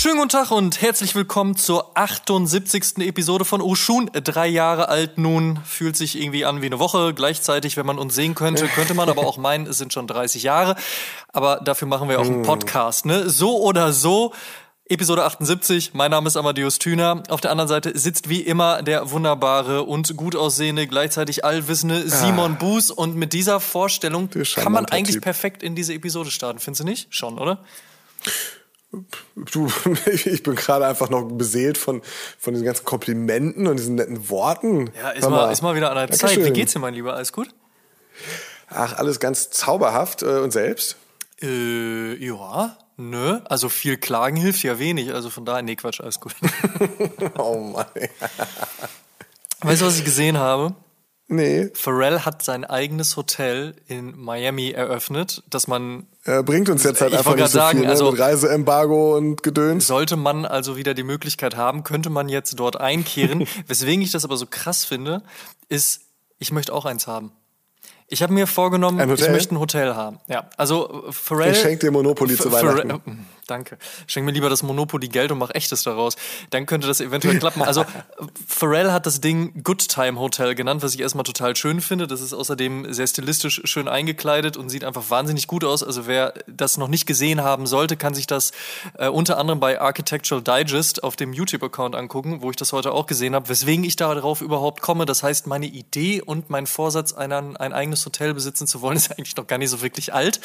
Schönen 0.00 0.16
guten 0.16 0.30
Tag 0.30 0.50
und 0.50 0.80
herzlich 0.80 1.14
willkommen 1.14 1.56
zur 1.56 1.94
78. 1.94 3.06
Episode 3.06 3.44
von 3.44 3.60
Oshun. 3.60 4.10
Drei 4.14 4.46
Jahre 4.46 4.88
alt 4.88 5.18
nun, 5.18 5.58
fühlt 5.66 5.94
sich 5.94 6.18
irgendwie 6.18 6.46
an 6.46 6.62
wie 6.62 6.66
eine 6.66 6.78
Woche. 6.78 7.12
Gleichzeitig, 7.12 7.76
wenn 7.76 7.84
man 7.84 7.98
uns 7.98 8.14
sehen 8.14 8.34
könnte, 8.34 8.66
könnte 8.68 8.94
man 8.94 9.10
aber 9.10 9.26
auch 9.26 9.36
meinen, 9.36 9.66
es 9.66 9.76
sind 9.76 9.92
schon 9.92 10.06
30 10.06 10.42
Jahre. 10.42 10.74
Aber 11.34 11.60
dafür 11.62 11.86
machen 11.86 12.08
wir 12.08 12.18
auch 12.18 12.24
einen 12.24 12.40
Podcast, 12.40 13.04
ne? 13.04 13.28
So 13.28 13.60
oder 13.60 13.92
so. 13.92 14.32
Episode 14.88 15.22
78. 15.22 15.92
Mein 15.92 16.12
Name 16.12 16.28
ist 16.28 16.38
Amadeus 16.38 16.78
Thüner. 16.78 17.22
Auf 17.28 17.42
der 17.42 17.50
anderen 17.50 17.68
Seite 17.68 17.98
sitzt 17.98 18.30
wie 18.30 18.40
immer 18.40 18.82
der 18.82 19.10
wunderbare 19.10 19.82
und 19.82 20.16
gut 20.16 20.34
aussehende, 20.34 20.86
gleichzeitig 20.86 21.44
allwissende 21.44 22.08
Simon 22.08 22.56
Buß. 22.56 22.90
Und 22.90 23.16
mit 23.16 23.34
dieser 23.34 23.60
Vorstellung 23.60 24.30
kann 24.30 24.72
man 24.72 24.86
eigentlich 24.86 25.16
Typ. 25.16 25.24
perfekt 25.24 25.62
in 25.62 25.74
diese 25.74 25.92
Episode 25.92 26.30
starten. 26.30 26.58
Findest 26.58 26.80
du 26.80 26.84
nicht? 26.86 27.14
Schon, 27.14 27.38
oder? 27.38 27.58
Du, 29.36 29.68
ich 30.06 30.42
bin 30.42 30.54
gerade 30.56 30.86
einfach 30.86 31.10
noch 31.10 31.22
beseelt 31.22 31.78
von, 31.78 32.02
von 32.38 32.54
diesen 32.54 32.64
ganzen 32.66 32.84
Komplimenten 32.84 33.66
und 33.66 33.76
diesen 33.78 33.94
netten 33.94 34.28
Worten. 34.28 34.90
Ja, 35.00 35.10
ist 35.10 35.22
Hör 35.22 35.30
mal, 35.30 35.52
ist 35.52 35.62
mal 35.62 35.74
wieder 35.76 35.90
an 35.90 35.96
der 35.96 36.10
Zeit. 36.10 36.30
Wie 36.30 36.34
Dankeschön. 36.34 36.54
geht's 36.54 36.72
dir, 36.72 36.78
mein 36.80 36.94
Lieber? 36.94 37.14
Alles 37.14 37.32
gut? 37.32 37.48
Ach, 38.68 38.96
alles 38.98 39.20
ganz 39.20 39.50
zauberhaft. 39.50 40.22
Äh, 40.22 40.38
Und 40.40 40.52
selbst? 40.52 40.96
Äh, 41.40 42.14
ja, 42.24 42.76
nö. 42.96 43.38
Also 43.44 43.68
viel 43.68 43.96
Klagen 43.96 44.36
hilft 44.36 44.62
ja 44.62 44.78
wenig. 44.78 45.14
Also 45.14 45.30
von 45.30 45.44
daher, 45.44 45.62
nee, 45.62 45.76
Quatsch, 45.76 46.00
alles 46.00 46.18
gut. 46.20 46.34
Oh 47.38 47.56
Mann. 47.58 47.86
weißt 49.60 49.82
du, 49.82 49.86
was 49.86 49.98
ich 49.98 50.04
gesehen 50.04 50.36
habe? 50.38 50.74
Nee, 51.32 51.70
Pharrell 51.74 52.20
hat 52.20 52.42
sein 52.42 52.64
eigenes 52.64 53.16
Hotel 53.16 53.74
in 53.86 54.18
Miami 54.18 54.70
eröffnet, 54.72 55.44
dass 55.48 55.68
man, 55.68 56.06
äh, 56.24 56.42
bringt 56.42 56.68
uns 56.68 56.82
jetzt 56.82 57.00
halt 57.00 57.14
einfach 57.14 57.36
nicht 57.36 57.48
so 57.48 57.58
grad 57.58 57.70
viel, 57.70 57.78
sagen, 57.78 57.80
ne? 57.86 57.88
also- 57.88 58.10
mit 58.10 58.20
Reiseembargo 58.20 59.16
und 59.16 59.42
Gedöns. 59.44 59.86
sollte 59.86 60.16
man 60.16 60.44
also 60.44 60.76
wieder 60.76 60.92
die 60.92 61.04
Möglichkeit 61.04 61.56
haben, 61.56 61.84
könnte 61.84 62.10
man 62.10 62.28
jetzt 62.28 62.58
dort 62.58 62.80
einkehren. 62.80 63.46
Weswegen 63.68 64.02
ich 64.02 64.10
das 64.10 64.24
aber 64.24 64.36
so 64.36 64.46
krass 64.46 64.84
finde, 64.84 65.22
ist, 65.68 66.00
ich 66.40 66.50
möchte 66.50 66.72
auch 66.72 66.84
eins 66.84 67.06
haben. 67.06 67.30
Ich 68.12 68.24
habe 68.24 68.32
mir 68.32 68.48
vorgenommen, 68.48 68.98
ich 69.14 69.28
möchte 69.28 69.54
ein 69.54 69.60
Hotel 69.60 69.94
haben. 69.94 70.18
Ja, 70.26 70.50
also 70.56 71.04
äh, 71.08 71.12
Pharrell. 71.12 71.52
Ich 71.52 71.60
schenk 71.60 71.78
dir 71.78 71.92
Monopoly 71.92 72.34
zu 72.36 72.48
Ph- 72.48 72.52
Weihnachten. 72.54 72.90
Pharrell- 72.90 73.00
äh, 73.06 73.39
Danke. 73.50 73.78
Schenk 74.06 74.24
mir 74.24 74.30
lieber 74.30 74.48
das 74.48 74.62
Monopoly 74.62 75.08
Geld 75.08 75.32
und 75.32 75.38
mach 75.38 75.50
echtes 75.50 75.82
daraus. 75.82 76.14
Dann 76.50 76.66
könnte 76.66 76.86
das 76.86 77.00
eventuell 77.00 77.36
klappen. 77.40 77.62
Also 77.62 77.84
Pharrell 78.46 78.92
hat 78.92 79.06
das 79.06 79.20
Ding 79.20 79.64
Good 79.64 79.88
Time 79.88 80.20
Hotel 80.20 80.54
genannt, 80.54 80.84
was 80.84 80.94
ich 80.94 81.00
erstmal 81.00 81.24
total 81.24 81.56
schön 81.56 81.80
finde. 81.80 82.06
Das 82.06 82.20
ist 82.20 82.32
außerdem 82.32 82.92
sehr 82.92 83.08
stilistisch 83.08 83.62
schön 83.64 83.88
eingekleidet 83.88 84.56
und 84.56 84.68
sieht 84.68 84.84
einfach 84.84 85.10
wahnsinnig 85.10 85.48
gut 85.48 85.64
aus. 85.64 85.82
Also 85.82 86.06
wer 86.06 86.32
das 86.46 86.76
noch 86.76 86.86
nicht 86.86 87.06
gesehen 87.06 87.42
haben 87.42 87.66
sollte, 87.66 87.96
kann 87.96 88.14
sich 88.14 88.28
das 88.28 88.52
äh, 88.96 89.08
unter 89.08 89.36
anderem 89.36 89.58
bei 89.58 89.80
Architectural 89.80 90.42
Digest 90.42 91.02
auf 91.02 91.16
dem 91.16 91.32
YouTube-Account 91.32 91.96
angucken, 91.96 92.42
wo 92.42 92.50
ich 92.50 92.56
das 92.56 92.72
heute 92.72 92.92
auch 92.92 93.06
gesehen 93.06 93.34
habe. 93.34 93.48
Weswegen 93.48 93.84
ich 93.84 93.96
darauf 93.96 94.42
überhaupt 94.42 94.80
komme. 94.80 95.06
Das 95.06 95.24
heißt, 95.24 95.48
meine 95.48 95.66
Idee 95.66 96.22
und 96.22 96.50
mein 96.50 96.68
Vorsatz, 96.68 97.14
ein, 97.14 97.32
ein 97.32 97.72
eigenes 97.72 98.06
Hotel 98.06 98.32
besitzen 98.32 98.68
zu 98.68 98.80
wollen, 98.80 98.96
ist 98.96 99.10
eigentlich 99.10 99.34
noch 99.34 99.48
gar 99.48 99.58
nicht 99.58 99.70
so 99.70 99.82
wirklich 99.82 100.14
alt. 100.14 100.40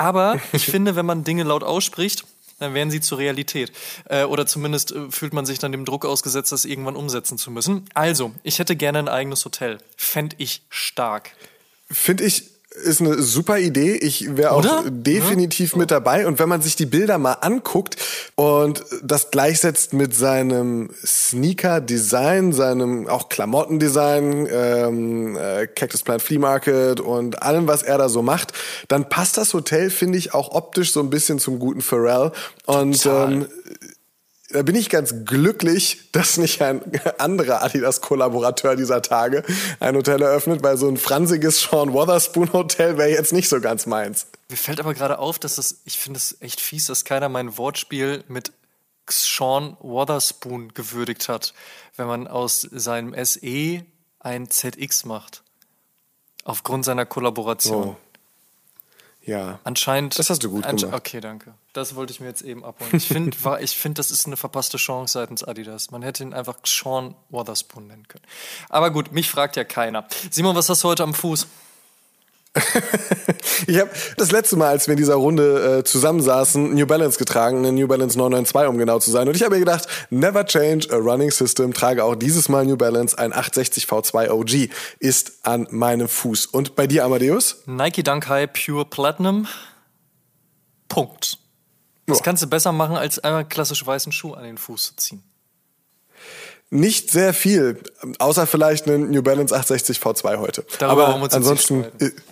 Aber 0.00 0.40
ich 0.52 0.64
finde, 0.64 0.96
wenn 0.96 1.04
man 1.04 1.24
Dinge 1.24 1.42
laut 1.42 1.62
ausspricht, 1.62 2.24
dann 2.58 2.74
werden 2.74 2.90
sie 2.90 3.00
zur 3.00 3.18
Realität. 3.18 3.70
Äh, 4.06 4.24
oder 4.24 4.46
zumindest 4.46 4.92
äh, 4.92 5.10
fühlt 5.10 5.34
man 5.34 5.44
sich 5.44 5.58
dann 5.58 5.72
dem 5.72 5.84
Druck 5.84 6.06
ausgesetzt, 6.06 6.52
das 6.52 6.64
irgendwann 6.64 6.96
umsetzen 6.96 7.36
zu 7.36 7.50
müssen. 7.50 7.84
Also, 7.94 8.32
ich 8.42 8.58
hätte 8.58 8.76
gerne 8.76 8.98
ein 8.98 9.08
eigenes 9.08 9.44
Hotel. 9.44 9.78
Fänd 9.96 10.34
ich 10.38 10.62
stark. 10.70 11.32
Finde 11.90 12.24
ich, 12.24 12.44
ist 12.80 13.00
eine 13.00 13.22
super 13.22 13.58
Idee. 13.58 13.94
Ich 13.94 14.36
wäre 14.36 14.52
auch 14.52 14.84
definitiv 14.88 15.76
mit 15.76 15.90
dabei. 15.90 16.26
Und 16.26 16.38
wenn 16.38 16.48
man 16.48 16.62
sich 16.62 16.76
die 16.76 16.86
Bilder 16.86 17.18
mal 17.18 17.34
anguckt 17.34 17.96
und 18.34 18.84
das 19.02 19.30
gleichsetzt 19.30 19.92
mit 19.92 20.14
seinem 20.14 20.90
Sneaker-Design, 21.04 22.52
seinem 22.52 23.06
auch 23.08 23.28
Klamottendesign, 23.28 24.48
ähm, 24.50 25.36
äh, 25.36 25.66
Cactus 25.66 26.02
Plant 26.02 26.22
Flea 26.22 26.38
Market 26.38 27.00
und 27.00 27.42
allem, 27.42 27.66
was 27.66 27.82
er 27.82 27.98
da 27.98 28.08
so 28.08 28.22
macht, 28.22 28.52
dann 28.88 29.08
passt 29.08 29.36
das 29.36 29.54
Hotel, 29.54 29.90
finde 29.90 30.18
ich, 30.18 30.34
auch 30.34 30.52
optisch 30.52 30.92
so 30.92 31.00
ein 31.00 31.10
bisschen 31.10 31.38
zum 31.38 31.58
guten 31.58 31.80
Pharrell. 31.80 32.32
Und 32.66 33.02
Total. 33.02 33.32
ähm, 33.32 33.48
da 34.52 34.62
bin 34.62 34.74
ich 34.74 34.90
ganz 34.90 35.14
glücklich, 35.24 36.10
dass 36.12 36.36
nicht 36.36 36.60
ein 36.62 36.82
anderer 37.18 37.62
Adidas-Kollaborateur 37.62 38.76
dieser 38.76 39.02
Tage 39.02 39.44
ein 39.78 39.96
Hotel 39.96 40.20
eröffnet, 40.22 40.62
weil 40.62 40.76
so 40.76 40.88
ein 40.88 40.96
fransiges 40.96 41.62
Sean 41.62 41.92
Wotherspoon-Hotel 41.92 42.98
wäre 42.98 43.10
jetzt 43.10 43.32
nicht 43.32 43.48
so 43.48 43.60
ganz 43.60 43.86
meins. 43.86 44.26
Mir 44.48 44.56
fällt 44.56 44.80
aber 44.80 44.94
gerade 44.94 45.18
auf, 45.18 45.38
dass 45.38 45.56
das, 45.56 45.80
ich 45.84 45.98
finde 45.98 46.18
es 46.18 46.36
echt 46.40 46.60
fies, 46.60 46.86
dass 46.86 47.04
keiner 47.04 47.28
mein 47.28 47.56
Wortspiel 47.56 48.24
mit 48.28 48.52
Sean 49.08 49.76
Wotherspoon 49.80 50.74
gewürdigt 50.74 51.28
hat, 51.28 51.54
wenn 51.96 52.06
man 52.06 52.26
aus 52.26 52.60
seinem 52.70 53.14
SE 53.24 53.84
ein 54.18 54.50
ZX 54.50 55.04
macht. 55.04 55.42
Aufgrund 56.44 56.84
seiner 56.84 57.06
Kollaboration. 57.06 57.88
Oh. 57.90 57.96
Ja. 59.30 59.60
Anscheinend. 59.62 60.18
Das 60.18 60.28
hast 60.28 60.42
du 60.42 60.50
gut 60.50 60.66
gemacht. 60.66 60.92
Okay, 60.92 61.20
danke. 61.20 61.54
Das 61.72 61.94
wollte 61.94 62.12
ich 62.12 62.18
mir 62.18 62.26
jetzt 62.26 62.42
eben 62.42 62.64
abholen. 62.64 62.90
Ich 62.96 63.06
finde, 63.06 63.36
ich 63.60 63.76
finde, 63.76 63.98
das 63.98 64.10
ist 64.10 64.26
eine 64.26 64.36
verpasste 64.36 64.76
Chance 64.76 65.12
seitens 65.12 65.44
Adidas. 65.44 65.92
Man 65.92 66.02
hätte 66.02 66.24
ihn 66.24 66.34
einfach 66.34 66.56
Sean 66.64 67.14
Wotherspoon 67.28 67.86
nennen 67.86 68.08
können. 68.08 68.24
Aber 68.68 68.90
gut, 68.90 69.12
mich 69.12 69.30
fragt 69.30 69.54
ja 69.54 69.62
keiner. 69.62 70.04
Simon, 70.30 70.56
was 70.56 70.68
hast 70.68 70.82
du 70.82 70.88
heute 70.88 71.04
am 71.04 71.14
Fuß? 71.14 71.46
Ich 73.66 73.78
habe 73.78 73.90
das 74.16 74.32
letzte 74.32 74.56
Mal, 74.56 74.68
als 74.70 74.86
wir 74.86 74.92
in 74.92 74.98
dieser 74.98 75.14
Runde 75.14 75.78
äh, 75.80 75.84
zusammensaßen, 75.84 76.74
New 76.74 76.86
Balance 76.86 77.18
getragen, 77.18 77.58
eine 77.58 77.72
New 77.72 77.86
Balance 77.86 78.16
992, 78.18 78.68
um 78.68 78.78
genau 78.78 78.98
zu 78.98 79.10
sein. 79.10 79.28
Und 79.28 79.36
ich 79.36 79.42
habe 79.42 79.54
mir 79.54 79.60
gedacht, 79.60 79.86
never 80.08 80.44
change 80.44 80.88
a 80.90 80.96
running 80.96 81.30
system, 81.30 81.72
trage 81.74 82.02
auch 82.02 82.14
dieses 82.16 82.48
Mal 82.48 82.64
New 82.64 82.76
Balance, 82.76 83.16
ein 83.18 83.32
860 83.32 83.84
V2 83.84 84.30
OG 84.30 84.70
ist 84.98 85.32
an 85.42 85.68
meinem 85.70 86.08
Fuß. 86.08 86.46
Und 86.46 86.74
bei 86.74 86.86
dir, 86.86 87.04
Amadeus? 87.04 87.62
Nike 87.66 88.02
Dunk 88.02 88.28
High 88.28 88.50
Pure 88.52 88.86
Platinum. 88.86 89.46
Punkt. 90.88 91.38
Das 92.06 92.18
Ja. 92.18 92.24
kannst 92.24 92.42
du 92.42 92.46
besser 92.48 92.72
machen, 92.72 92.96
als 92.96 93.18
einmal 93.18 93.44
klassisch 93.46 93.86
weißen 93.86 94.10
Schuh 94.10 94.32
an 94.32 94.44
den 94.44 94.58
Fuß 94.58 94.86
zu 94.86 94.96
ziehen. 94.96 95.22
Nicht 96.70 97.10
sehr 97.10 97.34
viel, 97.34 97.82
außer 98.18 98.46
vielleicht 98.46 98.86
einen 98.88 99.10
New 99.10 99.22
Balance 99.22 99.54
860 99.54 99.98
V2 99.98 100.38
heute. 100.38 100.64
Darüber 100.78 101.02
Aber 101.04 101.12
wollen 101.12 101.20
wir 101.20 101.24
uns 101.24 101.34
jetzt 101.34 101.70
nicht 101.70 101.84
ansonsten 101.84 102.22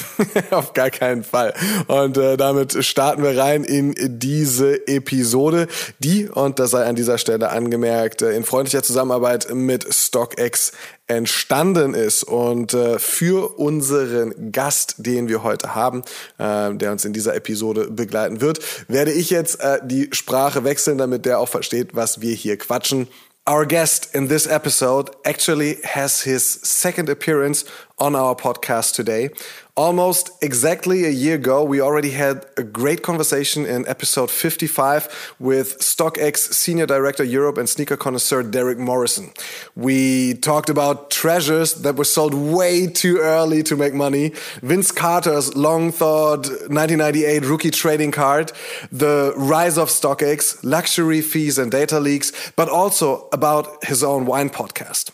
auf 0.50 0.72
gar 0.72 0.90
keinen 0.90 1.24
Fall. 1.24 1.54
Und 1.86 2.16
äh, 2.16 2.36
damit 2.36 2.84
starten 2.84 3.22
wir 3.22 3.36
rein 3.36 3.64
in 3.64 3.94
diese 3.98 4.86
Episode, 4.86 5.68
die, 5.98 6.28
und 6.28 6.58
das 6.58 6.70
sei 6.70 6.84
an 6.84 6.96
dieser 6.96 7.18
Stelle 7.18 7.50
angemerkt, 7.50 8.22
äh, 8.22 8.32
in 8.32 8.44
freundlicher 8.44 8.82
Zusammenarbeit 8.82 9.52
mit 9.52 9.92
StockX 9.92 10.72
entstanden 11.06 11.94
ist. 11.94 12.24
Und 12.24 12.74
äh, 12.74 12.98
für 12.98 13.58
unseren 13.58 14.52
Gast, 14.52 14.94
den 14.98 15.28
wir 15.28 15.42
heute 15.42 15.74
haben, 15.74 16.02
äh, 16.38 16.74
der 16.74 16.92
uns 16.92 17.04
in 17.04 17.12
dieser 17.12 17.34
Episode 17.34 17.90
begleiten 17.90 18.40
wird, 18.40 18.60
werde 18.88 19.12
ich 19.12 19.30
jetzt 19.30 19.60
äh, 19.60 19.80
die 19.82 20.08
Sprache 20.12 20.64
wechseln, 20.64 20.98
damit 20.98 21.26
der 21.26 21.38
auch 21.38 21.48
versteht, 21.48 21.94
was 21.94 22.20
wir 22.20 22.34
hier 22.34 22.56
quatschen. 22.56 23.08
Our 23.44 23.66
guest 23.66 24.14
in 24.14 24.28
this 24.28 24.46
episode 24.46 25.10
actually 25.24 25.78
has 25.82 26.22
his 26.22 26.60
second 26.62 27.10
appearance 27.10 27.64
on 27.98 28.14
our 28.14 28.36
podcast 28.36 28.94
today. 28.94 29.32
Almost 29.74 30.30
exactly 30.42 31.06
a 31.06 31.08
year 31.08 31.36
ago, 31.36 31.64
we 31.64 31.80
already 31.80 32.10
had 32.10 32.44
a 32.58 32.62
great 32.62 33.02
conversation 33.02 33.64
in 33.64 33.88
episode 33.88 34.30
55 34.30 35.34
with 35.38 35.78
StockX 35.78 36.52
Senior 36.52 36.84
Director 36.84 37.24
Europe 37.24 37.56
and 37.56 37.66
sneaker 37.66 37.96
connoisseur 37.96 38.42
Derek 38.42 38.76
Morrison. 38.76 39.32
We 39.74 40.34
talked 40.34 40.68
about 40.68 41.10
treasures 41.10 41.72
that 41.76 41.96
were 41.96 42.04
sold 42.04 42.34
way 42.34 42.86
too 42.86 43.20
early 43.20 43.62
to 43.62 43.74
make 43.74 43.94
money, 43.94 44.34
Vince 44.60 44.92
Carter's 44.92 45.56
long 45.56 45.90
thought 45.90 46.46
1998 46.68 47.46
rookie 47.46 47.70
trading 47.70 48.10
card, 48.10 48.52
the 48.90 49.32
rise 49.38 49.78
of 49.78 49.88
StockX, 49.88 50.58
luxury 50.62 51.22
fees 51.22 51.56
and 51.56 51.70
data 51.70 51.98
leaks, 51.98 52.30
but 52.56 52.68
also 52.68 53.26
about 53.32 53.82
his 53.86 54.04
own 54.04 54.26
wine 54.26 54.50
podcast. 54.50 55.12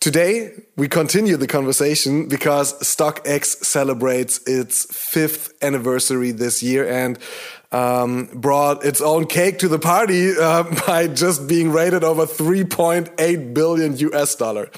Today, 0.00 0.52
we 0.76 0.86
continue 0.86 1.36
the 1.36 1.48
conversation 1.48 2.28
because 2.28 2.72
StockX 2.78 3.64
celebrates 3.64 4.38
its 4.46 4.86
fifth 4.94 5.52
anniversary 5.60 6.30
this 6.30 6.62
year 6.62 6.88
and 6.88 7.18
um, 7.72 8.26
brought 8.32 8.84
its 8.84 9.00
own 9.00 9.26
cake 9.26 9.58
to 9.58 9.66
the 9.66 9.80
party 9.80 10.38
uh, 10.38 10.62
by 10.86 11.08
just 11.08 11.48
being 11.48 11.72
rated 11.72 12.04
over 12.04 12.26
3.8 12.26 13.52
billion 13.52 13.96
US 13.96 14.36
dollar 14.36 14.70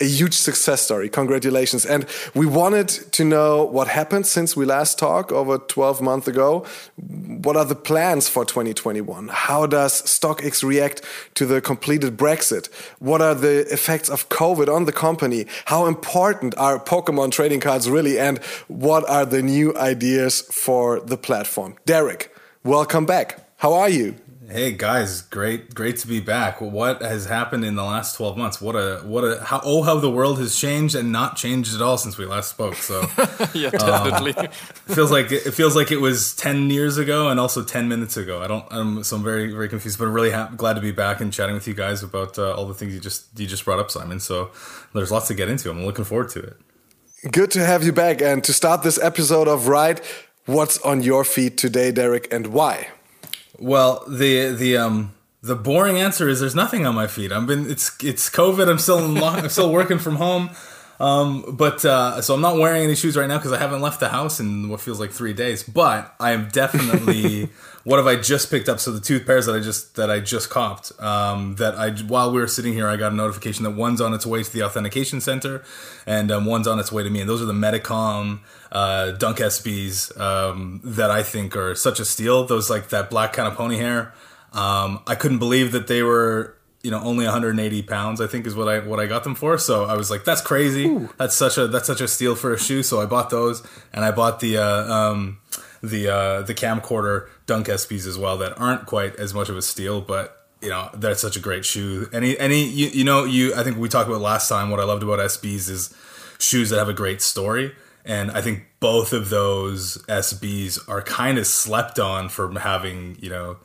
a 0.00 0.04
huge 0.04 0.34
success 0.34 0.82
story. 0.82 1.08
Congratulations. 1.08 1.84
And 1.84 2.06
we 2.34 2.46
wanted 2.46 2.88
to 2.88 3.24
know 3.24 3.64
what 3.64 3.88
happened 3.88 4.26
since 4.26 4.56
we 4.56 4.64
last 4.64 4.98
talked 4.98 5.32
over 5.32 5.58
12 5.58 6.00
months 6.00 6.28
ago. 6.28 6.64
What 6.96 7.56
are 7.56 7.64
the 7.64 7.74
plans 7.74 8.28
for 8.28 8.44
2021? 8.44 9.28
How 9.28 9.66
does 9.66 10.02
StockX 10.02 10.62
react 10.62 11.02
to 11.34 11.46
the 11.46 11.60
completed 11.60 12.16
Brexit? 12.16 12.72
What 12.98 13.20
are 13.20 13.34
the 13.34 13.66
effects 13.72 14.08
of 14.08 14.28
COVID 14.28 14.74
on 14.74 14.84
the 14.84 14.92
company? 14.92 15.46
How 15.66 15.86
important 15.86 16.56
are 16.56 16.78
Pokemon 16.78 17.32
trading 17.32 17.60
cards 17.60 17.88
really? 17.88 18.18
And 18.18 18.38
what 18.68 19.08
are 19.08 19.26
the 19.26 19.42
new 19.42 19.76
ideas 19.76 20.40
for 20.40 21.00
the 21.00 21.16
platform? 21.16 21.76
Derek, 21.86 22.34
welcome 22.64 23.06
back. 23.06 23.46
How 23.58 23.74
are 23.74 23.88
you? 23.90 24.16
Hey 24.50 24.72
guys, 24.72 25.22
great 25.22 25.74
great 25.74 25.98
to 25.98 26.08
be 26.08 26.18
back. 26.18 26.60
What 26.60 27.02
has 27.02 27.26
happened 27.26 27.64
in 27.64 27.76
the 27.76 27.84
last 27.84 28.16
12 28.16 28.36
months? 28.36 28.60
What 28.60 28.74
a 28.74 28.96
what 29.04 29.22
a 29.22 29.44
how 29.44 29.60
oh 29.62 29.82
how 29.82 30.00
the 30.00 30.10
world 30.10 30.40
has 30.40 30.58
changed 30.58 30.96
and 30.96 31.12
not 31.12 31.36
changed 31.36 31.72
at 31.72 31.80
all 31.80 31.96
since 31.96 32.18
we 32.18 32.26
last 32.26 32.50
spoke. 32.50 32.74
So 32.74 33.00
yeah, 33.54 33.70
definitely. 33.70 34.34
Um, 34.34 34.48
feels 34.88 35.12
like 35.12 35.30
it 35.30 35.54
feels 35.54 35.76
like 35.76 35.92
it 35.92 35.98
was 35.98 36.34
10 36.34 36.68
years 36.68 36.98
ago 36.98 37.28
and 37.28 37.38
also 37.38 37.62
10 37.62 37.86
minutes 37.86 38.16
ago. 38.16 38.42
I 38.42 38.48
don't 38.48 38.66
I'm 38.72 39.04
so 39.04 39.14
I'm 39.14 39.22
very 39.22 39.52
very 39.52 39.68
confused, 39.68 40.00
but 40.00 40.06
I'm 40.06 40.12
really 40.12 40.32
ha- 40.32 40.50
glad 40.56 40.74
to 40.74 40.80
be 40.80 40.90
back 40.90 41.20
and 41.20 41.32
chatting 41.32 41.54
with 41.54 41.68
you 41.68 41.74
guys 41.74 42.02
about 42.02 42.36
uh, 42.36 42.52
all 42.52 42.66
the 42.66 42.74
things 42.74 42.92
you 42.92 42.98
just 42.98 43.38
you 43.38 43.46
just 43.46 43.64
brought 43.64 43.78
up, 43.78 43.88
Simon. 43.92 44.18
So 44.18 44.50
there's 44.94 45.12
lots 45.12 45.28
to 45.28 45.34
get 45.34 45.48
into. 45.48 45.70
I'm 45.70 45.86
looking 45.86 46.04
forward 46.04 46.28
to 46.30 46.40
it. 46.40 46.56
Good 47.30 47.52
to 47.52 47.64
have 47.64 47.84
you 47.84 47.92
back 47.92 48.20
and 48.20 48.42
to 48.42 48.52
start 48.52 48.82
this 48.82 49.00
episode 49.00 49.46
of 49.46 49.68
Right, 49.68 50.00
what's 50.46 50.76
on 50.78 51.04
your 51.04 51.22
feed 51.22 51.56
today, 51.56 51.92
Derek, 51.92 52.32
and 52.32 52.48
why? 52.48 52.88
Well, 53.60 54.02
the 54.08 54.52
the 54.52 54.76
um 54.78 55.14
the 55.42 55.54
boring 55.54 55.98
answer 55.98 56.28
is 56.28 56.40
there's 56.40 56.54
nothing 56.54 56.86
on 56.86 56.94
my 56.94 57.06
feet. 57.06 57.30
I've 57.30 57.46
been 57.46 57.70
it's 57.70 57.96
it's 58.02 58.28
COVID. 58.30 58.68
I'm 58.68 58.78
still 58.78 59.04
in, 59.04 59.16
I'm 59.22 59.48
still 59.50 59.72
working 59.72 59.98
from 59.98 60.16
home. 60.16 60.50
Um, 60.98 61.56
but 61.56 61.84
uh, 61.84 62.20
so 62.20 62.34
I'm 62.34 62.42
not 62.42 62.56
wearing 62.56 62.82
any 62.82 62.94
shoes 62.94 63.16
right 63.16 63.28
now 63.28 63.38
because 63.38 63.52
I 63.52 63.58
haven't 63.58 63.80
left 63.80 64.00
the 64.00 64.08
house 64.10 64.38
in 64.40 64.68
what 64.68 64.80
feels 64.80 65.00
like 65.00 65.12
three 65.12 65.32
days. 65.32 65.62
But 65.62 66.14
I 66.18 66.32
am 66.32 66.48
definitely. 66.48 67.48
what 67.84 67.96
have 67.96 68.06
I 68.06 68.16
just 68.16 68.50
picked 68.50 68.68
up? 68.68 68.78
So 68.78 68.92
the 68.92 69.00
two 69.00 69.20
pairs 69.20 69.46
that 69.46 69.56
I 69.56 69.60
just 69.60 69.96
that 69.96 70.10
I 70.10 70.20
just 70.20 70.50
copped. 70.50 70.92
Um, 71.00 71.56
that 71.56 71.74
I 71.74 71.90
while 71.90 72.30
we 72.32 72.40
were 72.40 72.46
sitting 72.46 72.72
here, 72.72 72.88
I 72.88 72.96
got 72.96 73.12
a 73.12 73.14
notification 73.14 73.64
that 73.64 73.70
one's 73.70 74.00
on 74.00 74.12
its 74.12 74.26
way 74.26 74.42
to 74.42 74.52
the 74.52 74.62
authentication 74.62 75.20
center, 75.20 75.64
and 76.06 76.30
um, 76.30 76.44
one's 76.44 76.66
on 76.66 76.78
its 76.78 76.92
way 76.92 77.02
to 77.02 77.10
me. 77.10 77.20
And 77.20 77.30
those 77.30 77.40
are 77.40 77.46
the 77.46 77.52
Medicom 77.52 78.40
uh, 78.70 79.12
Dunk 79.12 79.38
SBs 79.38 80.18
um, 80.20 80.80
that 80.84 81.10
I 81.10 81.22
think 81.22 81.56
are 81.56 81.74
such 81.74 82.00
a 82.00 82.04
steal. 82.04 82.44
Those 82.44 82.68
like 82.68 82.90
that 82.90 83.08
black 83.08 83.32
kind 83.32 83.48
of 83.48 83.54
pony 83.54 83.78
hair. 83.78 84.12
Um, 84.52 85.00
I 85.06 85.14
couldn't 85.14 85.38
believe 85.38 85.72
that 85.72 85.86
they 85.86 86.02
were 86.02 86.56
you 86.82 86.90
know 86.90 87.00
only 87.02 87.26
180 87.26 87.82
pounds 87.82 88.22
i 88.22 88.26
think 88.26 88.46
is 88.46 88.54
what 88.54 88.66
i 88.66 88.78
what 88.78 88.98
i 88.98 89.04
got 89.04 89.22
them 89.22 89.34
for 89.34 89.58
so 89.58 89.84
i 89.84 89.94
was 89.94 90.10
like 90.10 90.24
that's 90.24 90.40
crazy 90.40 90.86
Ooh. 90.86 91.10
that's 91.18 91.34
such 91.34 91.58
a 91.58 91.66
that's 91.66 91.86
such 91.86 92.00
a 92.00 92.08
steal 92.08 92.34
for 92.34 92.54
a 92.54 92.58
shoe 92.58 92.82
so 92.82 93.02
i 93.02 93.04
bought 93.04 93.28
those 93.28 93.62
and 93.92 94.02
i 94.02 94.10
bought 94.10 94.40
the 94.40 94.56
uh, 94.56 94.90
um, 94.90 95.38
the 95.82 96.08
uh, 96.08 96.42
the 96.42 96.54
camcorder 96.54 97.28
dunk 97.50 97.66
sbs 97.66 98.06
as 98.06 98.16
well 98.16 98.36
that 98.38 98.58
aren't 98.58 98.86
quite 98.86 99.14
as 99.16 99.34
much 99.34 99.48
of 99.48 99.56
a 99.56 99.62
steal 99.62 100.00
but 100.00 100.46
you 100.62 100.68
know 100.68 100.88
that's 100.94 101.20
such 101.20 101.36
a 101.36 101.40
great 101.40 101.64
shoe 101.64 102.08
any 102.12 102.38
any 102.38 102.64
you, 102.64 102.88
you 102.88 103.04
know 103.04 103.24
you 103.24 103.54
i 103.54 103.62
think 103.62 103.76
we 103.76 103.88
talked 103.88 104.08
about 104.08 104.20
last 104.20 104.48
time 104.48 104.70
what 104.70 104.80
i 104.80 104.84
loved 104.84 105.02
about 105.02 105.18
sbs 105.30 105.68
is 105.68 105.94
shoes 106.38 106.70
that 106.70 106.78
have 106.78 106.88
a 106.88 106.94
great 106.94 107.20
story 107.20 107.74
and 108.04 108.30
i 108.30 108.40
think 108.40 108.64
both 108.78 109.12
of 109.12 109.28
those 109.28 109.98
sbs 110.08 110.78
are 110.88 111.02
kind 111.02 111.38
of 111.38 111.46
slept 111.46 111.98
on 111.98 112.28
for 112.28 112.58
having 112.58 113.16
you 113.20 113.28
know 113.28 113.56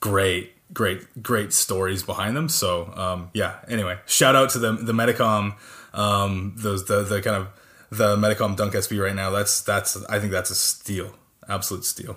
great 0.00 0.54
great 0.72 1.22
great 1.22 1.52
stories 1.52 2.02
behind 2.02 2.36
them. 2.36 2.48
So 2.48 2.92
um, 2.96 3.30
yeah. 3.32 3.56
Anyway, 3.68 3.98
shout 4.06 4.36
out 4.36 4.50
to 4.50 4.58
the 4.58 4.72
the 4.72 4.92
Medicom 4.92 5.54
um, 5.94 6.54
those 6.56 6.84
the 6.86 7.02
the 7.02 7.22
kind 7.22 7.36
of 7.36 7.48
the 7.90 8.16
Medicom 8.16 8.56
Dunk 8.56 8.74
SB 8.74 9.02
right 9.02 9.14
now. 9.14 9.30
That's 9.30 9.62
that's 9.62 10.02
I 10.06 10.18
think 10.18 10.32
that's 10.32 10.50
a 10.50 10.54
steal, 10.54 11.14
absolute 11.48 11.84
steal. 11.84 12.16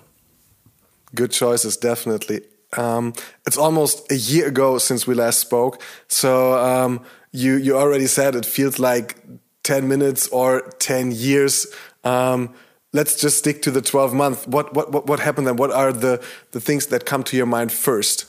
Good 1.14 1.32
choices, 1.32 1.76
definitely. 1.76 2.42
Um, 2.76 3.14
it's 3.46 3.56
almost 3.56 4.10
a 4.12 4.16
year 4.16 4.48
ago 4.48 4.78
since 4.78 5.06
we 5.06 5.14
last 5.14 5.38
spoke, 5.38 5.82
so 6.08 6.52
um, 6.58 7.00
you 7.32 7.56
you 7.56 7.76
already 7.76 8.06
said 8.06 8.34
it 8.34 8.44
feels 8.44 8.78
like 8.78 9.16
ten 9.62 9.88
minutes 9.88 10.28
or 10.28 10.60
ten 10.78 11.10
years. 11.10 11.66
Um, 12.04 12.54
let's 12.92 13.18
just 13.20 13.38
stick 13.38 13.60
to 13.62 13.70
the 13.70 13.82
12 13.82 14.14
month 14.14 14.48
what 14.48 14.72
what 14.74 15.06
what 15.06 15.20
happened 15.20 15.46
then 15.46 15.56
what 15.56 15.70
are 15.70 15.92
the 15.92 16.24
the 16.52 16.60
things 16.60 16.86
that 16.86 17.04
come 17.04 17.22
to 17.22 17.36
your 17.36 17.44
mind 17.44 17.70
first 17.70 18.24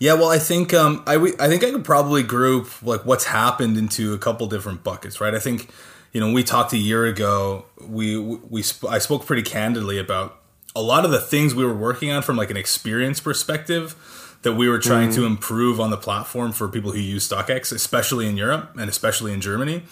yeah, 0.00 0.14
well, 0.14 0.30
I 0.30 0.38
think 0.38 0.72
um, 0.72 1.02
I, 1.06 1.16
I 1.38 1.48
think 1.48 1.62
I 1.62 1.70
could 1.70 1.84
probably 1.84 2.22
group 2.22 2.82
like 2.82 3.04
what's 3.04 3.26
happened 3.26 3.76
into 3.76 4.14
a 4.14 4.18
couple 4.18 4.46
different 4.46 4.82
buckets, 4.82 5.20
right? 5.20 5.34
I 5.34 5.38
think 5.38 5.68
you 6.12 6.20
know 6.22 6.32
we 6.32 6.42
talked 6.42 6.72
a 6.72 6.78
year 6.78 7.04
ago. 7.04 7.66
We 7.86 8.18
we 8.18 8.62
sp- 8.64 8.88
I 8.88 8.98
spoke 8.98 9.26
pretty 9.26 9.42
candidly 9.42 9.98
about 9.98 10.39
a 10.74 10.82
lot 10.82 11.04
of 11.04 11.10
the 11.10 11.20
things 11.20 11.54
we 11.54 11.64
were 11.64 11.74
working 11.74 12.10
on 12.10 12.22
from 12.22 12.36
like 12.36 12.50
an 12.50 12.56
experience 12.56 13.20
perspective 13.20 13.96
that 14.42 14.54
we 14.54 14.68
were 14.68 14.78
trying 14.78 15.10
mm. 15.10 15.14
to 15.14 15.26
improve 15.26 15.80
on 15.80 15.90
the 15.90 15.96
platform 15.96 16.52
for 16.52 16.68
people 16.68 16.92
who 16.92 16.98
use 16.98 17.28
StockX, 17.28 17.72
especially 17.72 18.26
in 18.26 18.36
Europe 18.36 18.70
and 18.78 18.88
especially 18.88 19.32
in 19.32 19.40
Germany. 19.40 19.82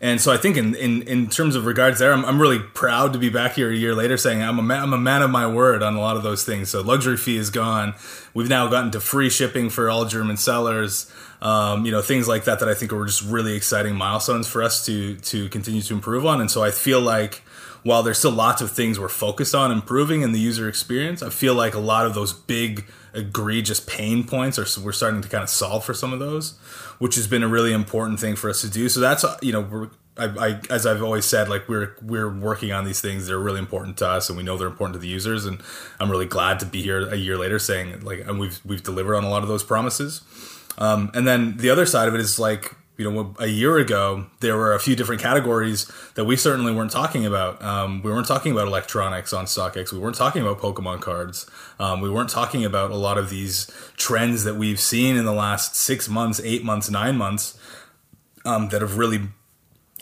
And 0.00 0.20
so 0.20 0.32
I 0.32 0.36
think 0.36 0.56
in, 0.56 0.74
in, 0.74 1.02
in 1.02 1.28
terms 1.28 1.54
of 1.54 1.64
regards 1.64 2.00
there, 2.00 2.12
I'm, 2.12 2.24
I'm 2.24 2.42
really 2.42 2.58
proud 2.58 3.12
to 3.12 3.20
be 3.20 3.28
back 3.28 3.52
here 3.52 3.70
a 3.70 3.74
year 3.74 3.94
later 3.94 4.16
saying 4.16 4.42
I'm 4.42 4.58
a, 4.58 4.62
man, 4.62 4.82
I'm 4.82 4.92
a 4.92 4.98
man 4.98 5.22
of 5.22 5.30
my 5.30 5.46
word 5.46 5.80
on 5.80 5.94
a 5.94 6.00
lot 6.00 6.16
of 6.16 6.24
those 6.24 6.44
things. 6.44 6.70
So 6.70 6.80
luxury 6.80 7.16
fee 7.16 7.36
is 7.36 7.50
gone. 7.50 7.94
We've 8.34 8.48
now 8.48 8.66
gotten 8.66 8.90
to 8.92 9.00
free 9.00 9.30
shipping 9.30 9.70
for 9.70 9.88
all 9.88 10.04
German 10.04 10.36
sellers. 10.36 11.08
Um, 11.40 11.86
you 11.86 11.92
know, 11.92 12.02
things 12.02 12.26
like 12.26 12.44
that 12.44 12.58
that 12.58 12.68
I 12.68 12.74
think 12.74 12.92
are 12.92 13.04
just 13.04 13.22
really 13.22 13.54
exciting 13.54 13.94
milestones 13.94 14.48
for 14.48 14.62
us 14.62 14.84
to 14.86 15.16
to 15.16 15.48
continue 15.48 15.82
to 15.82 15.94
improve 15.94 16.24
on. 16.24 16.40
And 16.40 16.48
so 16.48 16.62
I 16.62 16.70
feel 16.70 17.00
like 17.00 17.42
while 17.82 18.02
there's 18.02 18.18
still 18.18 18.30
lots 18.30 18.62
of 18.62 18.70
things 18.70 18.98
we're 18.98 19.08
focused 19.08 19.54
on 19.54 19.70
improving 19.70 20.22
in 20.22 20.32
the 20.32 20.38
user 20.38 20.68
experience, 20.68 21.22
I 21.22 21.30
feel 21.30 21.54
like 21.54 21.74
a 21.74 21.80
lot 21.80 22.06
of 22.06 22.14
those 22.14 22.32
big 22.32 22.86
egregious 23.14 23.80
pain 23.80 24.24
points 24.24 24.58
are 24.58 24.82
we're 24.82 24.92
starting 24.92 25.20
to 25.20 25.28
kind 25.28 25.42
of 25.42 25.50
solve 25.50 25.84
for 25.84 25.92
some 25.92 26.12
of 26.12 26.18
those 26.18 26.58
which 27.02 27.16
has 27.16 27.26
been 27.26 27.42
a 27.42 27.48
really 27.48 27.72
important 27.72 28.20
thing 28.20 28.36
for 28.36 28.48
us 28.48 28.60
to 28.60 28.70
do. 28.70 28.88
So 28.88 29.00
that's 29.00 29.24
you 29.42 29.52
know 29.52 29.90
I, 30.16 30.26
I, 30.26 30.60
as 30.70 30.86
I've 30.86 31.02
always 31.02 31.24
said, 31.24 31.48
like 31.48 31.68
we're 31.68 31.96
we're 32.00 32.32
working 32.32 32.70
on 32.70 32.84
these 32.84 33.00
things. 33.00 33.26
They're 33.26 33.40
really 33.40 33.58
important 33.58 33.96
to 33.96 34.08
us, 34.08 34.28
and 34.28 34.36
we 34.36 34.44
know 34.44 34.56
they're 34.56 34.68
important 34.68 34.94
to 34.94 35.00
the 35.00 35.08
users. 35.08 35.44
And 35.44 35.60
I'm 35.98 36.12
really 36.12 36.26
glad 36.26 36.60
to 36.60 36.66
be 36.66 36.80
here 36.80 37.08
a 37.08 37.16
year 37.16 37.36
later, 37.36 37.58
saying 37.58 38.02
like, 38.02 38.20
and 38.20 38.38
we've 38.38 38.60
we've 38.64 38.84
delivered 38.84 39.16
on 39.16 39.24
a 39.24 39.28
lot 39.28 39.42
of 39.42 39.48
those 39.48 39.64
promises. 39.64 40.22
Um, 40.78 41.10
and 41.12 41.26
then 41.26 41.56
the 41.56 41.70
other 41.70 41.86
side 41.86 42.06
of 42.06 42.14
it 42.14 42.20
is 42.20 42.38
like, 42.38 42.76
you 42.98 43.10
know, 43.10 43.34
a 43.38 43.46
year 43.46 43.78
ago 43.78 44.26
there 44.40 44.56
were 44.56 44.74
a 44.74 44.78
few 44.78 44.94
different 44.94 45.20
categories 45.20 45.90
that 46.14 46.24
we 46.24 46.36
certainly 46.36 46.72
weren't 46.72 46.90
talking 46.90 47.24
about. 47.24 47.62
Um, 47.62 48.02
we 48.02 48.10
weren't 48.10 48.26
talking 48.26 48.52
about 48.52 48.68
electronics 48.68 49.32
on 49.32 49.46
StockX. 49.46 49.92
We 49.92 49.98
weren't 49.98 50.16
talking 50.16 50.42
about 50.42 50.58
Pokemon 50.60 51.00
cards. 51.00 51.48
Um, 51.78 52.00
we 52.00 52.10
weren't 52.10 52.30
talking 52.30 52.64
about 52.64 52.90
a 52.90 52.96
lot 52.96 53.18
of 53.18 53.30
these 53.30 53.70
trends 53.96 54.44
that 54.44 54.56
we've 54.56 54.80
seen 54.80 55.16
in 55.16 55.24
the 55.24 55.32
last 55.32 55.74
six 55.74 56.08
months, 56.08 56.40
eight 56.44 56.64
months, 56.64 56.90
nine 56.90 57.16
months 57.16 57.58
um, 58.44 58.68
that 58.68 58.82
have 58.82 58.98
really, 58.98 59.28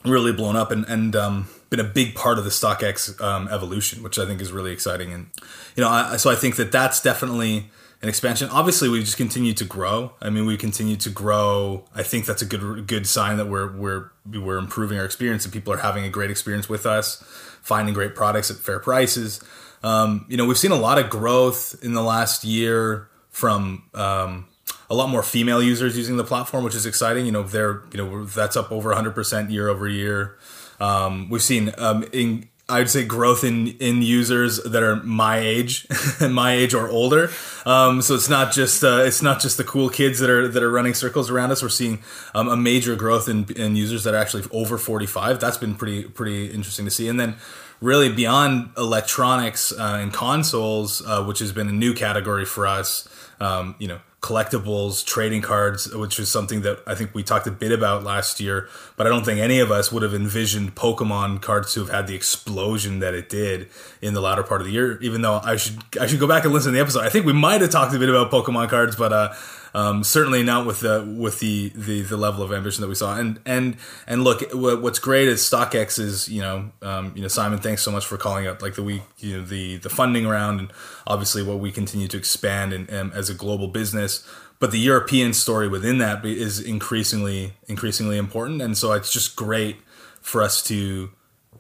really 0.05 0.33
blown 0.33 0.57
up 0.57 0.73
and, 0.73 0.85
and 0.87 1.15
um, 1.15 1.49
been 1.71 1.81
a 1.81 1.85
big 1.85 2.17
part 2.17 2.39
of 2.39 2.45
the 2.45 2.51
StockX 2.51 3.21
um, 3.23 3.47
evolution, 3.49 4.03
which 4.03 4.19
I 4.19 4.27
think 4.27 4.41
is 4.41 4.51
really 4.51 4.73
exciting. 4.73 5.13
And, 5.13 5.29
you 5.77 5.85
know, 5.85 5.89
I, 5.89 6.17
so 6.17 6.29
I 6.29 6.35
think 6.35 6.57
that 6.57 6.73
that's 6.73 7.01
definitely 7.01 7.71
an 8.03 8.09
expansion. 8.09 8.49
Obviously, 8.51 8.89
we 8.89 9.01
just 9.01 9.17
continue 9.17 9.53
to 9.55 9.65
grow. 9.65 10.13
I 10.23 10.31
mean, 10.31 10.47
we 10.47 10.57
continue 10.57 10.97
to 10.97 11.11
grow. 11.11 11.85
I 11.95 12.03
think 12.03 12.27
that's 12.27 12.43
a 12.43 12.47
good 12.47 12.87
good 12.87 13.07
sign 13.07 13.37
that 13.37 13.47
we're 13.47 13.71
we're 13.73 14.11
we're 14.27 14.59
improving 14.59 14.99
our 14.99 15.05
experience 15.05 15.45
and 15.45 15.53
people 15.53 15.73
are 15.73 15.79
having 15.79 16.05
a 16.05 16.09
great 16.09 16.31
experience 16.31 16.69
with 16.69 16.87
us, 16.87 17.23
finding 17.63 17.95
great 17.95 18.15
products 18.15 18.51
at 18.51 18.57
fair 18.57 18.79
prices. 18.79 19.43
Um, 19.83 20.27
you 20.29 20.37
know, 20.37 20.45
we've 20.45 20.59
seen 20.59 20.73
a 20.73 20.77
lot 20.77 20.99
of 20.99 21.11
growth 21.11 21.77
in 21.83 21.95
the 21.95 22.03
last 22.03 22.45
year 22.45 23.09
from 23.31 23.85
um, 23.95 24.47
a 24.89 24.95
lot 24.95 25.09
more 25.09 25.23
female 25.23 25.63
users 25.63 25.97
using 25.97 26.17
the 26.17 26.25
platform, 26.25 26.65
which 26.65 26.75
is 26.75 26.87
exciting. 26.87 27.27
You 27.27 27.33
know, 27.33 27.43
they're 27.43 27.83
you 27.93 27.99
know 27.99 28.25
that's 28.25 28.57
up 28.57 28.73
over 28.73 28.89
100 28.91 29.15
percent 29.15 29.51
year 29.51 29.69
over 29.69 29.87
year. 29.89 30.37
Um, 30.81 31.29
we've 31.29 31.43
seen 31.43 31.73
um, 31.77 32.07
in, 32.13 32.49
I'd 32.71 32.91
say 32.91 33.05
growth 33.05 33.45
in 33.45 33.69
in 33.79 34.03
users 34.03 34.63
that 34.63 34.83
are 34.83 34.97
my 34.97 35.39
age, 35.39 35.87
my 36.21 36.53
age 36.53 36.75
or 36.75 36.89
older. 36.89 37.31
Um, 37.67 38.03
so 38.03 38.15
it's 38.15 38.29
not 38.29 38.53
just 38.53 38.83
uh, 38.85 39.03
it's 39.05 39.23
not 39.23 39.41
just 39.41 39.57
the 39.57 39.65
cool 39.65 39.89
kids 39.91 40.21
that 40.21 40.31
are 40.31 40.49
that 40.49 40.63
are 40.63 40.71
running 40.71 40.95
circles 40.95 41.31
around 41.31 41.51
us. 41.51 41.63
We're 41.63 41.69
seeing 41.69 41.99
um, 42.35 42.49
a 42.49 42.57
major 42.57 42.97
growth 42.97 43.29
in, 43.29 43.45
in 43.57 43.77
users 43.77 44.05
that 44.05 44.15
are 44.15 44.19
actually 44.19 44.45
over 44.53 44.79
forty 44.79 45.07
five. 45.07 45.41
That's 45.41 45.59
been 45.59 45.75
pretty 45.75 46.05
pretty 46.05 46.47
interesting 46.47 46.85
to 46.85 46.91
see. 46.91 47.09
And 47.09 47.19
then 47.19 47.37
really 47.81 48.11
beyond 48.11 48.71
electronics 48.77 49.73
uh, 49.73 49.99
and 50.01 50.13
consoles, 50.13 51.05
uh, 51.07 51.25
which 51.25 51.39
has 51.39 51.53
been 51.53 51.69
a 51.69 51.73
new 51.73 51.95
category 51.95 52.45
for 52.45 52.67
us. 52.67 53.09
Um, 53.41 53.75
you 53.79 53.89
know, 53.89 54.01
collectibles, 54.21 55.05
trading 55.05 55.41
cards, 55.41 55.95
which 55.95 56.21
is 56.21 56.31
something 56.31 56.61
that 56.61 56.81
I 56.87 56.95
think 56.95 57.15
we 57.15 57.23
talked 57.23 57.47
a 57.47 57.51
bit 57.51 57.73
about 57.73 58.05
last 58.05 58.39
year, 58.39 58.69
but 58.97 59.07
I 59.07 59.11
don't 59.11 59.25
think 59.25 59.41
any 59.41 59.61
of 59.61 59.71
us 59.71 59.91
would 59.91 60.03
have 60.03 60.13
envisioned 60.13 60.75
Pokemon 60.75 61.41
cards 61.41 61.73
to 61.75 61.81
have 61.81 61.89
had 61.89 62.07
the 62.07 62.15
explosion 62.15 62.99
that 62.99 63.15
it 63.15 63.31
did 63.31 63.69
in 64.03 64.13
the 64.13 64.21
latter 64.21 64.43
part 64.43 64.61
of 64.61 64.67
the 64.67 64.73
year. 64.73 65.01
Even 65.01 65.23
though 65.23 65.41
I 65.43 65.57
should 65.57 65.79
I 65.99 66.07
should 66.07 66.21
go 66.21 66.29
back 66.29 66.45
and 66.45 66.53
listen 66.53 66.73
to 66.73 66.77
the 66.77 66.83
episode. 66.83 67.05
I 67.05 67.09
think 67.09 67.25
we 67.25 67.33
might 67.33 67.63
have 67.63 67.71
talked 67.71 67.95
a 67.95 67.99
bit 67.99 68.11
about 68.11 68.31
Pokemon 68.31 68.69
cards, 68.69 68.95
but 68.95 69.13
uh, 69.13 69.33
um, 69.75 70.05
certainly 70.05 70.43
not 70.43 70.67
with 70.67 70.81
the 70.81 71.05
with 71.19 71.41
the, 71.41 71.71
the 71.75 72.03
the 72.03 72.17
level 72.17 72.43
of 72.43 72.53
ambition 72.53 72.83
that 72.83 72.89
we 72.89 72.95
saw. 72.95 73.17
And 73.17 73.41
and 73.45 73.77
and 74.07 74.25
look, 74.25 74.43
what's 74.53 74.99
great 74.99 75.29
is 75.29 75.41
StockX 75.41 75.99
is 75.99 76.29
you 76.29 76.43
know 76.43 76.71
um, 76.83 77.13
you 77.15 77.23
know 77.23 77.29
Simon, 77.29 77.59
thanks 77.59 77.83
so 77.83 77.91
much 77.91 78.07
for 78.07 78.17
calling 78.17 78.47
out 78.47 78.63
like 78.63 78.75
the 78.75 78.83
week 78.83 79.03
you 79.19 79.39
know 79.39 79.45
the 79.45 79.77
the 79.77 79.91
funding 79.91 80.27
round 80.27 80.61
and 80.61 80.73
obviously 81.07 81.43
what 81.43 81.59
we 81.59 81.71
continue 81.71 82.09
to 82.09 82.17
expand 82.17 82.73
and, 82.73 82.89
and 82.89 83.13
as 83.13 83.31
a 83.31 83.35
global 83.35 83.69
business. 83.69 84.27
But 84.59 84.73
the 84.73 84.79
European 84.79 85.33
story 85.33 85.69
within 85.69 85.99
that 85.99 86.25
is 86.25 86.61
increasingly 86.61 87.55
increasingly 87.69 88.19
important, 88.19 88.61
and 88.61 88.77
so 88.77 88.93
it's 88.93 89.13
just 89.13 89.37
great 89.37 89.77
for 90.21 90.43
us 90.43 90.63
to 90.65 91.11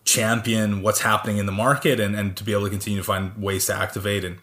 champion 0.04 0.82
what's 0.82 1.00
happening 1.00 1.38
in 1.38 1.46
the 1.46 1.52
market 1.52 2.00
and, 2.00 2.16
and 2.16 2.36
to 2.36 2.42
be 2.42 2.52
able 2.52 2.64
to 2.64 2.70
continue 2.70 2.98
to 2.98 3.04
find 3.04 3.36
ways 3.40 3.66
to 3.66 3.74
activate 3.74 4.24
and 4.24 4.38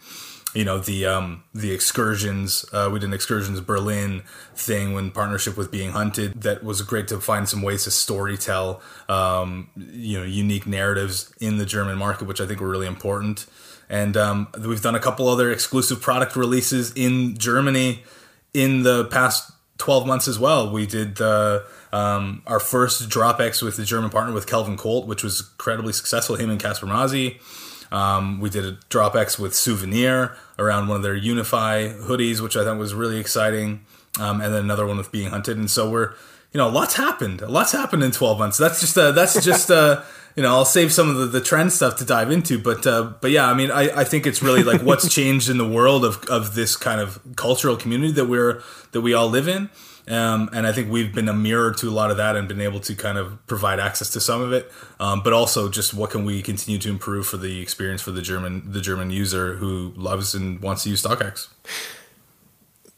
you 0.53 0.63
know 0.63 0.79
the 0.79 1.05
um, 1.05 1.43
the 1.53 1.71
excursions. 1.71 2.65
Uh, 2.71 2.89
we 2.91 2.99
did 2.99 3.07
an 3.07 3.13
excursions 3.13 3.59
Berlin 3.61 4.23
thing 4.55 4.93
when 4.93 5.11
partnership 5.11 5.57
with 5.57 5.71
Being 5.71 5.91
Hunted. 5.91 6.41
That 6.41 6.63
was 6.63 6.81
great 6.81 7.07
to 7.09 7.19
find 7.19 7.47
some 7.47 7.61
ways 7.61 7.83
to 7.83 7.89
storytell, 7.89 8.81
um, 9.09 9.69
you 9.75 10.19
know, 10.19 10.25
unique 10.25 10.65
narratives 10.65 11.33
in 11.39 11.57
the 11.57 11.65
German 11.65 11.97
market, 11.97 12.27
which 12.27 12.41
I 12.41 12.45
think 12.45 12.59
were 12.59 12.69
really 12.69 12.87
important. 12.87 13.45
And 13.89 14.17
um, 14.17 14.47
we've 14.59 14.81
done 14.81 14.95
a 14.95 14.99
couple 14.99 15.27
other 15.29 15.51
exclusive 15.51 16.01
product 16.01 16.35
releases 16.35 16.91
in 16.93 17.37
Germany 17.37 18.03
in 18.53 18.83
the 18.83 19.05
past 19.05 19.51
12 19.77 20.07
months 20.07 20.27
as 20.27 20.39
well. 20.39 20.71
We 20.71 20.85
did 20.85 21.15
the 21.15 21.65
um, 21.93 22.41
our 22.45 22.59
first 22.59 23.07
drop 23.09 23.39
X 23.39 23.61
with 23.61 23.77
the 23.77 23.85
German 23.85 24.09
partner 24.09 24.33
with 24.33 24.47
Kelvin 24.47 24.77
Colt, 24.77 25.07
which 25.07 25.23
was 25.23 25.39
incredibly 25.39 25.93
successful. 25.93 26.35
Him 26.35 26.49
and 26.49 26.59
Casper 26.59 26.87
Mazzi. 26.87 27.39
Um, 27.91 28.39
we 28.39 28.49
did 28.49 28.65
a 28.65 28.77
drop 28.89 29.15
X 29.15 29.39
with 29.39 29.55
Souvenir 29.55 30.35
around 30.59 30.87
one 30.87 30.97
of 30.97 31.03
their 31.03 31.15
Unify 31.15 31.89
hoodies, 31.89 32.41
which 32.41 32.57
I 32.57 32.63
thought 32.63 32.77
was 32.77 32.93
really 32.93 33.19
exciting. 33.19 33.85
Um, 34.19 34.41
and 34.41 34.53
then 34.53 34.63
another 34.63 34.85
one 34.85 34.97
with 34.97 35.11
Being 35.11 35.29
Hunted. 35.29 35.57
And 35.57 35.69
so 35.69 35.89
we're, 35.89 36.11
you 36.51 36.57
know, 36.57 36.69
lots 36.69 36.95
happened. 36.95 37.41
Lots 37.41 37.71
happened 37.71 38.03
in 38.03 38.11
12 38.11 38.39
months. 38.39 38.57
That's 38.57 38.79
just, 38.79 38.97
uh, 38.97 39.11
that's 39.11 39.43
just, 39.45 39.69
uh, 39.69 40.03
you 40.37 40.43
know, 40.43 40.49
I'll 40.49 40.65
save 40.65 40.93
some 40.93 41.09
of 41.09 41.17
the, 41.17 41.25
the 41.25 41.41
trend 41.41 41.73
stuff 41.73 41.97
to 41.97 42.05
dive 42.05 42.29
into, 42.29 42.59
but 42.59 42.85
uh, 42.85 43.13
but 43.21 43.31
yeah, 43.31 43.49
I 43.49 43.55
mean, 43.55 43.71
I, 43.71 44.01
I 44.01 44.03
think 44.03 44.27
it's 44.27 44.43
really 44.43 44.63
like 44.63 44.83
what's 44.83 45.09
changed 45.13 45.49
in 45.49 45.57
the 45.57 45.67
world 45.67 46.05
of, 46.05 46.23
of 46.25 46.53
this 46.53 46.75
kind 46.75 47.01
of 47.01 47.19
cultural 47.35 47.75
community 47.75 48.13
that 48.13 48.25
we're 48.25 48.61
that 48.91 49.01
we 49.01 49.15
all 49.15 49.27
live 49.27 49.47
in, 49.47 49.71
um, 50.07 50.49
and 50.53 50.65
I 50.65 50.71
think 50.71 50.89
we've 50.89 51.13
been 51.13 51.27
a 51.27 51.33
mirror 51.33 51.73
to 51.73 51.89
a 51.89 51.91
lot 51.91 52.11
of 52.11 52.17
that 52.17 52.35
and 52.35 52.47
been 52.47 52.61
able 52.61 52.79
to 52.81 52.95
kind 52.95 53.17
of 53.17 53.45
provide 53.47 53.79
access 53.79 54.09
to 54.11 54.21
some 54.21 54.41
of 54.41 54.53
it, 54.53 54.71
um, 54.99 55.21
but 55.21 55.33
also 55.33 55.69
just 55.69 55.93
what 55.93 56.11
can 56.11 56.23
we 56.23 56.41
continue 56.41 56.79
to 56.79 56.89
improve 56.89 57.27
for 57.27 57.37
the 57.37 57.61
experience 57.61 58.01
for 58.01 58.11
the 58.11 58.21
German 58.21 58.71
the 58.71 58.81
German 58.81 59.11
user 59.11 59.55
who 59.55 59.93
loves 59.95 60.33
and 60.33 60.61
wants 60.61 60.83
to 60.83 60.89
use 60.89 61.03
StockX. 61.03 61.47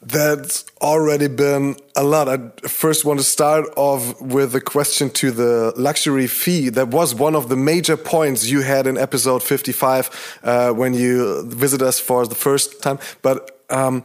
That's 0.02 0.64
already 0.80 1.28
been 1.28 1.76
a 1.94 2.02
lot. 2.02 2.26
I 2.26 2.38
first 2.66 3.04
want 3.04 3.20
to 3.20 3.24
start 3.24 3.66
off 3.76 4.18
with 4.22 4.54
a 4.54 4.60
question 4.60 5.10
to 5.10 5.30
the 5.30 5.74
luxury 5.76 6.26
fee. 6.26 6.70
That 6.70 6.88
was 6.88 7.14
one 7.14 7.34
of 7.34 7.50
the 7.50 7.56
major 7.56 7.98
points 7.98 8.48
you 8.48 8.62
had 8.62 8.86
in 8.86 8.96
episode 8.96 9.42
55 9.42 10.38
uh, 10.42 10.72
when 10.72 10.94
you 10.94 11.44
visited 11.46 11.86
us 11.86 12.00
for 12.00 12.26
the 12.26 12.34
first 12.34 12.82
time. 12.82 12.98
But 13.20 13.60
um, 13.68 14.04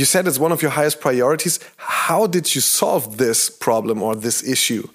you 0.00 0.06
said 0.06 0.26
it's 0.26 0.38
one 0.38 0.50
of 0.50 0.62
your 0.62 0.72
highest 0.72 1.00
priorities. 1.00 1.60
How 1.76 2.26
did 2.26 2.54
you 2.54 2.60
solve 2.60 3.18
this 3.18 3.50
problem 3.50 4.02
or 4.02 4.16
this 4.16 4.42
issue? 4.42 4.88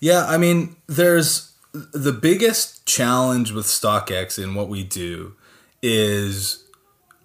Yeah, 0.00 0.24
I 0.26 0.38
mean, 0.38 0.76
there's 0.86 1.52
the 1.72 2.12
biggest 2.12 2.86
challenge 2.86 3.52
with 3.52 3.66
StockX 3.66 4.42
in 4.42 4.54
what 4.54 4.68
we 4.68 4.84
do 4.84 5.34
is 5.82 6.64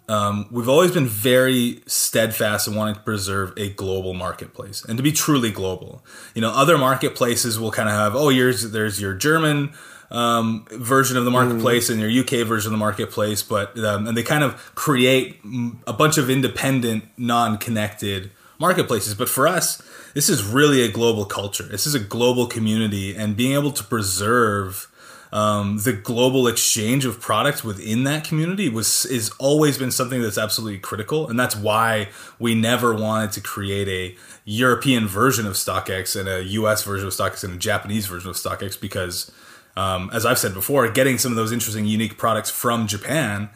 um, 0.10 0.48
we've 0.52 0.68
always 0.68 0.92
been 0.92 1.08
very 1.08 1.82
steadfast 1.86 2.68
in 2.68 2.76
wanting 2.76 2.96
to 2.96 3.02
preserve 3.02 3.54
a 3.58 3.70
global 3.70 4.14
marketplace 4.14 4.84
and 4.84 4.98
to 4.98 5.04
be 5.04 5.12
truly 5.12 5.52
global. 5.52 6.04
You 6.36 6.42
know, 6.42 6.52
other 6.52 6.78
marketplaces 6.78 7.60
will 7.60 7.72
kind 7.72 7.88
of 7.88 7.96
have, 7.96 8.16
oh, 8.16 8.30
here's 8.30 8.72
there's 8.72 9.00
your 9.00 9.14
German 9.14 9.74
um, 10.14 10.66
version 10.72 11.18
of 11.18 11.26
the 11.26 11.32
marketplace 11.32 11.90
mm. 11.90 11.94
and 11.94 12.02
your 12.02 12.24
UK 12.24 12.48
version 12.48 12.70
of 12.70 12.72
the 12.72 12.78
marketplace, 12.78 13.44
but 13.44 13.78
um, 13.80 14.08
and 14.08 14.16
they 14.16 14.24
kind 14.24 14.44
of 14.44 14.56
create 14.76 15.42
a 15.86 15.94
bunch 15.94 16.18
of 16.18 16.30
independent, 16.30 17.06
non-connected 17.18 18.32
marketplaces. 18.60 19.16
But 19.16 19.28
for 19.28 19.48
us, 19.48 19.82
this 20.14 20.30
is 20.30 20.44
really 20.44 20.82
a 20.82 20.92
global 20.92 21.26
culture. 21.26 21.64
This 21.64 21.86
is 21.86 21.96
a 21.96 22.00
global 22.00 22.48
community, 22.48 23.16
and 23.16 23.36
being 23.36 23.54
able 23.54 23.72
to 23.72 23.84
preserve 23.84 24.88
um, 25.34 25.80
the 25.80 25.94
global 25.94 26.48
exchange 26.48 27.06
of 27.06 27.20
products 27.20 27.64
within 27.64 28.04
that 28.04 28.24
community 28.24 28.70
was 28.70 29.06
is 29.08 29.32
always 29.40 29.80
been 29.80 29.90
something 29.90 30.22
that's 30.22 30.38
absolutely 30.38 30.78
critical, 30.78 31.28
and 31.28 31.40
that's 31.40 31.56
why 31.56 32.10
we 32.38 32.54
never 32.54 32.94
wanted 32.94 33.32
to 33.32 33.42
create 33.42 33.88
a 33.88 34.16
European 34.46 35.08
version 35.08 35.48
of 35.48 35.54
StockX 35.54 36.20
and 36.20 36.30
a 36.30 36.44
US 36.44 36.84
version 36.84 37.08
of 37.08 37.14
StockX 37.14 37.44
and 37.44 37.56
a 37.56 37.58
Japanese 37.58 38.06
version 38.06 38.30
of 38.30 38.36
StockX 38.36 38.80
because, 38.80 39.32
um, 39.76 40.10
as 40.14 40.26
I've 40.26 40.40
said 40.40 40.54
before, 40.54 40.88
getting 40.90 41.18
some 41.18 41.32
of 41.32 41.36
those 41.36 41.52
interesting, 41.52 41.86
unique 41.86 42.18
products 42.18 42.50
from 42.50 42.88
Japan 42.88 43.50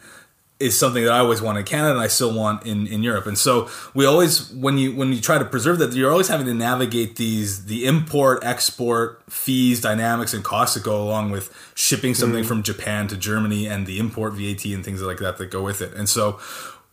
is 0.60 0.76
something 0.76 1.04
that 1.04 1.12
I 1.12 1.20
always 1.20 1.40
want 1.40 1.56
in 1.58 1.64
Canada 1.64 1.92
and 1.92 2.00
I 2.00 2.08
still 2.08 2.32
want 2.34 2.66
in, 2.66 2.86
in 2.88 3.04
Europe. 3.04 3.26
And 3.26 3.38
so 3.38 3.68
we 3.94 4.04
always 4.04 4.52
when 4.52 4.76
you 4.76 4.94
when 4.94 5.12
you 5.12 5.20
try 5.20 5.38
to 5.38 5.44
preserve 5.44 5.78
that, 5.78 5.92
you're 5.92 6.10
always 6.10 6.28
having 6.28 6.46
to 6.46 6.54
navigate 6.54 7.16
these 7.16 7.66
the 7.66 7.86
import, 7.86 8.40
export, 8.42 9.22
fees, 9.30 9.80
dynamics, 9.80 10.34
and 10.34 10.42
costs 10.42 10.74
that 10.74 10.82
go 10.82 11.00
along 11.00 11.30
with 11.30 11.54
shipping 11.76 12.14
something 12.14 12.40
mm-hmm. 12.40 12.48
from 12.48 12.62
Japan 12.64 13.06
to 13.08 13.16
Germany 13.16 13.66
and 13.66 13.86
the 13.86 14.00
import 14.00 14.32
VAT 14.32 14.64
and 14.64 14.84
things 14.84 15.00
like 15.00 15.18
that 15.18 15.36
that 15.36 15.50
go 15.50 15.62
with 15.62 15.80
it. 15.80 15.94
And 15.94 16.08
so 16.08 16.40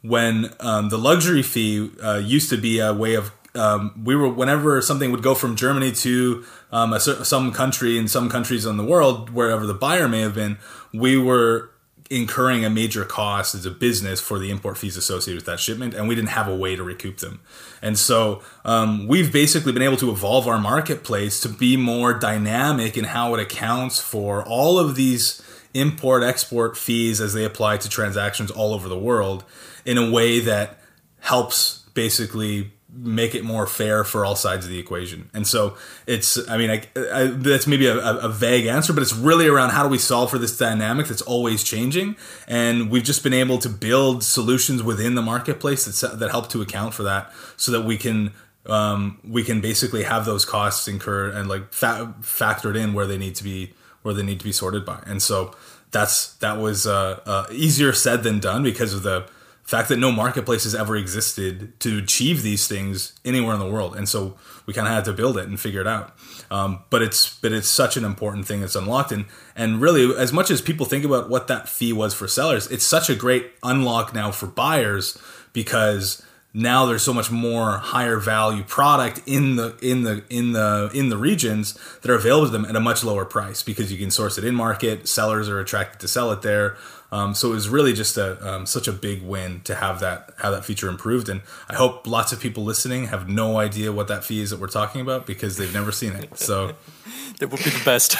when 0.03 0.53
um, 0.59 0.89
the 0.89 0.97
luxury 0.97 1.41
fee 1.41 1.89
uh, 2.03 2.17
used 2.17 2.51
to 2.51 2.57
be 2.57 2.77
a 2.79 2.93
way 2.93 3.15
of 3.15 3.31
um, 3.55 4.03
we 4.03 4.15
were 4.15 4.29
whenever 4.29 4.81
something 4.81 5.11
would 5.11 5.23
go 5.23 5.35
from 5.35 5.55
Germany 5.55 5.91
to 5.91 6.45
um, 6.71 6.93
a, 6.93 6.99
some 6.99 7.51
country 7.51 7.97
in 7.97 8.07
some 8.07 8.29
countries 8.29 8.65
in 8.65 8.77
the 8.77 8.83
world, 8.83 9.29
wherever 9.29 9.65
the 9.65 9.73
buyer 9.73 10.07
may 10.07 10.21
have 10.21 10.35
been, 10.35 10.57
we 10.93 11.17
were 11.17 11.71
incurring 12.09 12.63
a 12.63 12.69
major 12.69 13.03
cost 13.03 13.55
as 13.55 13.65
a 13.65 13.71
business 13.71 14.21
for 14.21 14.37
the 14.37 14.51
import 14.51 14.77
fees 14.77 14.95
associated 14.95 15.37
with 15.37 15.45
that 15.45 15.59
shipment, 15.59 15.93
and 15.93 16.07
we 16.07 16.13
didn't 16.13 16.29
have 16.29 16.47
a 16.47 16.55
way 16.55 16.75
to 16.75 16.83
recoup 16.83 17.17
them. 17.17 17.39
And 17.81 17.97
so 17.97 18.43
um, 18.63 19.07
we've 19.07 19.33
basically 19.33 19.71
been 19.71 19.81
able 19.81 19.97
to 19.97 20.11
evolve 20.11 20.47
our 20.47 20.59
marketplace 20.59 21.39
to 21.41 21.49
be 21.49 21.77
more 21.77 22.13
dynamic 22.13 22.95
in 22.97 23.05
how 23.05 23.33
it 23.33 23.39
accounts 23.39 23.99
for 23.99 24.43
all 24.43 24.77
of 24.77 24.95
these 24.95 25.41
import 25.73 26.23
export 26.23 26.77
fees 26.77 27.19
as 27.19 27.33
they 27.33 27.43
apply 27.43 27.77
to 27.77 27.89
transactions 27.89 28.51
all 28.51 28.73
over 28.73 28.87
the 28.87 28.97
world 28.97 29.43
in 29.83 29.97
a 29.97 30.09
way 30.09 30.39
that 30.39 30.79
helps 31.19 31.79
basically 31.95 32.71
make 32.95 33.35
it 33.35 33.43
more 33.43 33.67
fair 33.67 34.03
for 34.03 34.25
all 34.25 34.35
sides 34.35 34.65
of 34.65 34.71
the 34.71 34.79
equation. 34.79 35.29
And 35.33 35.45
so 35.45 35.75
it's, 36.07 36.37
I 36.49 36.57
mean, 36.57 36.69
I, 36.69 36.83
I, 37.11 37.27
that's 37.27 37.67
maybe 37.67 37.87
a, 37.87 37.97
a, 37.97 38.29
vague 38.29 38.67
answer, 38.67 38.93
but 38.93 39.03
it's 39.03 39.13
really 39.13 39.47
around 39.47 39.71
how 39.71 39.83
do 39.83 39.89
we 39.89 39.97
solve 39.97 40.29
for 40.29 40.37
this 40.37 40.57
dynamic 40.57 41.07
that's 41.07 41.21
always 41.21 41.63
changing. 41.63 42.15
And 42.47 42.89
we've 42.89 43.03
just 43.03 43.21
been 43.21 43.33
able 43.33 43.57
to 43.59 43.69
build 43.69 44.23
solutions 44.23 44.81
within 44.81 45.15
the 45.15 45.21
marketplace 45.21 45.85
that, 45.85 46.19
that 46.19 46.31
help 46.31 46.49
to 46.49 46.61
account 46.61 46.93
for 46.93 47.03
that 47.03 47.33
so 47.57 47.71
that 47.73 47.81
we 47.81 47.97
can, 47.97 48.31
um, 48.65 49.19
we 49.27 49.43
can 49.43 49.59
basically 49.59 50.03
have 50.03 50.25
those 50.25 50.45
costs 50.45 50.87
incurred 50.87 51.33
and 51.33 51.49
like 51.49 51.73
fa- 51.73 52.15
factored 52.21 52.77
in 52.77 52.93
where 52.93 53.05
they 53.05 53.17
need 53.17 53.35
to 53.35 53.43
be, 53.43 53.73
where 54.03 54.13
they 54.13 54.23
need 54.23 54.39
to 54.39 54.45
be 54.45 54.53
sorted 54.53 54.85
by. 54.85 55.03
And 55.05 55.21
so 55.21 55.53
that's, 55.91 56.33
that 56.35 56.59
was, 56.59 56.87
uh, 56.87 57.19
uh, 57.25 57.47
easier 57.51 57.91
said 57.91 58.23
than 58.23 58.39
done 58.39 58.63
because 58.63 58.93
of 58.93 59.03
the, 59.03 59.27
fact 59.65 59.89
that 59.89 59.97
no 59.97 60.11
marketplace 60.11 60.63
has 60.63 60.75
ever 60.75 60.95
existed 60.95 61.77
to 61.79 61.97
achieve 61.97 62.43
these 62.43 62.67
things 62.67 63.13
anywhere 63.25 63.53
in 63.53 63.59
the 63.59 63.69
world, 63.69 63.95
and 63.95 64.07
so 64.07 64.37
we 64.65 64.73
kind 64.73 64.87
of 64.87 64.93
had 64.93 65.05
to 65.05 65.13
build 65.13 65.37
it 65.37 65.47
and 65.47 65.59
figure 65.59 65.81
it 65.81 65.87
out. 65.87 66.15
Um, 66.51 66.83
but 66.91 67.01
it's 67.01 67.37
but 67.39 67.51
it's 67.51 67.67
such 67.67 67.97
an 67.97 68.05
important 68.05 68.45
thing 68.45 68.61
that's 68.61 68.75
unlocked, 68.75 69.11
and 69.11 69.25
and 69.55 69.81
really, 69.81 70.15
as 70.15 70.31
much 70.31 70.51
as 70.51 70.61
people 70.61 70.85
think 70.85 71.03
about 71.03 71.29
what 71.29 71.47
that 71.47 71.67
fee 71.67 71.93
was 71.93 72.13
for 72.13 72.27
sellers, 72.27 72.67
it's 72.67 72.85
such 72.85 73.09
a 73.09 73.15
great 73.15 73.51
unlock 73.63 74.13
now 74.13 74.31
for 74.31 74.45
buyers 74.45 75.17
because 75.51 76.23
now 76.53 76.85
there's 76.85 77.03
so 77.03 77.13
much 77.13 77.29
more 77.29 77.79
higher 77.79 78.17
value 78.17 78.63
product 78.63 79.21
in 79.25 79.57
the 79.57 79.77
in 79.81 80.03
the 80.03 80.23
in 80.29 80.53
the 80.53 80.89
in 80.93 81.09
the 81.09 81.17
regions 81.17 81.77
that 82.01 82.09
are 82.09 82.15
available 82.15 82.45
to 82.45 82.51
them 82.51 82.65
at 82.65 82.75
a 82.75 82.79
much 82.79 83.03
lower 83.03 83.25
price 83.25 83.61
because 83.61 83.91
you 83.91 83.97
can 83.97 84.09
source 84.09 84.37
it 84.37 84.45
in 84.45 84.55
market. 84.55 85.07
Sellers 85.07 85.49
are 85.49 85.59
attracted 85.59 85.99
to 85.99 86.07
sell 86.07 86.31
it 86.31 86.43
there 86.43 86.77
Um, 87.11 87.35
so 87.35 87.51
it 87.51 87.53
was 87.53 87.69
really 87.69 87.93
just 87.93 88.17
a 88.17 88.37
um, 88.47 88.65
such 88.65 88.87
a 88.87 88.91
big 88.91 89.21
win 89.21 89.61
to 89.61 89.75
have 89.75 89.99
that 89.99 90.31
have 90.39 90.53
that 90.53 90.65
feature 90.65 90.89
improved, 90.89 91.29
and 91.29 91.41
I 91.69 91.75
hope 91.75 92.07
lots 92.07 92.31
of 92.31 92.39
people 92.39 92.63
listening 92.63 93.07
have 93.07 93.29
no 93.29 93.57
idea 93.57 93.91
what 93.91 94.07
that 94.07 94.23
fee 94.23 94.41
is 94.41 94.49
that 94.49 94.59
we're 94.59 94.67
talking 94.67 95.01
about 95.01 95.25
because 95.25 95.57
they've 95.57 95.73
never 95.73 95.91
seen 95.91 96.13
it. 96.13 96.37
So 96.37 96.73
that 97.39 97.51
would 97.51 97.63
be 97.63 97.69
the 97.69 97.85
best. 97.85 98.17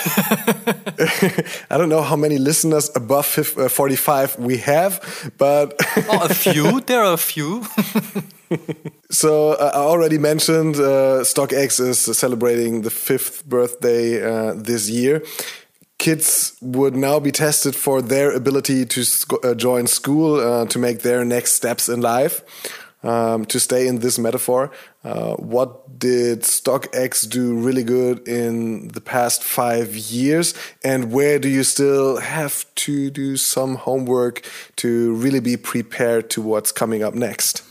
I 1.71 1.77
don't 1.77 1.89
know 1.89 2.03
how 2.03 2.15
many 2.15 2.37
listeners 2.37 2.91
above 2.95 3.25
50, 3.25 3.61
uh, 3.61 3.69
45 3.69 4.37
we 4.37 4.57
have, 4.57 5.31
but 5.37 5.73
oh, 6.09 6.27
a 6.29 6.33
few. 6.33 6.79
There 6.81 7.03
are 7.03 7.13
a 7.13 7.17
few. 7.17 7.63
so 9.09 9.53
uh, 9.53 9.71
I 9.73 9.79
already 9.79 10.19
mentioned 10.19 10.75
uh, 10.75 11.23
StockX 11.23 11.79
is 11.79 11.99
celebrating 12.17 12.83
the 12.83 12.91
fifth 12.91 13.45
birthday 13.45 14.21
uh, 14.23 14.53
this 14.53 14.89
year 14.89 15.23
kids 15.97 16.57
would 16.61 16.95
now 16.95 17.19
be 17.19 17.31
tested 17.31 17.75
for 17.75 18.01
their 18.01 18.31
ability 18.31 18.85
to 18.85 19.03
sc 19.03 19.33
uh, 19.43 19.53
join 19.53 19.87
school 19.87 20.39
uh, 20.39 20.65
to 20.65 20.79
make 20.79 21.01
their 21.01 21.23
next 21.25 21.53
steps 21.53 21.89
in 21.89 22.01
life. 22.01 22.41
Um, 23.03 23.45
to 23.45 23.59
stay 23.59 23.87
in 23.87 23.99
this 23.99 24.17
metaphor, 24.17 24.71
uh, 25.03 25.35
what 25.35 25.99
did 25.99 26.41
StockX 26.41 27.29
do 27.29 27.55
really 27.55 27.83
good 27.83 28.27
in 28.27 28.87
the 28.87 29.01
past 29.01 29.43
five 29.43 29.95
years, 29.95 30.55
and 30.83 31.11
where 31.11 31.37
do 31.37 31.47
you 31.47 31.63
still 31.63 32.17
have 32.17 32.65
to 32.75 33.11
do 33.11 33.37
some 33.37 33.75
homework 33.75 34.41
to 34.77 35.13
really 35.13 35.39
be 35.39 35.55
prepared 35.55 36.31
to 36.31 36.41
what's 36.41 36.71
coming 36.71 37.03
up 37.03 37.13
next? 37.13 37.61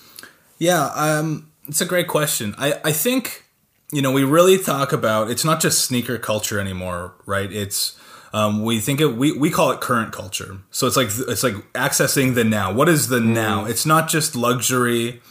Yeah, 0.59 0.93
um, 0.95 1.51
it's 1.67 1.81
a 1.81 1.87
great 1.87 2.07
question. 2.07 2.55
I, 2.57 2.75
I 2.85 2.93
think 2.93 3.45
you 3.91 4.03
know 4.03 4.13
we 4.13 4.23
really 4.23 4.59
talk 4.59 4.93
about 4.93 5.31
it's 5.31 5.45
not 5.45 5.61
just 5.61 5.85
sneaker 5.85 6.17
culture 6.17 6.61
anymore, 6.61 7.15
right? 7.27 7.51
It's 7.53 7.99
um, 8.35 8.65
we 8.65 8.81
think 8.81 9.01
of 9.01 9.17
we, 9.17 9.31
we 9.39 9.49
call 9.49 9.71
it 9.71 9.81
current 9.81 10.13
culture. 10.13 10.59
So 10.73 10.89
it's 10.89 10.97
like 10.97 11.07
it's 11.29 11.45
like 11.45 11.55
accessing 11.73 12.35
the 12.35 12.43
now. 12.43 12.73
What 12.73 12.89
is 12.89 13.07
the 13.07 13.21
mm. 13.21 13.27
now? 13.27 13.65
It's 13.65 13.87
not 13.87 14.09
just 14.09 14.35
luxury. 14.35 15.23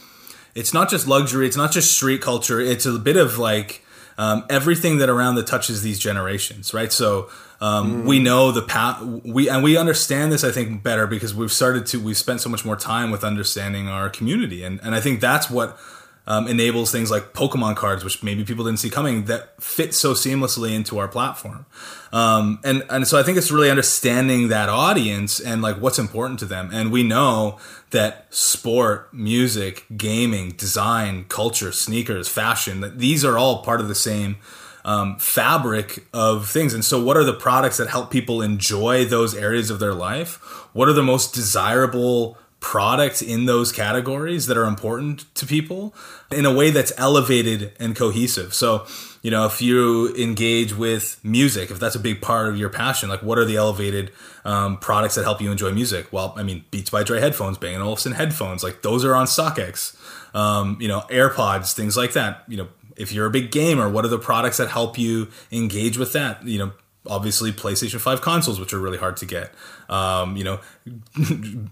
It's 0.54 0.72
not 0.72 0.88
just 0.88 1.06
luxury. 1.06 1.46
It's 1.46 1.56
not 1.56 1.70
just 1.70 1.94
street 1.94 2.22
culture. 2.22 2.60
It's 2.60 2.86
a 2.86 2.98
bit 2.98 3.18
of 3.18 3.36
like 3.36 3.84
um, 4.16 4.46
everything 4.48 4.98
that 4.98 5.10
around 5.10 5.34
that 5.34 5.46
touches 5.46 5.82
these 5.82 5.98
generations, 5.98 6.72
right? 6.72 6.90
So 6.90 7.28
um, 7.60 8.04
mm. 8.04 8.06
we 8.06 8.20
know 8.20 8.52
the 8.52 8.62
path 8.62 9.02
we 9.02 9.50
and 9.50 9.62
we 9.62 9.76
understand 9.76 10.32
this. 10.32 10.42
I 10.42 10.50
think 10.50 10.82
better 10.82 11.06
because 11.06 11.34
we've 11.34 11.52
started 11.52 11.84
to 11.88 12.00
we've 12.00 12.16
spent 12.16 12.40
so 12.40 12.48
much 12.48 12.64
more 12.64 12.76
time 12.76 13.10
with 13.10 13.22
understanding 13.22 13.86
our 13.86 14.08
community, 14.08 14.64
and 14.64 14.80
and 14.82 14.94
I 14.94 15.00
think 15.00 15.20
that's 15.20 15.50
what 15.50 15.78
um, 16.26 16.48
enables 16.48 16.90
things 16.90 17.10
like 17.10 17.32
Pokemon 17.32 17.76
cards, 17.76 18.02
which 18.02 18.22
maybe 18.22 18.44
people 18.44 18.64
didn't 18.64 18.78
see 18.78 18.90
coming, 18.90 19.26
that 19.26 19.62
fit 19.62 19.94
so 19.94 20.14
seamlessly 20.14 20.74
into 20.74 20.98
our 20.98 21.08
platform. 21.08 21.66
Um, 22.12 22.60
and 22.64 22.84
and 22.88 23.06
so 23.06 23.18
I 23.18 23.22
think 23.22 23.36
it's 23.36 23.50
really 23.50 23.70
understanding 23.70 24.48
that 24.48 24.68
audience 24.68 25.38
and 25.40 25.60
like 25.60 25.76
what's 25.76 25.98
important 25.98 26.38
to 26.40 26.46
them. 26.46 26.70
And 26.72 26.90
we 26.90 27.02
know 27.02 27.58
that 27.90 28.32
sport, 28.34 29.12
music, 29.12 29.84
gaming, 29.96 30.50
design, 30.52 31.24
culture, 31.28 31.72
sneakers, 31.72 32.28
fashion, 32.28 32.80
that 32.80 32.98
these 32.98 33.24
are 33.24 33.36
all 33.36 33.62
part 33.62 33.80
of 33.80 33.88
the 33.88 33.94
same 33.94 34.36
um, 34.84 35.18
fabric 35.18 36.06
of 36.12 36.48
things. 36.48 36.74
And 36.74 36.84
so, 36.84 37.02
what 37.02 37.16
are 37.16 37.24
the 37.24 37.34
products 37.34 37.78
that 37.78 37.88
help 37.88 38.10
people 38.10 38.42
enjoy 38.42 39.04
those 39.04 39.34
areas 39.34 39.70
of 39.70 39.78
their 39.78 39.94
life? 39.94 40.36
What 40.72 40.88
are 40.88 40.92
the 40.92 41.02
most 41.02 41.34
desirable 41.34 42.38
products 42.64 43.20
in 43.20 43.44
those 43.44 43.70
categories 43.70 44.46
that 44.46 44.56
are 44.56 44.64
important 44.64 45.32
to 45.34 45.44
people 45.44 45.94
in 46.32 46.46
a 46.46 46.52
way 46.52 46.70
that's 46.70 46.94
elevated 46.96 47.70
and 47.78 47.94
cohesive. 47.94 48.54
So, 48.54 48.86
you 49.20 49.30
know, 49.30 49.44
if 49.44 49.60
you 49.60 50.14
engage 50.14 50.74
with 50.74 51.20
music, 51.22 51.70
if 51.70 51.78
that's 51.78 51.94
a 51.94 51.98
big 51.98 52.22
part 52.22 52.48
of 52.48 52.56
your 52.56 52.70
passion, 52.70 53.10
like 53.10 53.22
what 53.22 53.36
are 53.36 53.44
the 53.44 53.56
elevated 53.56 54.12
um, 54.46 54.78
products 54.78 55.14
that 55.16 55.24
help 55.24 55.42
you 55.42 55.52
enjoy 55.52 55.72
music? 55.72 56.10
Well, 56.10 56.32
I 56.38 56.42
mean, 56.42 56.64
Beats 56.70 56.88
by 56.88 57.02
Dre 57.02 57.20
headphones, 57.20 57.58
Bang 57.58 57.76
& 57.76 57.82
Olufsen 57.82 58.12
headphones, 58.12 58.64
like 58.64 58.80
those 58.80 59.04
are 59.04 59.14
on 59.14 59.26
StockX. 59.26 59.94
Um, 60.34 60.78
you 60.80 60.88
know, 60.88 61.02
AirPods, 61.10 61.74
things 61.74 61.98
like 61.98 62.14
that. 62.14 62.44
You 62.48 62.56
know, 62.56 62.68
if 62.96 63.12
you're 63.12 63.26
a 63.26 63.30
big 63.30 63.50
gamer, 63.50 63.90
what 63.90 64.06
are 64.06 64.08
the 64.08 64.18
products 64.18 64.56
that 64.56 64.70
help 64.70 64.98
you 64.98 65.28
engage 65.52 65.98
with 65.98 66.14
that? 66.14 66.42
You 66.46 66.58
know, 66.58 66.72
obviously 67.06 67.52
PlayStation 67.52 68.00
5 68.00 68.20
consoles, 68.22 68.58
which 68.58 68.72
are 68.72 68.78
really 68.78 68.98
hard 68.98 69.18
to 69.18 69.26
get. 69.26 69.52
Um, 69.94 70.36
you 70.36 70.44
know, 70.44 70.60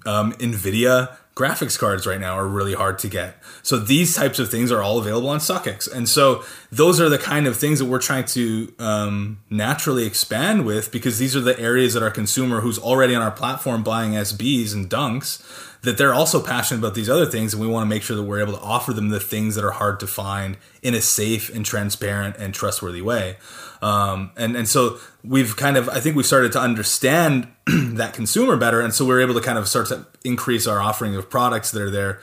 um, 0.06 0.32
NVIDIA 0.34 1.16
graphics 1.34 1.78
cards 1.78 2.06
right 2.06 2.20
now 2.20 2.34
are 2.34 2.46
really 2.46 2.74
hard 2.74 2.98
to 2.98 3.08
get. 3.08 3.36
So 3.62 3.78
these 3.78 4.14
types 4.14 4.38
of 4.38 4.50
things 4.50 4.70
are 4.70 4.82
all 4.82 4.98
available 4.98 5.30
on 5.30 5.38
StockX. 5.38 5.90
And 5.90 6.08
so 6.08 6.44
those 6.70 7.00
are 7.00 7.08
the 7.08 7.18
kind 7.18 7.46
of 7.46 7.56
things 7.56 7.78
that 7.78 7.86
we're 7.86 8.00
trying 8.00 8.26
to 8.26 8.72
um, 8.78 9.40
naturally 9.48 10.04
expand 10.04 10.66
with 10.66 10.92
because 10.92 11.18
these 11.18 11.34
are 11.34 11.40
the 11.40 11.58
areas 11.58 11.94
that 11.94 12.02
our 12.02 12.10
consumer 12.10 12.60
who's 12.60 12.78
already 12.78 13.14
on 13.14 13.22
our 13.22 13.30
platform 13.30 13.82
buying 13.82 14.12
SBs 14.12 14.74
and 14.74 14.90
dunks 14.90 15.42
that 15.82 15.98
they're 15.98 16.14
also 16.14 16.40
passionate 16.40 16.78
about 16.78 16.94
these 16.94 17.10
other 17.10 17.26
things 17.26 17.54
and 17.54 17.60
we 17.60 17.66
want 17.66 17.84
to 17.84 17.88
make 17.88 18.02
sure 18.02 18.14
that 18.14 18.22
we're 18.22 18.40
able 18.40 18.52
to 18.52 18.60
offer 18.60 18.92
them 18.92 19.08
the 19.08 19.18
things 19.18 19.56
that 19.56 19.64
are 19.64 19.72
hard 19.72 19.98
to 19.98 20.06
find 20.06 20.56
in 20.80 20.94
a 20.94 21.00
safe 21.00 21.52
and 21.52 21.66
transparent 21.66 22.36
and 22.36 22.54
trustworthy 22.54 23.02
way 23.02 23.36
um, 23.82 24.30
and 24.36 24.56
and 24.56 24.68
so 24.68 24.98
we've 25.24 25.56
kind 25.56 25.76
of 25.76 25.88
I 25.88 25.98
think 25.98 26.14
we've 26.14 26.26
started 26.26 26.52
to 26.52 26.60
understand 26.60 27.48
that 27.66 28.12
consumer 28.12 28.56
better, 28.56 28.80
and 28.80 28.92
so 28.92 29.04
we 29.04 29.12
are 29.12 29.20
able 29.20 29.34
to 29.34 29.40
kind 29.40 29.58
of 29.58 29.68
start 29.68 29.88
to 29.88 30.06
increase 30.24 30.66
our 30.66 30.80
offering 30.80 31.14
of 31.14 31.30
products 31.30 31.70
that 31.70 31.82
are 31.82 31.90
there 31.90 32.20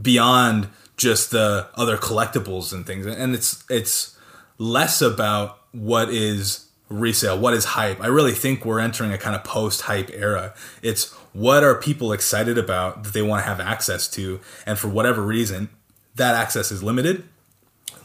beyond 0.00 0.68
just 0.96 1.30
the 1.30 1.68
other 1.74 1.96
collectibles 1.96 2.72
and 2.72 2.86
things. 2.86 3.06
And 3.06 3.34
it's 3.34 3.64
it's 3.70 4.18
less 4.58 5.00
about 5.00 5.58
what 5.72 6.10
is 6.10 6.68
resale, 6.88 7.38
what 7.38 7.54
is 7.54 7.64
hype. 7.64 8.00
I 8.00 8.06
really 8.06 8.32
think 8.32 8.64
we're 8.64 8.78
entering 8.78 9.12
a 9.12 9.18
kind 9.18 9.34
of 9.34 9.42
post 9.42 9.82
hype 9.82 10.10
era. 10.12 10.54
It's 10.82 11.12
what 11.32 11.64
are 11.64 11.74
people 11.74 12.12
excited 12.12 12.58
about 12.58 13.04
that 13.04 13.12
they 13.12 13.22
want 13.22 13.42
to 13.42 13.48
have 13.48 13.60
access 13.60 14.08
to, 14.10 14.40
and 14.66 14.78
for 14.78 14.88
whatever 14.88 15.22
reason, 15.22 15.70
that 16.14 16.34
access 16.34 16.70
is 16.70 16.82
limited. 16.82 17.24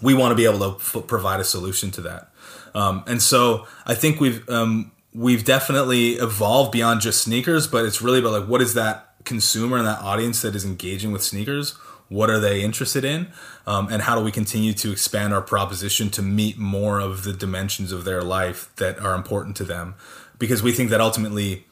We 0.01 0.13
want 0.13 0.31
to 0.31 0.35
be 0.35 0.45
able 0.45 0.59
to 0.59 0.77
f- 0.79 1.07
provide 1.07 1.39
a 1.39 1.43
solution 1.43 1.91
to 1.91 2.01
that. 2.01 2.31
Um, 2.73 3.03
and 3.05 3.21
so 3.21 3.67
I 3.85 3.95
think 3.95 4.19
we've 4.19 4.47
um, 4.49 4.91
we've 5.13 5.43
definitely 5.43 6.11
evolved 6.13 6.71
beyond 6.71 7.01
just 7.01 7.21
sneakers, 7.21 7.67
but 7.67 7.85
it's 7.85 8.01
really 8.01 8.19
about 8.19 8.31
like 8.31 8.47
what 8.47 8.61
is 8.61 8.73
that 8.75 9.09
consumer 9.23 9.77
and 9.77 9.85
that 9.85 9.99
audience 9.99 10.41
that 10.41 10.55
is 10.55 10.65
engaging 10.65 11.11
with 11.11 11.23
sneakers? 11.23 11.71
What 12.07 12.29
are 12.29 12.39
they 12.39 12.63
interested 12.63 13.05
in? 13.05 13.27
Um, 13.67 13.87
and 13.91 14.01
how 14.01 14.15
do 14.15 14.23
we 14.23 14.31
continue 14.31 14.73
to 14.73 14.91
expand 14.91 15.33
our 15.33 15.41
proposition 15.41 16.09
to 16.11 16.23
meet 16.23 16.57
more 16.57 16.99
of 16.99 17.23
the 17.23 17.33
dimensions 17.33 17.91
of 17.91 18.03
their 18.03 18.23
life 18.23 18.71
that 18.77 18.99
are 18.99 19.13
important 19.13 19.55
to 19.57 19.63
them? 19.63 19.93
Because 20.39 20.63
we 20.63 20.71
think 20.71 20.89
that 20.89 21.01
ultimately 21.01 21.65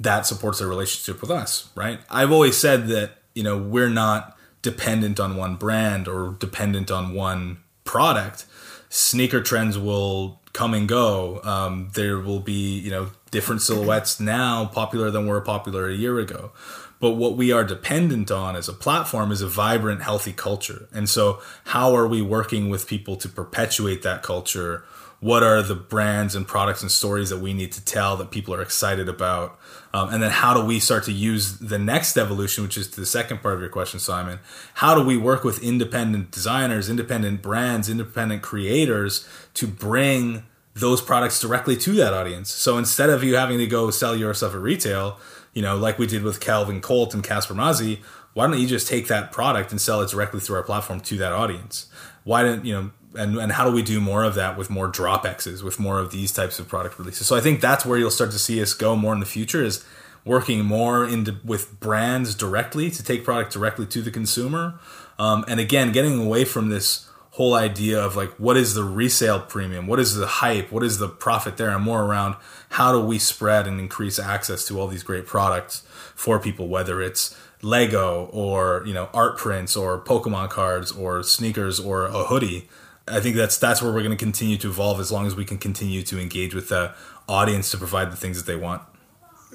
that 0.00 0.26
supports 0.26 0.58
their 0.58 0.66
relationship 0.66 1.20
with 1.20 1.30
us, 1.30 1.68
right? 1.76 2.00
I've 2.10 2.32
always 2.32 2.56
said 2.56 2.88
that, 2.88 3.18
you 3.34 3.44
know, 3.44 3.56
we're 3.56 3.88
not 3.88 4.36
dependent 4.62 5.20
on 5.20 5.36
one 5.36 5.54
brand 5.54 6.08
or 6.08 6.36
dependent 6.40 6.90
on 6.90 7.14
one 7.14 7.58
product. 7.84 8.46
Sneaker 8.88 9.42
trends 9.42 9.78
will 9.78 10.40
come 10.54 10.72
and 10.72 10.88
go. 10.88 11.42
Um, 11.42 11.90
there 11.92 12.18
will 12.18 12.40
be, 12.40 12.78
you 12.78 12.90
know, 12.90 13.10
different 13.30 13.60
silhouettes 13.60 14.18
now 14.18 14.64
popular 14.64 15.10
than 15.10 15.26
were 15.26 15.40
popular 15.42 15.88
a 15.90 15.94
year 15.94 16.18
ago. 16.18 16.52
But 17.00 17.10
what 17.10 17.36
we 17.36 17.52
are 17.52 17.64
dependent 17.64 18.30
on 18.30 18.56
as 18.56 18.68
a 18.68 18.72
platform 18.72 19.30
is 19.30 19.42
a 19.42 19.48
vibrant, 19.48 20.00
healthy 20.00 20.32
culture. 20.32 20.88
And 20.94 21.06
so, 21.10 21.42
how 21.64 21.94
are 21.94 22.06
we 22.06 22.22
working 22.22 22.70
with 22.70 22.86
people 22.86 23.16
to 23.16 23.28
perpetuate 23.28 24.00
that 24.02 24.22
culture? 24.22 24.84
What 25.24 25.42
are 25.42 25.62
the 25.62 25.74
brands 25.74 26.34
and 26.34 26.46
products 26.46 26.82
and 26.82 26.90
stories 26.90 27.30
that 27.30 27.38
we 27.38 27.54
need 27.54 27.72
to 27.72 27.82
tell 27.82 28.14
that 28.18 28.30
people 28.30 28.52
are 28.52 28.60
excited 28.60 29.08
about? 29.08 29.58
Um, 29.94 30.12
and 30.12 30.22
then 30.22 30.30
how 30.30 30.52
do 30.52 30.62
we 30.62 30.78
start 30.78 31.04
to 31.04 31.12
use 31.12 31.60
the 31.60 31.78
next 31.78 32.18
evolution, 32.18 32.62
which 32.62 32.76
is 32.76 32.90
the 32.90 33.06
second 33.06 33.40
part 33.40 33.54
of 33.54 33.60
your 33.60 33.70
question, 33.70 33.98
Simon? 34.00 34.38
How 34.74 34.94
do 34.94 35.02
we 35.02 35.16
work 35.16 35.42
with 35.42 35.62
independent 35.62 36.30
designers, 36.30 36.90
independent 36.90 37.40
brands, 37.40 37.88
independent 37.88 38.42
creators 38.42 39.26
to 39.54 39.66
bring 39.66 40.44
those 40.74 41.00
products 41.00 41.40
directly 41.40 41.78
to 41.78 41.92
that 41.92 42.12
audience? 42.12 42.50
So 42.50 42.76
instead 42.76 43.08
of 43.08 43.24
you 43.24 43.36
having 43.36 43.56
to 43.56 43.66
go 43.66 43.90
sell 43.90 44.14
your 44.14 44.34
stuff 44.34 44.52
at 44.52 44.60
retail, 44.60 45.18
you 45.54 45.62
know, 45.62 45.78
like 45.78 45.98
we 45.98 46.06
did 46.06 46.22
with 46.22 46.38
Kelvin 46.38 46.82
Colt 46.82 47.14
and 47.14 47.24
Casper 47.24 47.54
Mazzi, 47.54 48.00
why 48.34 48.46
don't 48.46 48.60
you 48.60 48.66
just 48.66 48.88
take 48.88 49.08
that 49.08 49.32
product 49.32 49.70
and 49.70 49.80
sell 49.80 50.02
it 50.02 50.10
directly 50.10 50.40
through 50.40 50.56
our 50.56 50.62
platform 50.62 51.00
to 51.00 51.16
that 51.16 51.32
audience? 51.32 51.86
Why 52.24 52.42
didn't 52.42 52.66
you 52.66 52.74
know? 52.74 52.90
And, 53.14 53.38
and 53.38 53.52
how 53.52 53.64
do 53.64 53.72
we 53.74 53.82
do 53.82 54.00
more 54.00 54.24
of 54.24 54.34
that 54.34 54.56
with 54.56 54.70
more 54.70 54.88
drop 54.88 55.24
X's, 55.24 55.62
with 55.62 55.78
more 55.78 55.98
of 55.98 56.10
these 56.10 56.32
types 56.32 56.58
of 56.58 56.68
product 56.68 56.98
releases? 56.98 57.26
So 57.26 57.36
I 57.36 57.40
think 57.40 57.60
that's 57.60 57.86
where 57.86 57.98
you'll 57.98 58.10
start 58.10 58.30
to 58.32 58.38
see 58.38 58.60
us 58.60 58.74
go 58.74 58.96
more 58.96 59.12
in 59.12 59.20
the 59.20 59.26
future 59.26 59.62
is 59.62 59.84
working 60.24 60.64
more 60.64 61.06
into 61.06 61.36
with 61.44 61.78
brands 61.80 62.34
directly 62.34 62.90
to 62.90 63.02
take 63.02 63.24
product 63.24 63.52
directly 63.52 63.86
to 63.86 64.02
the 64.02 64.10
consumer. 64.10 64.78
Um, 65.18 65.44
and 65.46 65.60
again, 65.60 65.92
getting 65.92 66.18
away 66.18 66.44
from 66.44 66.70
this 66.70 67.08
whole 67.32 67.54
idea 67.54 68.00
of 68.00 68.14
like 68.14 68.30
what 68.38 68.56
is 68.56 68.74
the 68.74 68.84
resale 68.84 69.40
premium, 69.40 69.86
what 69.86 69.98
is 69.98 70.14
the 70.14 70.26
hype, 70.26 70.70
what 70.70 70.84
is 70.84 70.98
the 70.98 71.08
profit 71.08 71.56
there, 71.56 71.70
and 71.70 71.82
more 71.82 72.04
around 72.04 72.36
how 72.70 72.92
do 72.92 73.00
we 73.04 73.18
spread 73.18 73.66
and 73.66 73.80
increase 73.80 74.18
access 74.18 74.64
to 74.66 74.78
all 74.78 74.86
these 74.86 75.02
great 75.02 75.26
products 75.26 75.82
for 76.14 76.38
people, 76.38 76.68
whether 76.68 77.02
it's 77.02 77.36
Lego 77.60 78.26
or 78.32 78.84
you 78.86 78.94
know 78.94 79.08
art 79.12 79.36
prints 79.36 79.76
or 79.76 79.98
Pokemon 79.98 80.50
cards 80.50 80.92
or 80.92 81.22
sneakers 81.22 81.80
or 81.80 82.06
a 82.06 82.24
hoodie. 82.24 82.68
I 83.06 83.20
think 83.20 83.36
that's 83.36 83.58
that's 83.58 83.82
where 83.82 83.92
we're 83.92 84.02
going 84.02 84.16
to 84.16 84.24
continue 84.24 84.56
to 84.58 84.68
evolve 84.68 85.00
as 85.00 85.12
long 85.12 85.26
as 85.26 85.36
we 85.36 85.44
can 85.44 85.58
continue 85.58 86.02
to 86.02 86.18
engage 86.18 86.54
with 86.54 86.68
the 86.68 86.94
audience 87.28 87.70
to 87.72 87.78
provide 87.78 88.10
the 88.10 88.16
things 88.16 88.42
that 88.42 88.50
they 88.50 88.58
want. 88.58 88.82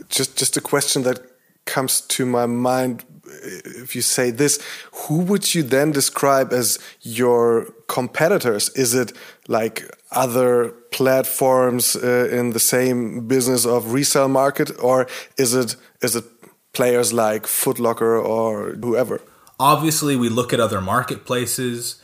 Just 0.08 0.38
just 0.38 0.58
a 0.58 0.62
question 0.62 1.04
that 1.04 1.20
comes 1.66 2.02
to 2.02 2.26
my 2.26 2.46
mind 2.46 3.06
if 3.44 3.96
you 3.96 4.02
say 4.02 4.32
this, 4.32 4.60
who 4.92 5.20
would 5.20 5.54
you 5.54 5.64
then 5.64 5.92
describe 5.92 6.54
as 6.54 6.80
your 7.02 7.74
competitors? 7.88 8.70
Is 8.70 8.94
it 8.94 9.14
like 9.48 9.84
other 10.12 10.70
platforms 10.92 11.96
uh, 11.96 12.30
in 12.32 12.52
the 12.52 12.60
same 12.60 13.28
business 13.28 13.66
of 13.66 13.94
resale 13.94 14.28
market, 14.28 14.72
or 14.80 15.08
is 15.38 15.54
it 15.54 15.76
is 16.02 16.16
it 16.16 16.26
players 16.74 17.14
like 17.14 17.44
Footlocker 17.44 18.24
or 18.24 18.74
whoever? 18.74 19.22
Obviously, 19.60 20.16
we 20.16 20.30
look 20.30 20.54
at 20.54 20.60
other 20.60 20.82
marketplaces. 20.82 22.02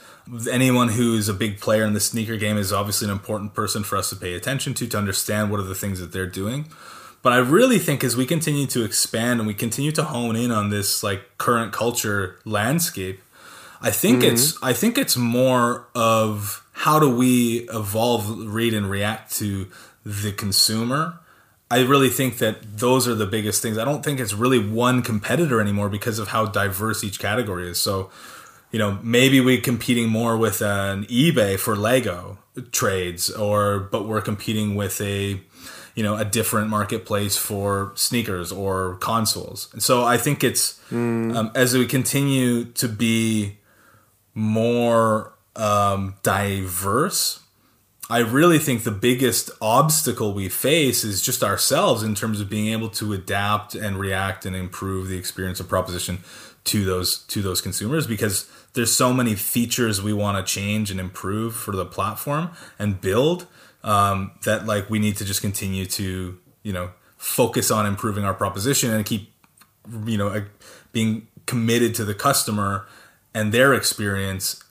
Anyone 0.50 0.90
who 0.90 1.16
is 1.16 1.30
a 1.30 1.34
big 1.34 1.60
player 1.60 1.84
in 1.84 1.94
the 1.94 2.00
sneaker 2.00 2.38
game 2.38 2.58
is 2.58 2.74
obviously 2.74 3.08
an 3.08 3.12
important 3.12 3.54
person 3.54 3.84
for 3.84 3.98
us 3.98 4.10
to 4.10 4.16
pay 4.16 4.34
attention 4.34 4.74
to 4.76 4.88
to 4.88 4.98
understand 4.98 5.52
what 5.52 5.60
are 5.60 5.64
the 5.64 5.76
things 5.76 6.00
that 6.00 6.12
they're 6.12 6.26
doing. 6.26 6.66
But 7.22 7.34
I 7.34 7.38
really 7.38 7.80
think 7.80 8.04
as 8.04 8.16
we 8.16 8.26
continue 8.26 8.68
to 8.68 8.84
expand 8.84 9.40
and 9.40 9.48
we 9.48 9.54
continue 9.54 9.92
to 9.94 10.04
hone 10.04 10.36
in 10.36 10.52
on 10.52 10.70
this 10.70 11.02
like 11.02 11.38
current 11.38 11.74
culture 11.74 12.40
landscape, 12.46 13.20
I 13.82 13.92
think 13.92 14.22
mm-hmm. 14.22 14.34
it's 14.34 14.62
I 14.64 14.74
think 14.74 14.98
it's 14.98 15.18
more 15.18 15.88
of 15.96 16.64
how 16.72 17.00
do 17.00 17.10
we 17.10 17.68
evolve, 17.74 18.30
read, 18.54 18.74
and 18.74 18.90
react 18.90 19.36
to 19.38 19.68
the 20.06 20.32
consumer. 20.32 21.20
I 21.72 21.82
really 21.82 22.10
think 22.10 22.38
that 22.38 22.78
those 22.78 23.08
are 23.08 23.16
the 23.16 23.26
biggest 23.26 23.62
things. 23.62 23.78
I 23.78 23.86
don't 23.86 24.04
think 24.04 24.20
it's 24.20 24.34
really 24.34 24.60
one 24.60 25.02
competitor 25.02 25.60
anymore 25.60 25.90
because 25.90 26.20
of 26.20 26.28
how 26.28 26.46
diverse 26.46 27.04
each 27.04 27.18
category 27.18 27.70
is. 27.70 27.80
So, 27.80 28.12
you 28.76 28.80
know, 28.80 29.00
maybe 29.02 29.40
we're 29.40 29.62
competing 29.62 30.10
more 30.10 30.36
with 30.36 30.62
an 30.62 31.06
eBay 31.06 31.58
for 31.58 31.78
Lego 31.78 32.40
trades, 32.74 33.30
or 33.30 33.80
but 33.80 34.06
we're 34.06 34.20
competing 34.20 34.76
with 34.76 35.00
a 35.00 35.40
you 35.96 36.04
know 36.04 36.18
a 36.18 36.26
different 36.26 36.68
marketplace 36.68 37.38
for 37.38 37.94
sneakers 37.96 38.52
or 38.52 38.98
consoles 38.98 39.70
and 39.72 39.82
so 39.82 40.04
i 40.04 40.18
think 40.18 40.44
it's 40.44 40.78
mm. 40.92 41.34
um, 41.34 41.50
as 41.56 41.74
we 41.74 41.86
continue 41.88 42.66
to 42.66 42.90
be 42.90 43.56
more 44.34 45.32
um, 45.56 46.16
diverse 46.22 47.40
i 48.10 48.18
really 48.18 48.60
think 48.60 48.84
the 48.84 48.92
biggest 48.92 49.50
obstacle 49.62 50.34
we 50.34 50.50
face 50.50 51.06
is 51.06 51.22
just 51.22 51.46
ourselves 51.46 52.04
in 52.04 52.14
terms 52.14 52.42
of 52.42 52.50
being 52.50 52.68
able 52.74 52.90
to 52.90 53.14
adapt 53.14 53.74
and 53.74 53.98
react 53.98 54.46
and 54.46 54.54
improve 54.54 55.08
the 55.08 55.18
experience 55.18 55.62
of 55.62 55.70
proposition 55.70 56.20
to 56.66 56.84
those 56.84 57.20
to 57.20 57.42
those 57.42 57.62
consumers 57.62 58.08
because 58.08 58.50
there's 58.74 58.92
so 58.92 59.14
many 59.14 59.36
features 59.36 60.02
we 60.02 60.14
want 60.14 60.38
to 60.38 60.54
change 60.54 60.92
and 60.92 61.00
improve 61.00 61.56
for 61.56 61.76
the 61.76 61.86
platform 61.86 62.50
and 62.78 63.00
build 63.00 63.48
um, 63.84 64.32
that 64.44 64.66
like 64.66 64.90
we 64.90 65.00
need 65.00 65.16
to 65.18 65.26
just 65.26 65.42
continue 65.42 65.86
to 65.86 66.38
you 66.64 66.74
know 66.74 66.90
focus 67.18 67.72
on 67.72 67.86
improving 67.86 68.26
our 68.26 68.34
proposition 68.34 68.92
and 68.92 69.06
keep 69.06 69.32
you 70.06 70.18
know 70.18 70.46
being 70.92 71.28
committed 71.46 71.96
to 71.96 72.04
the 72.04 72.14
customer 72.14 72.86
and 73.34 73.52
their 73.52 73.74
experience 73.74 74.64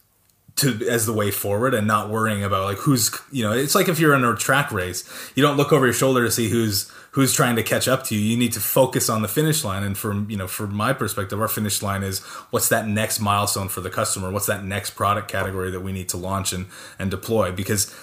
to 0.56 0.86
as 0.88 1.06
the 1.06 1.12
way 1.12 1.30
forward 1.30 1.74
and 1.74 1.86
not 1.86 2.10
worrying 2.10 2.44
about 2.44 2.64
like 2.64 2.78
who's 2.78 3.16
you 3.32 3.42
know 3.42 3.52
it's 3.52 3.74
like 3.74 3.88
if 3.88 3.98
you're 3.98 4.14
in 4.14 4.24
a 4.24 4.36
track 4.36 4.70
race 4.72 5.08
you 5.34 5.42
don't 5.42 5.56
look 5.56 5.72
over 5.72 5.84
your 5.84 5.94
shoulder 5.94 6.24
to 6.24 6.30
see 6.30 6.48
who's 6.48 6.90
who's 7.14 7.32
trying 7.32 7.54
to 7.54 7.62
catch 7.62 7.86
up 7.86 8.02
to 8.02 8.14
you 8.16 8.20
you 8.20 8.36
need 8.36 8.52
to 8.52 8.60
focus 8.60 9.08
on 9.08 9.22
the 9.22 9.28
finish 9.28 9.62
line. 9.62 9.84
And 9.84 9.96
from 9.96 10.28
you 10.28 10.36
know 10.36 10.48
from 10.48 10.74
my 10.74 10.92
perspective 10.92 11.40
our 11.40 11.48
finish 11.48 11.80
line 11.80 12.02
is 12.02 12.20
what's 12.50 12.68
that 12.68 12.88
next 12.88 13.20
milestone 13.20 13.68
for 13.68 13.80
the 13.80 13.90
customer? 13.90 14.30
What's 14.30 14.46
that 14.46 14.64
next 14.64 14.90
product 14.90 15.28
category 15.28 15.70
that 15.70 15.80
we 15.80 15.92
need 15.92 16.08
to 16.10 16.16
launch 16.16 16.52
and 16.52 16.66
and 16.98 17.10
deploy? 17.10 17.52
Because 17.52 17.94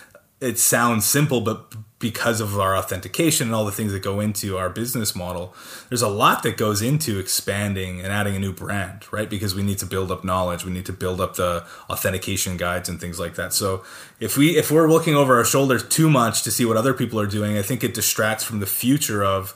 it 0.41 0.57
sounds 0.57 1.05
simple, 1.05 1.39
but 1.41 1.73
because 1.99 2.41
of 2.41 2.59
our 2.59 2.75
authentication 2.75 3.47
and 3.47 3.55
all 3.55 3.63
the 3.63 3.71
things 3.71 3.91
that 3.91 4.01
go 4.01 4.19
into 4.19 4.57
our 4.57 4.69
business 4.69 5.15
model, 5.15 5.53
there's 5.87 6.01
a 6.01 6.07
lot 6.07 6.41
that 6.41 6.57
goes 6.57 6.81
into 6.81 7.19
expanding 7.19 8.01
and 8.01 8.11
adding 8.11 8.35
a 8.35 8.39
new 8.39 8.51
brand, 8.51 9.05
right? 9.13 9.29
Because 9.29 9.53
we 9.53 9.61
need 9.61 9.77
to 9.77 9.85
build 9.85 10.11
up 10.11 10.23
knowledge, 10.23 10.65
we 10.65 10.71
need 10.71 10.87
to 10.87 10.93
build 10.93 11.21
up 11.21 11.35
the 11.35 11.63
authentication 11.89 12.57
guides 12.57 12.89
and 12.89 12.99
things 12.99 13.19
like 13.19 13.35
that. 13.35 13.53
So 13.53 13.83
if 14.19 14.35
we 14.35 14.57
if 14.57 14.71
we're 14.71 14.89
looking 14.89 15.15
over 15.15 15.37
our 15.37 15.45
shoulders 15.45 15.87
too 15.87 16.09
much 16.09 16.41
to 16.43 16.51
see 16.51 16.65
what 16.65 16.75
other 16.75 16.95
people 16.95 17.19
are 17.19 17.27
doing, 17.27 17.57
I 17.57 17.61
think 17.61 17.83
it 17.83 17.93
distracts 17.93 18.43
from 18.43 18.59
the 18.59 18.65
future 18.65 19.23
of 19.23 19.55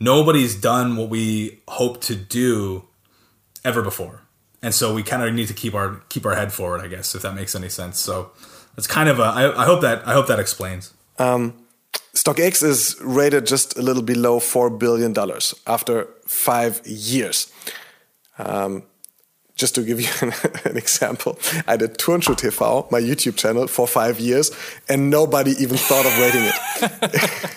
nobody's 0.00 0.60
done 0.60 0.96
what 0.96 1.08
we 1.08 1.60
hope 1.68 2.00
to 2.02 2.16
do 2.16 2.88
ever 3.64 3.82
before. 3.82 4.22
And 4.60 4.74
so 4.74 4.92
we 4.94 5.04
kind 5.04 5.22
of 5.22 5.32
need 5.32 5.46
to 5.46 5.54
keep 5.54 5.74
our 5.74 6.02
keep 6.08 6.26
our 6.26 6.34
head 6.34 6.52
forward, 6.52 6.80
I 6.80 6.88
guess, 6.88 7.14
if 7.14 7.22
that 7.22 7.36
makes 7.36 7.54
any 7.54 7.68
sense. 7.68 8.00
So 8.00 8.32
it's 8.76 8.86
kind 8.86 9.08
of 9.08 9.18
a. 9.18 9.24
I, 9.24 9.62
I 9.62 9.64
hope 9.64 9.80
that 9.82 10.06
I 10.06 10.12
hope 10.12 10.26
that 10.26 10.38
explains. 10.38 10.92
Um, 11.18 11.54
StockX 12.14 12.62
is 12.62 12.96
rated 13.00 13.46
just 13.46 13.76
a 13.78 13.82
little 13.82 14.02
below 14.02 14.40
four 14.40 14.70
billion 14.70 15.12
dollars 15.12 15.54
after 15.66 16.08
five 16.26 16.80
years. 16.86 17.52
Um, 18.38 18.84
just 19.56 19.76
to 19.76 19.82
give 19.82 20.00
you 20.00 20.08
an, 20.20 20.32
an, 20.64 20.76
example, 20.76 21.38
I 21.66 21.76
did 21.76 21.98
Turnschuh 21.98 22.34
TV, 22.34 22.90
my 22.90 23.00
YouTube 23.00 23.36
channel, 23.36 23.68
for 23.68 23.86
five 23.86 24.18
years, 24.18 24.50
and 24.88 25.10
nobody 25.10 25.52
even 25.52 25.76
thought 25.76 26.06
of 26.06 26.18
rating 26.18 26.50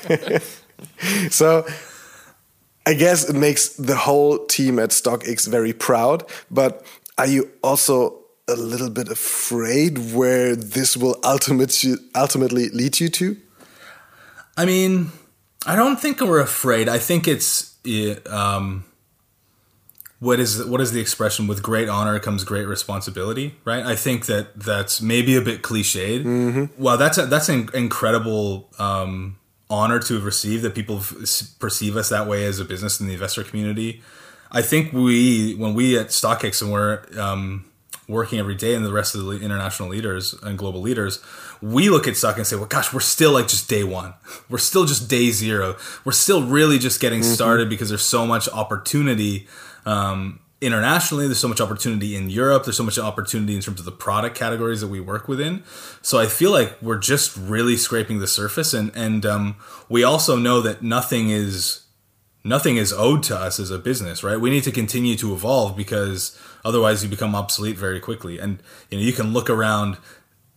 it. 0.10 1.32
so 1.32 1.66
I 2.86 2.94
guess 2.94 3.30
it 3.30 3.36
makes 3.36 3.70
the 3.70 3.96
whole 3.96 4.46
team 4.46 4.80
at 4.80 4.92
StockX 4.92 5.48
very 5.48 5.74
proud. 5.74 6.24
But 6.52 6.86
are 7.18 7.28
you 7.28 7.50
also 7.64 8.27
a 8.48 8.56
little 8.56 8.90
bit 8.90 9.10
afraid 9.10 10.14
where 10.14 10.56
this 10.56 10.96
will 10.96 11.20
ultimately 11.24 11.96
ultimately 12.16 12.70
lead 12.70 13.00
you 13.00 13.10
to? 13.10 13.38
I 14.56 14.66
mean, 14.66 15.12
I 15.66 15.76
don't 15.76 16.00
think 16.00 16.22
we're 16.22 16.40
afraid. 16.40 16.88
I 16.88 16.98
think 16.98 17.28
it's 17.28 17.76
um, 18.30 18.86
what 20.20 20.40
is 20.40 20.66
what 20.66 20.82
is 20.82 20.94
the 20.94 21.00
expression? 21.00 21.46
With 21.48 21.62
great 21.62 21.90
honor 21.90 22.20
comes 22.20 22.44
great 22.44 22.68
responsibility, 22.68 23.56
right? 23.66 23.86
I 23.86 23.96
think 23.96 24.26
that 24.26 24.60
that's 24.60 25.02
maybe 25.02 25.36
a 25.36 25.42
bit 25.42 25.62
cliched. 25.62 26.24
Mm-hmm. 26.24 26.82
Well, 26.82 26.98
that's 26.98 27.18
a, 27.18 27.26
that's 27.26 27.50
an 27.50 27.70
incredible 27.74 28.70
um, 28.80 29.38
honor 29.70 30.00
to 30.00 30.14
have 30.16 30.24
received 30.24 30.64
that 30.64 30.74
people 30.74 31.04
perceive 31.60 31.98
us 31.98 32.10
that 32.10 32.28
way 32.28 32.46
as 32.46 32.60
a 32.60 32.66
business 32.66 33.00
in 33.00 33.08
the 33.08 33.14
investor 33.14 33.44
community. 33.44 34.02
I 34.52 34.62
think 34.62 34.94
we 34.94 35.54
when 35.56 35.74
we 35.74 36.00
at 36.00 36.08
StockX 36.08 36.62
and 36.62 36.72
we're 36.72 37.04
um, 37.20 37.66
working 38.08 38.40
every 38.40 38.56
day 38.56 38.74
and 38.74 38.86
the 38.86 38.94
rest 38.94 39.16
of 39.16 39.26
the 39.26 39.40
international 39.40 39.90
leaders 39.90 40.34
and 40.44 40.58
global 40.58 40.82
leaders, 40.82 41.20
we 41.62 41.90
look 41.90 42.08
at 42.08 42.16
suck 42.16 42.38
and 42.38 42.48
say, 42.48 42.56
well, 42.56 42.66
gosh, 42.66 42.94
we're 42.94 43.00
still 43.00 43.34
like 43.34 43.48
just 43.48 43.70
day 43.70 43.84
one. 43.84 44.14
We're 44.50 44.58
still 44.60 44.86
just 44.86 45.10
day 45.10 45.32
zero. 45.32 45.76
We're 46.06 46.12
still 46.14 46.44
really 46.44 46.80
just 46.80 47.02
getting 47.02 47.22
mm-hmm. 47.22 47.34
started 47.34 47.70
because 47.70 47.90
there's 47.90 48.06
so 48.06 48.26
much 48.26 48.48
opportunity 48.50 49.48
um, 49.86 50.40
internationally. 50.62 51.26
There's 51.26 51.40
so 51.40 51.48
much 51.48 51.60
opportunity 51.60 52.16
in 52.16 52.30
Europe. 52.30 52.64
There's 52.64 52.78
so 52.78 52.84
much 52.84 52.98
opportunity 52.98 53.56
in 53.56 53.62
terms 53.62 53.80
of 53.80 53.86
the 53.86 53.92
product 53.92 54.38
categories 54.38 54.82
that 54.82 54.88
we 54.88 55.00
work 55.00 55.28
within. 55.28 55.64
So 56.02 56.20
I 56.20 56.28
feel 56.28 56.52
like 56.52 56.82
we're 56.82 57.00
just 57.00 57.36
really 57.36 57.76
scraping 57.76 58.20
the 58.20 58.28
surface. 58.28 58.74
And, 58.74 58.92
and 58.96 59.26
um, 59.26 59.56
we 59.90 60.04
also 60.04 60.38
know 60.38 60.62
that 60.62 60.82
nothing 60.82 61.30
is 61.30 61.87
nothing 62.48 62.78
is 62.78 62.94
owed 62.94 63.24
to 63.24 63.36
us 63.36 63.60
as 63.60 63.72
a 63.72 63.78
business, 63.78 64.24
right? 64.24 64.40
We 64.40 64.50
need 64.50 64.64
to 64.64 64.72
continue 64.72 65.16
to 65.18 65.34
evolve 65.34 65.76
because 65.76 66.40
otherwise 66.64 67.04
you 67.04 67.10
become 67.10 67.36
obsolete 67.36 67.78
very 67.78 68.00
quickly. 68.00 68.40
And 68.40 68.62
you 68.90 68.98
know, 68.98 69.04
you 69.04 69.14
can 69.14 69.34
look 69.34 69.50
around 69.50 69.98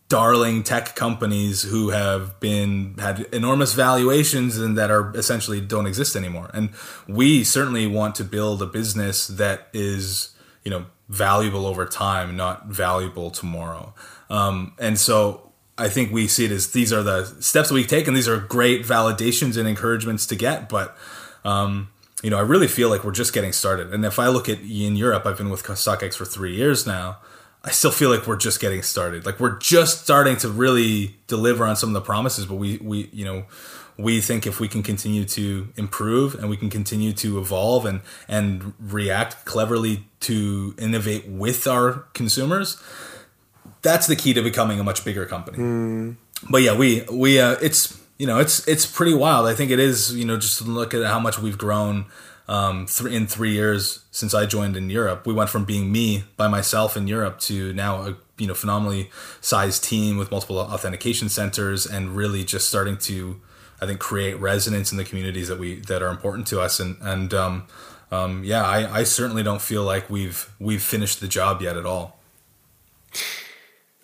darling 0.07 0.61
tech 0.61 0.93
companies 0.95 1.63
who 1.63 1.89
have 1.89 2.37
been 2.39 2.95
had 2.97 3.21
enormous 3.31 3.73
valuations 3.73 4.57
and 4.57 4.77
that 4.77 4.91
are 4.91 5.15
essentially 5.15 5.61
don't 5.61 5.87
exist 5.87 6.15
anymore. 6.15 6.49
And 6.53 6.71
we 7.07 7.43
certainly 7.43 7.87
want 7.87 8.15
to 8.15 8.23
build 8.23 8.61
a 8.61 8.65
business 8.65 9.27
that 9.27 9.67
is, 9.71 10.35
you 10.63 10.71
know, 10.71 10.85
valuable 11.07 11.65
over 11.65 11.85
time, 11.85 12.35
not 12.35 12.67
valuable 12.67 13.31
tomorrow. 13.31 13.93
Um, 14.29 14.73
and 14.79 14.99
so 14.99 15.51
I 15.77 15.89
think 15.89 16.11
we 16.11 16.27
see 16.27 16.45
it 16.45 16.51
as 16.51 16.71
these 16.71 16.93
are 16.93 17.03
the 17.03 17.25
steps 17.41 17.71
we 17.71 17.83
take, 17.83 18.07
and 18.07 18.15
these 18.15 18.27
are 18.27 18.37
great 18.37 18.83
validations 18.85 19.57
and 19.57 19.67
encouragements 19.67 20.25
to 20.27 20.35
get, 20.35 20.69
but 20.69 20.95
um, 21.43 21.89
you 22.21 22.29
know, 22.29 22.37
I 22.37 22.41
really 22.41 22.67
feel 22.67 22.89
like 22.89 23.03
we're 23.03 23.11
just 23.11 23.33
getting 23.33 23.51
started. 23.51 23.93
And 23.93 24.05
if 24.05 24.19
I 24.19 24.27
look 24.27 24.47
at 24.47 24.59
in 24.59 24.95
Europe, 24.95 25.25
I've 25.25 25.37
been 25.37 25.49
with 25.49 25.63
StockX 25.63 26.13
for 26.15 26.25
three 26.25 26.55
years 26.55 26.85
now. 26.85 27.17
I 27.63 27.71
still 27.71 27.91
feel 27.91 28.09
like 28.09 28.25
we're 28.25 28.37
just 28.37 28.59
getting 28.59 28.81
started. 28.81 29.25
Like 29.25 29.39
we're 29.39 29.57
just 29.59 30.03
starting 30.03 30.37
to 30.37 30.49
really 30.49 31.15
deliver 31.27 31.65
on 31.65 31.75
some 31.75 31.89
of 31.89 31.93
the 31.93 32.01
promises, 32.01 32.45
but 32.45 32.55
we 32.55 32.77
we 32.77 33.09
you 33.13 33.23
know 33.23 33.45
we 33.97 34.19
think 34.19 34.47
if 34.47 34.59
we 34.59 34.67
can 34.67 34.81
continue 34.81 35.25
to 35.25 35.71
improve 35.75 36.33
and 36.35 36.49
we 36.49 36.57
can 36.57 36.71
continue 36.71 37.13
to 37.13 37.37
evolve 37.37 37.85
and 37.85 38.01
and 38.27 38.73
react 38.79 39.45
cleverly 39.45 40.05
to 40.21 40.73
innovate 40.79 41.27
with 41.27 41.67
our 41.67 42.05
consumers, 42.13 42.81
that's 43.83 44.07
the 44.07 44.15
key 44.15 44.33
to 44.33 44.41
becoming 44.41 44.79
a 44.79 44.83
much 44.83 45.05
bigger 45.05 45.27
company. 45.27 45.59
Mm. 45.59 46.15
But 46.49 46.63
yeah, 46.63 46.75
we 46.75 47.01
we 47.11 47.39
uh, 47.39 47.57
it's 47.61 48.00
you 48.21 48.27
know, 48.27 48.37
it's 48.37 48.67
it's 48.67 48.85
pretty 48.85 49.15
wild. 49.15 49.47
I 49.47 49.55
think 49.55 49.71
it 49.71 49.79
is. 49.79 50.15
You 50.15 50.25
know, 50.25 50.37
just 50.37 50.59
to 50.59 50.63
look 50.63 50.93
at 50.93 51.03
how 51.07 51.19
much 51.19 51.39
we've 51.39 51.57
grown 51.57 52.05
um, 52.47 52.85
th- 52.85 53.11
in 53.11 53.25
three 53.25 53.53
years 53.53 54.05
since 54.11 54.35
I 54.35 54.45
joined 54.45 54.77
in 54.77 54.91
Europe. 54.91 55.25
We 55.25 55.33
went 55.33 55.49
from 55.49 55.65
being 55.65 55.91
me 55.91 56.25
by 56.37 56.47
myself 56.47 56.95
in 56.95 57.07
Europe 57.07 57.39
to 57.39 57.73
now 57.73 58.03
a 58.03 58.17
you 58.37 58.45
know 58.45 58.53
phenomenally 58.53 59.09
sized 59.41 59.83
team 59.83 60.17
with 60.17 60.29
multiple 60.29 60.59
authentication 60.59 61.29
centers 61.29 61.87
and 61.87 62.15
really 62.15 62.43
just 62.43 62.69
starting 62.69 62.97
to, 63.09 63.41
I 63.81 63.87
think, 63.87 63.99
create 63.99 64.39
resonance 64.39 64.91
in 64.91 64.99
the 64.99 65.03
communities 65.03 65.47
that 65.47 65.57
we 65.57 65.79
that 65.87 66.03
are 66.03 66.09
important 66.09 66.45
to 66.49 66.61
us. 66.61 66.79
And 66.79 66.97
and 67.01 67.33
um, 67.33 67.65
um, 68.11 68.43
yeah, 68.43 68.63
I, 68.63 68.99
I 68.99 69.03
certainly 69.03 69.41
don't 69.41 69.63
feel 69.63 69.83
like 69.83 70.11
we've 70.11 70.47
we've 70.59 70.83
finished 70.83 71.21
the 71.21 71.27
job 71.27 71.59
yet 71.63 71.75
at 71.75 71.87
all. 71.87 72.19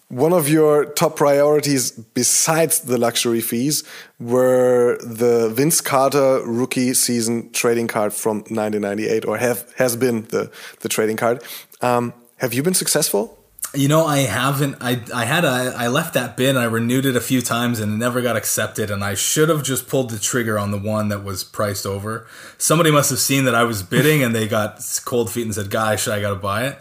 One 0.10 0.32
of 0.32 0.48
your 0.48 0.86
top 0.86 1.18
priorities, 1.18 1.92
besides 1.92 2.80
the 2.80 2.98
luxury 2.98 3.42
fees, 3.42 3.84
were 4.22 4.98
the 5.04 5.50
Vince 5.50 5.82
Carter 5.82 6.42
rookie 6.46 6.94
season 6.94 7.52
trading 7.52 7.88
card 7.88 8.14
from 8.14 8.38
1998, 8.38 9.26
or 9.26 9.38
have 9.38 9.70
has 9.78 9.98
been 9.98 10.24
the 10.28 10.50
the 10.80 10.88
trading 10.88 11.18
card. 11.18 11.44
Um, 11.82 12.14
have 12.38 12.54
you 12.54 12.64
been 12.64 12.74
successful? 12.74 13.38
You 13.74 13.90
know, 13.90 14.06
I 14.06 14.20
haven't. 14.20 14.78
I 14.80 15.02
I 15.14 15.26
had 15.26 15.44
a. 15.44 15.74
I 15.78 15.90
left 15.90 16.14
that 16.14 16.38
bin. 16.38 16.56
I 16.56 16.64
renewed 16.64 17.06
it 17.06 17.18
a 17.18 17.22
few 17.22 17.42
times 17.42 17.82
and 17.82 17.92
it 17.92 17.98
never 17.98 18.22
got 18.22 18.38
accepted. 18.38 18.90
And 18.90 19.04
I 19.04 19.14
should 19.14 19.50
have 19.50 19.62
just 19.62 19.90
pulled 19.90 20.10
the 20.10 20.20
trigger 20.20 20.58
on 20.58 20.72
the 20.72 20.78
one 20.78 21.10
that 21.10 21.26
was 21.26 21.44
priced 21.44 21.86
over. 21.86 22.28
Somebody 22.58 22.92
must 22.92 23.10
have 23.10 23.20
seen 23.20 23.44
that 23.44 23.56
I 23.56 23.66
was 23.66 23.84
bidding 23.84 24.24
and 24.24 24.34
they 24.34 24.48
got 24.48 24.80
cold 25.04 25.30
feet 25.30 25.44
and 25.46 25.54
said, 25.54 25.70
"Guys, 25.70 26.08
I 26.08 26.22
got 26.22 26.30
to 26.30 26.36
buy 26.38 26.68
it." 26.68 26.80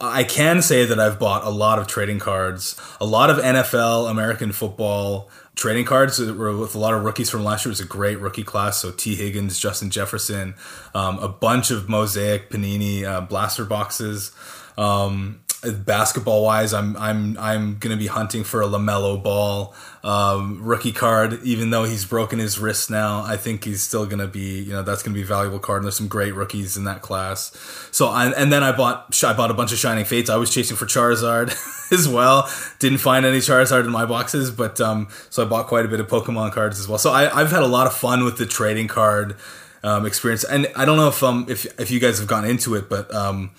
I 0.00 0.24
can 0.24 0.60
say 0.60 0.84
that 0.84 1.00
I've 1.00 1.18
bought 1.18 1.44
a 1.44 1.50
lot 1.50 1.78
of 1.78 1.86
trading 1.86 2.18
cards, 2.18 2.78
a 3.00 3.06
lot 3.06 3.30
of 3.30 3.38
NFL, 3.38 4.10
American 4.10 4.52
football 4.52 5.30
trading 5.54 5.84
cards 5.84 6.18
with 6.18 6.74
a 6.74 6.78
lot 6.78 6.94
of 6.94 7.02
rookies 7.02 7.30
from 7.30 7.44
last 7.44 7.64
year. 7.64 7.70
It 7.70 7.72
was 7.72 7.80
a 7.80 7.86
great 7.86 8.18
rookie 8.18 8.44
class. 8.44 8.78
So 8.78 8.90
Tee 8.90 9.14
Higgins, 9.14 9.58
Justin 9.58 9.90
Jefferson, 9.90 10.54
um, 10.94 11.18
a 11.18 11.28
bunch 11.28 11.70
of 11.70 11.88
Mosaic 11.88 12.50
Panini 12.50 13.04
uh, 13.04 13.22
blaster 13.22 13.64
boxes. 13.64 14.32
Um, 14.76 15.40
basketball 15.84 16.44
wise, 16.44 16.72
I'm 16.72 16.96
I'm 16.96 17.38
I'm 17.38 17.78
gonna 17.78 17.96
be 17.96 18.06
hunting 18.06 18.44
for 18.44 18.62
a 18.62 18.66
LaMelo 18.66 19.22
Ball 19.22 19.74
um, 20.02 20.62
rookie 20.62 20.92
card. 20.92 21.42
Even 21.42 21.70
though 21.70 21.84
he's 21.84 22.04
broken 22.04 22.38
his 22.38 22.58
wrist 22.58 22.90
now, 22.90 23.22
I 23.22 23.36
think 23.36 23.64
he's 23.64 23.82
still 23.82 24.06
gonna 24.06 24.26
be 24.26 24.60
you 24.60 24.72
know 24.72 24.82
that's 24.82 25.02
gonna 25.02 25.14
be 25.14 25.22
a 25.22 25.26
valuable 25.26 25.58
card. 25.58 25.78
And 25.78 25.84
there's 25.86 25.96
some 25.96 26.08
great 26.08 26.34
rookies 26.34 26.76
in 26.76 26.84
that 26.84 27.02
class. 27.02 27.52
So 27.90 28.08
I, 28.08 28.30
and 28.30 28.52
then 28.52 28.62
I 28.62 28.72
bought 28.72 29.22
I 29.24 29.32
bought 29.32 29.50
a 29.50 29.54
bunch 29.54 29.72
of 29.72 29.78
Shining 29.78 30.04
Fates. 30.04 30.30
I 30.30 30.36
was 30.36 30.52
chasing 30.52 30.76
for 30.76 30.86
Charizard 30.86 31.48
as 31.92 32.08
well. 32.08 32.50
Didn't 32.78 32.98
find 32.98 33.26
any 33.26 33.38
Charizard 33.38 33.84
in 33.84 33.92
my 33.92 34.06
boxes, 34.06 34.50
but 34.50 34.80
um, 34.80 35.08
so 35.28 35.44
I 35.44 35.48
bought 35.48 35.66
quite 35.66 35.84
a 35.84 35.88
bit 35.88 36.00
of 36.00 36.08
Pokemon 36.08 36.52
cards 36.52 36.78
as 36.80 36.88
well. 36.88 36.98
So 36.98 37.10
I, 37.10 37.40
I've 37.40 37.50
had 37.50 37.62
a 37.62 37.68
lot 37.68 37.86
of 37.86 37.94
fun 37.94 38.24
with 38.24 38.38
the 38.38 38.46
trading 38.46 38.88
card 38.88 39.36
um, 39.82 40.06
experience. 40.06 40.44
And 40.44 40.68
I 40.76 40.84
don't 40.84 40.96
know 40.96 41.08
if 41.08 41.22
um 41.22 41.46
if 41.48 41.66
if 41.78 41.90
you 41.90 42.00
guys 42.00 42.18
have 42.18 42.28
gone 42.28 42.44
into 42.44 42.74
it, 42.74 42.88
but 42.88 43.12
um 43.14 43.50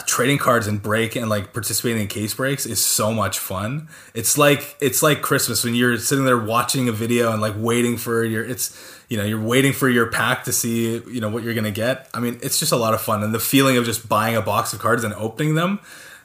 trading 0.00 0.38
cards 0.38 0.66
and 0.66 0.82
break 0.82 1.16
and 1.16 1.28
like 1.28 1.52
participating 1.52 2.02
in 2.02 2.08
case 2.08 2.32
breaks 2.32 2.64
is 2.64 2.82
so 2.82 3.12
much 3.12 3.38
fun. 3.38 3.88
It's 4.14 4.38
like 4.38 4.74
it's 4.80 5.02
like 5.02 5.20
Christmas 5.20 5.64
when 5.64 5.74
you're 5.74 5.98
sitting 5.98 6.24
there 6.24 6.38
watching 6.38 6.88
a 6.88 6.92
video 6.92 7.30
and 7.30 7.42
like 7.42 7.54
waiting 7.56 7.98
for 7.98 8.24
your 8.24 8.42
it's 8.42 8.74
you 9.10 9.18
know 9.18 9.24
you're 9.24 9.42
waiting 9.42 9.74
for 9.74 9.90
your 9.90 10.06
pack 10.06 10.44
to 10.44 10.52
see 10.52 10.94
you 10.94 11.20
know 11.20 11.28
what 11.28 11.42
you're 11.42 11.52
gonna 11.54 11.70
get. 11.70 12.08
I 12.14 12.20
mean, 12.20 12.38
it's 12.42 12.58
just 12.58 12.72
a 12.72 12.76
lot 12.76 12.94
of 12.94 13.02
fun 13.02 13.22
and 13.22 13.34
the 13.34 13.40
feeling 13.40 13.76
of 13.76 13.84
just 13.84 14.08
buying 14.08 14.34
a 14.34 14.40
box 14.40 14.72
of 14.72 14.78
cards 14.78 15.04
and 15.04 15.12
opening 15.14 15.56
them, 15.56 15.78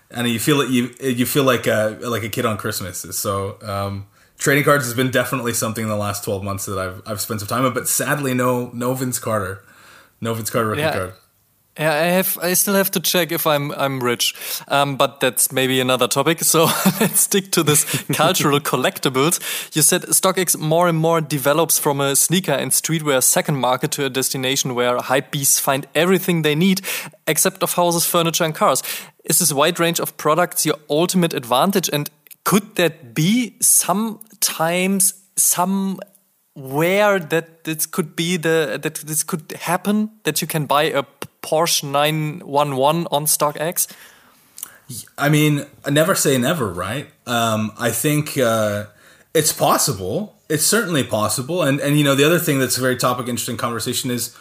and 0.09 0.29
you 0.29 0.39
feel 0.39 0.61
it 0.61 0.69
you 0.69 0.93
you 1.01 1.25
feel 1.25 1.43
like 1.43 1.67
a 1.67 1.97
like 2.01 2.23
a 2.23 2.29
kid 2.29 2.45
on 2.45 2.57
Christmas. 2.57 2.99
So. 3.17 3.57
Um, 3.61 4.07
trading 4.37 4.63
cards 4.63 4.85
has 4.85 4.93
been 4.93 5.09
definitely 5.09 5.51
something 5.51 5.81
in 5.81 5.89
the 5.89 5.95
last 5.95 6.23
12 6.23 6.43
months 6.43 6.67
that 6.67 6.77
I've, 6.77 7.01
I've 7.07 7.19
spent 7.19 7.39
some 7.39 7.47
time 7.47 7.65
on, 7.65 7.73
but 7.73 7.87
sadly, 7.87 8.35
no, 8.35 8.69
no 8.71 8.93
Vince 8.93 9.17
Carter, 9.17 9.63
no 10.21 10.35
Vince 10.35 10.51
Carter 10.51 10.67
rookie 10.67 10.81
yeah. 10.81 10.91
card. 10.93 11.13
Yeah, 11.79 11.93
I 11.93 12.05
have. 12.05 12.39
I 12.41 12.53
still 12.53 12.73
have 12.73 12.89
to 12.91 12.99
check 12.99 13.31
if 13.31 13.45
I'm 13.45 13.71
I'm 13.71 13.99
rich, 13.99 14.33
um, 14.67 14.97
but 14.97 15.19
that's 15.19 15.51
maybe 15.51 15.79
another 15.79 16.07
topic. 16.07 16.43
So 16.47 16.65
let's 16.99 17.19
stick 17.19 17.51
to 17.51 17.63
this 17.63 17.83
cultural 18.13 18.59
collectibles. 18.59 19.39
You 19.75 19.81
said 19.81 20.03
StockX 20.03 20.57
more 20.57 20.87
and 20.87 20.97
more 20.97 21.21
develops 21.21 21.77
from 21.77 22.01
a 22.01 22.15
sneaker 22.15 22.53
and 22.53 22.71
streetwear 22.71 23.21
second 23.21 23.57
market 23.57 23.91
to 23.91 24.05
a 24.05 24.09
destination 24.09 24.75
where 24.75 24.97
hype 24.97 25.31
beasts 25.31 25.59
find 25.59 25.85
everything 25.93 26.41
they 26.41 26.55
need, 26.55 26.81
except 27.27 27.63
of 27.63 27.73
houses, 27.73 28.05
furniture, 28.05 28.45
and 28.45 28.55
cars. 28.55 28.81
Is 29.25 29.39
this 29.39 29.53
wide 29.53 29.79
range 29.79 29.99
of 29.99 30.15
products 30.17 30.65
your 30.65 30.77
ultimate 30.89 31.33
advantage? 31.33 31.89
And 31.93 32.09
could 32.43 32.75
that 32.75 33.13
be 33.13 33.57
sometimes 33.59 35.13
some 35.35 35.99
where 36.57 37.19
that 37.19 37.65
this 37.65 37.85
could 37.85 38.15
be 38.15 38.35
the 38.35 38.79
that 38.81 38.95
this 38.95 39.23
could 39.23 39.51
happen 39.51 40.09
that 40.23 40.41
you 40.41 40.47
can 40.47 40.65
buy 40.65 40.83
a 40.83 41.03
Porsche 41.47 41.83
911 41.83 43.07
on 43.09 43.25
StockX? 43.25 43.87
I 45.17 45.29
mean, 45.29 45.65
never 45.89 46.15
say 46.15 46.37
never, 46.37 46.71
right? 46.71 47.07
Um, 47.25 47.71
I 47.77 47.91
think 47.91 48.37
uh, 48.37 48.85
it's 49.33 49.53
possible. 49.53 50.35
It's 50.49 50.65
certainly 50.65 51.03
possible. 51.03 51.61
And 51.61 51.79
and 51.79 51.97
you 51.97 52.03
know, 52.03 52.15
the 52.15 52.25
other 52.25 52.39
thing 52.39 52.59
that's 52.59 52.77
a 52.77 52.81
very 52.81 52.97
topic 52.97 53.27
interesting 53.27 53.57
conversation 53.57 54.11
is 54.11 54.35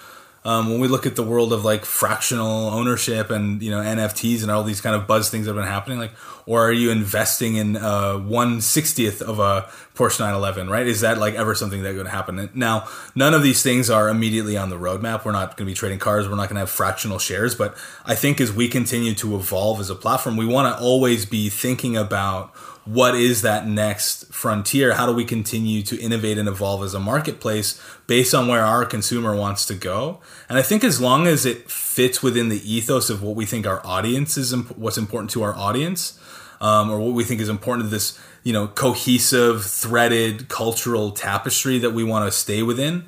um, 0.47 0.71
when 0.71 0.79
we 0.79 0.87
look 0.87 1.07
at 1.07 1.17
the 1.17 1.25
world 1.25 1.53
of 1.53 1.65
like 1.65 1.85
fractional 1.85 2.69
ownership 2.69 3.31
and 3.31 3.61
you 3.61 3.71
know 3.71 3.81
NFTs 3.81 4.43
and 4.43 4.51
all 4.51 4.63
these 4.63 4.81
kind 4.81 4.95
of 4.95 5.05
buzz 5.05 5.29
things 5.29 5.47
that 5.47 5.55
have 5.55 5.61
been 5.61 5.71
happening, 5.71 5.99
like, 5.99 6.13
or 6.47 6.69
are 6.69 6.73
you 6.73 6.93
investing 6.93 7.57
in 7.57 7.77
uh, 7.77 8.17
one 8.17 8.61
sixtieth 8.61 9.21
of 9.21 9.41
a 9.41 9.63
Porsche 9.97 10.21
911? 10.21 10.71
Right? 10.71 10.87
Is 10.87 11.01
that 11.01 11.19
like 11.19 11.35
ever 11.35 11.57
something 11.57 11.83
that 11.83 11.95
to 11.95 12.09
happen? 12.09 12.49
Now, 12.55 12.89
none 13.17 13.35
of 13.35 13.43
these 13.43 13.65
things 13.65 13.91
are 13.91 14.09
immediately 14.09 14.57
on 14.57 14.71
the 14.71 14.77
roadmap. 14.77 15.25
We're 15.25 15.33
not 15.33 15.57
going 15.57 15.67
to 15.67 15.73
be 15.73 15.75
trading 15.75 15.99
cars. 15.99 16.29
We're 16.29 16.37
not 16.37 16.49
going 16.49 16.55
to 16.55 16.61
have 16.61 16.71
fractional 16.71 17.19
shares. 17.19 17.57
But 17.57 17.77
I 18.05 18.15
think 18.15 18.41
as 18.41 18.53
we 18.53 18.69
continue 18.69 19.15
to 19.15 19.35
evolve 19.35 19.81
as 19.81 19.91
a 19.91 19.97
platform, 19.97 20.37
we 20.37 20.47
want 20.47 20.73
to 20.73 20.81
always 20.81 21.27
be 21.27 21.49
thinking 21.49 21.97
about 21.97 22.55
what 22.87 23.17
is 23.17 23.43
that 23.43 23.67
next 23.67 24.33
frontier? 24.33 24.95
How 24.95 25.07
do 25.07 25.13
we 25.13 25.25
continue 25.25 25.83
to 25.83 26.01
innovate 26.01 26.39
and 26.39 26.49
evolve 26.49 26.85
as 26.85 26.95
a 26.95 27.01
marketplace 27.01 27.81
based 28.07 28.33
on 28.33 28.47
where 28.47 28.63
our 28.63 28.85
consumer 28.85 29.35
wants 29.35 29.67
to 29.67 29.75
go? 29.75 30.21
And 30.49 30.57
I 30.57 30.63
think 30.63 30.85
as 30.85 31.01
long 31.01 31.27
as 31.27 31.45
it 31.45 31.69
fits 31.69 32.23
within 32.23 32.49
the 32.49 32.63
ethos 32.73 33.11
of 33.11 33.23
what 33.23 33.35
we 33.35 33.45
think 33.45 33.67
our 33.67 33.85
audience 33.85 34.37
is, 34.37 34.55
what's 34.77 34.97
important 34.97 35.31
to 35.33 35.43
our 35.43 35.55
audience, 35.55 36.19
um, 36.61 36.89
or 36.89 37.01
what 37.01 37.13
we 37.13 37.25
think 37.25 37.41
is 37.41 37.49
important 37.49 37.87
to 37.87 37.91
this, 37.91 38.19
you 38.45 38.53
know, 38.53 38.69
cohesive, 38.69 39.65
threaded 39.65 40.49
cultural 40.49 41.11
tapestry 41.11 41.79
that 41.79 41.91
we 41.91 42.05
want 42.05 42.25
to 42.25 42.31
stay 42.31 42.63
within, 42.63 43.05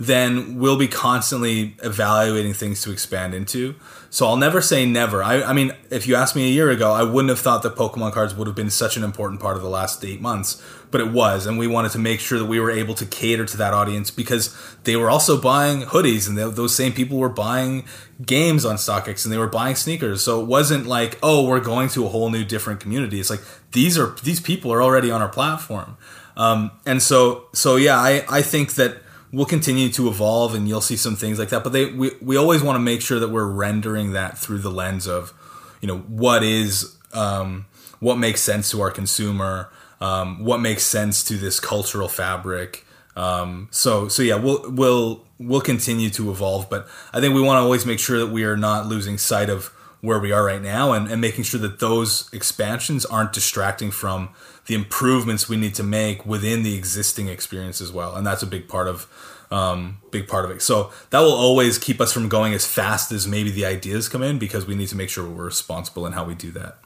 then 0.00 0.58
we'll 0.58 0.78
be 0.78 0.88
constantly 0.88 1.76
evaluating 1.82 2.54
things 2.54 2.80
to 2.82 2.92
expand 2.92 3.34
into. 3.34 3.74
So 4.10 4.26
I'll 4.26 4.38
never 4.38 4.62
say 4.62 4.86
never. 4.86 5.22
I, 5.22 5.42
I 5.42 5.52
mean, 5.52 5.72
if 5.90 6.06
you 6.06 6.14
asked 6.14 6.34
me 6.34 6.48
a 6.48 6.52
year 6.52 6.70
ago, 6.70 6.92
I 6.92 7.02
wouldn't 7.02 7.28
have 7.28 7.40
thought 7.40 7.62
that 7.62 7.76
Pokemon 7.76 8.12
cards 8.12 8.34
would 8.34 8.46
have 8.46 8.56
been 8.56 8.70
such 8.70 8.96
an 8.96 9.04
important 9.04 9.40
part 9.40 9.56
of 9.56 9.62
the 9.62 9.68
last 9.68 10.02
eight 10.02 10.20
months, 10.20 10.62
but 10.90 11.02
it 11.02 11.12
was, 11.12 11.44
and 11.44 11.58
we 11.58 11.66
wanted 11.66 11.92
to 11.92 11.98
make 11.98 12.18
sure 12.18 12.38
that 12.38 12.46
we 12.46 12.58
were 12.58 12.70
able 12.70 12.94
to 12.94 13.04
cater 13.04 13.44
to 13.44 13.56
that 13.58 13.74
audience 13.74 14.10
because 14.10 14.56
they 14.84 14.96
were 14.96 15.10
also 15.10 15.38
buying 15.38 15.82
hoodies, 15.82 16.26
and 16.26 16.38
they, 16.38 16.48
those 16.50 16.74
same 16.74 16.92
people 16.92 17.18
were 17.18 17.28
buying 17.28 17.84
games 18.24 18.64
on 18.64 18.76
StockX, 18.76 19.24
and 19.24 19.32
they 19.32 19.38
were 19.38 19.46
buying 19.46 19.74
sneakers. 19.74 20.24
So 20.24 20.40
it 20.40 20.46
wasn't 20.46 20.86
like, 20.86 21.18
oh, 21.22 21.46
we're 21.46 21.60
going 21.60 21.90
to 21.90 22.06
a 22.06 22.08
whole 22.08 22.30
new 22.30 22.44
different 22.44 22.80
community. 22.80 23.20
It's 23.20 23.30
like 23.30 23.42
these 23.72 23.98
are 23.98 24.16
these 24.24 24.40
people 24.40 24.72
are 24.72 24.82
already 24.82 25.10
on 25.10 25.20
our 25.20 25.28
platform, 25.28 25.98
um, 26.34 26.70
and 26.86 27.02
so 27.02 27.48
so 27.52 27.76
yeah, 27.76 27.98
I 27.98 28.24
I 28.30 28.40
think 28.40 28.74
that 28.76 29.02
will 29.32 29.44
continue 29.44 29.88
to 29.90 30.08
evolve 30.08 30.54
and 30.54 30.68
you'll 30.68 30.80
see 30.80 30.96
some 30.96 31.16
things 31.16 31.38
like 31.38 31.50
that 31.50 31.62
but 31.62 31.72
they 31.72 31.86
we, 31.86 32.10
we 32.20 32.36
always 32.36 32.62
want 32.62 32.76
to 32.76 32.80
make 32.80 33.00
sure 33.00 33.18
that 33.18 33.28
we're 33.28 33.46
rendering 33.46 34.12
that 34.12 34.38
through 34.38 34.58
the 34.58 34.70
lens 34.70 35.06
of 35.06 35.32
you 35.80 35.88
know 35.88 35.98
what 35.98 36.42
is 36.42 36.96
um, 37.12 37.66
what 38.00 38.16
makes 38.16 38.40
sense 38.40 38.70
to 38.70 38.80
our 38.80 38.90
consumer 38.90 39.70
um, 40.00 40.44
what 40.44 40.60
makes 40.60 40.84
sense 40.84 41.24
to 41.24 41.34
this 41.34 41.58
cultural 41.58 42.08
fabric. 42.08 42.84
Um, 43.16 43.68
so 43.70 44.08
so 44.08 44.22
yeah 44.22 44.36
we'll 44.36 44.70
we'll 44.70 45.24
we'll 45.40 45.60
continue 45.60 46.08
to 46.10 46.30
evolve 46.30 46.68
but 46.70 46.88
i 47.12 47.20
think 47.20 47.34
we 47.34 47.40
want 47.40 47.58
to 47.58 47.62
always 47.62 47.86
make 47.86 47.98
sure 47.98 48.18
that 48.18 48.28
we 48.28 48.44
are 48.44 48.56
not 48.56 48.86
losing 48.86 49.18
sight 49.18 49.48
of 49.50 49.72
where 50.00 50.18
we 50.18 50.30
are 50.32 50.44
right 50.44 50.62
now 50.62 50.92
and, 50.92 51.10
and 51.10 51.20
making 51.20 51.44
sure 51.44 51.60
that 51.60 51.80
those 51.80 52.32
expansions 52.32 53.04
aren't 53.04 53.32
distracting 53.32 53.90
from 53.90 54.28
the 54.66 54.74
improvements 54.74 55.48
we 55.48 55.56
need 55.56 55.74
to 55.74 55.82
make 55.82 56.24
within 56.24 56.62
the 56.62 56.74
existing 56.74 57.28
experience 57.28 57.80
as 57.80 57.90
well. 57.90 58.14
And 58.14 58.26
that's 58.26 58.42
a 58.42 58.46
big 58.46 58.68
part 58.68 58.86
of 58.86 59.08
um, 59.50 59.98
big 60.10 60.28
part 60.28 60.44
of 60.44 60.50
it. 60.50 60.60
So 60.60 60.92
that 61.10 61.20
will 61.20 61.32
always 61.32 61.78
keep 61.78 62.00
us 62.00 62.12
from 62.12 62.28
going 62.28 62.52
as 62.52 62.66
fast 62.66 63.10
as 63.12 63.26
maybe 63.26 63.50
the 63.50 63.64
ideas 63.64 64.08
come 64.08 64.22
in 64.22 64.38
because 64.38 64.66
we 64.66 64.74
need 64.74 64.88
to 64.88 64.96
make 64.96 65.08
sure 65.08 65.26
we're 65.26 65.44
responsible 65.44 66.06
in 66.06 66.12
how 66.12 66.24
we 66.24 66.34
do 66.34 66.50
that. 66.50 66.78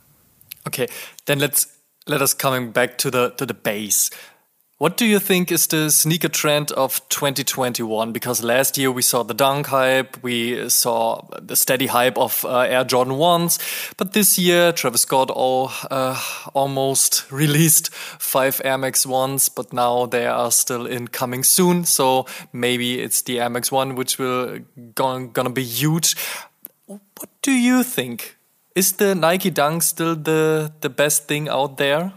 Okay. 0.69 0.87
Then 1.27 1.41
let's 1.41 1.77
let 2.07 2.23
us 2.23 2.35
coming 2.35 2.71
back 2.71 2.99
to 2.99 3.11
the 3.11 3.31
to 3.31 3.47
the 3.47 3.55
base 3.55 4.11
what 4.83 4.97
do 4.97 5.07
you 5.07 5.21
think 5.21 5.53
is 5.53 5.69
the 5.69 5.91
sneaker 5.91 6.29
trend 6.29 6.73
of 6.73 7.09
2021? 7.09 8.11
Because 8.11 8.43
last 8.43 8.77
year 8.77 8.91
we 8.91 9.01
saw 9.01 9.23
the 9.23 9.33
dunk 9.33 9.69
hype, 9.69 10.21
we 10.25 10.69
saw 10.69 11.23
the 11.41 11.55
steady 11.55 11.87
hype 11.87 12.19
of 12.19 12.45
uh, 12.45 12.63
Air 12.63 12.83
Jordan 12.83 13.15
1s, 13.15 13.95
but 13.97 14.13
this 14.13 14.41
year 14.41 14.73
Travis 14.73 15.03
Scott 15.03 15.31
all, 15.31 15.71
uh, 15.89 16.21
almost 16.53 17.25
released 17.31 17.95
five 17.95 18.61
Air 18.65 18.77
Max 18.77 19.07
1s, 19.07 19.55
but 19.55 19.73
now 19.73 20.07
they 20.07 20.27
are 20.27 20.51
still 20.51 20.85
in 20.87 21.07
coming 21.07 21.45
soon, 21.45 21.85
so 21.85 22.27
maybe 22.53 23.01
it's 23.01 23.23
the 23.23 23.39
Air 23.39 23.51
Max 23.51 23.71
1 23.71 23.95
which 23.95 24.19
will 24.19 24.59
gonna, 24.97 25.51
be 25.51 25.63
huge. 25.63 26.17
What 26.87 27.29
do 27.41 27.53
you 27.53 27.85
think? 27.85 28.37
Is 28.75 28.95
the 28.95 29.15
Nike 29.15 29.51
Dunk 29.51 29.85
still 29.85 30.17
the, 30.17 30.73
the 30.81 30.91
best 30.91 31.29
thing 31.29 31.49
out 31.49 31.77
there? 31.77 32.15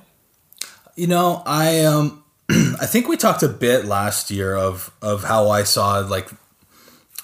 You 0.96 1.06
know, 1.06 1.44
I 1.46 1.82
um 1.86 2.24
I 2.50 2.86
think 2.86 3.08
we 3.08 3.18
talked 3.18 3.44
a 3.44 3.48
bit 3.48 3.86
last 3.86 4.30
year 4.32 4.56
of 4.56 4.92
of 5.02 5.24
how 5.24 5.50
I 5.50 5.64
saw 5.64 6.00
like 6.00 6.30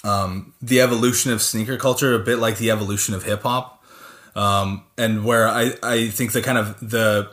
um, 0.04 0.54
the 0.62 0.82
evolution 0.82 1.32
of 1.32 1.42
sneaker 1.42 1.78
culture, 1.78 2.14
a 2.14 2.20
bit 2.20 2.38
like 2.38 2.58
the 2.58 2.72
evolution 2.72 3.14
of 3.14 3.24
hip 3.24 3.44
hop, 3.44 3.84
um, 4.36 4.84
and 4.98 5.24
where 5.24 5.48
I 5.48 5.74
I 5.84 6.10
think 6.10 6.32
the 6.32 6.42
kind 6.42 6.58
of 6.58 6.80
the 6.80 7.32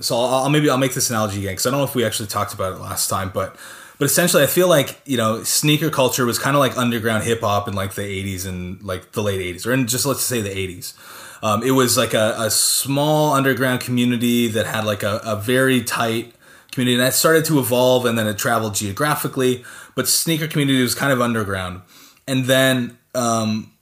so 0.00 0.16
I'll, 0.16 0.34
I'll 0.34 0.50
maybe 0.50 0.68
I'll 0.70 0.78
make 0.78 0.94
this 0.94 1.10
analogy 1.10 1.38
again 1.38 1.52
because 1.52 1.66
I 1.66 1.70
don't 1.70 1.80
know 1.80 1.84
if 1.84 1.94
we 1.94 2.04
actually 2.04 2.28
talked 2.28 2.54
about 2.54 2.72
it 2.72 2.80
last 2.80 3.08
time, 3.08 3.30
but 3.32 3.56
but 3.98 4.04
essentially 4.06 4.42
I 4.42 4.46
feel 4.46 4.68
like 4.68 5.00
you 5.04 5.16
know 5.16 5.42
sneaker 5.44 5.90
culture 5.90 6.26
was 6.26 6.38
kind 6.38 6.56
of 6.56 6.60
like 6.60 6.76
underground 6.76 7.24
hip 7.24 7.40
hop 7.40 7.68
in 7.68 7.74
like 7.74 7.94
the 7.94 8.02
'80s 8.02 8.46
and 8.46 8.82
like 8.82 9.12
the 9.12 9.22
late 9.22 9.40
'80s, 9.40 9.66
or 9.66 9.72
in 9.72 9.86
just 9.86 10.06
let's 10.06 10.22
say 10.22 10.40
the 10.40 10.50
'80s. 10.50 10.94
Um, 11.42 11.62
it 11.62 11.70
was 11.70 11.96
like 11.96 12.12
a, 12.12 12.34
a, 12.36 12.50
small 12.50 13.32
underground 13.32 13.80
community 13.80 14.48
that 14.48 14.66
had 14.66 14.84
like 14.84 15.02
a, 15.02 15.22
a 15.24 15.36
very 15.36 15.82
tight 15.82 16.34
community, 16.72 16.94
and 16.94 17.02
that 17.02 17.14
started 17.14 17.44
to 17.46 17.58
evolve, 17.58 18.06
and 18.06 18.18
then 18.18 18.26
it 18.26 18.38
traveled 18.38 18.74
geographically. 18.74 19.64
But 19.94 20.08
sneaker 20.08 20.46
community 20.46 20.82
was 20.82 20.94
kind 20.94 21.12
of 21.12 21.20
underground, 21.20 21.82
and 22.26 22.44
then 22.44 22.98
um, 23.14 23.72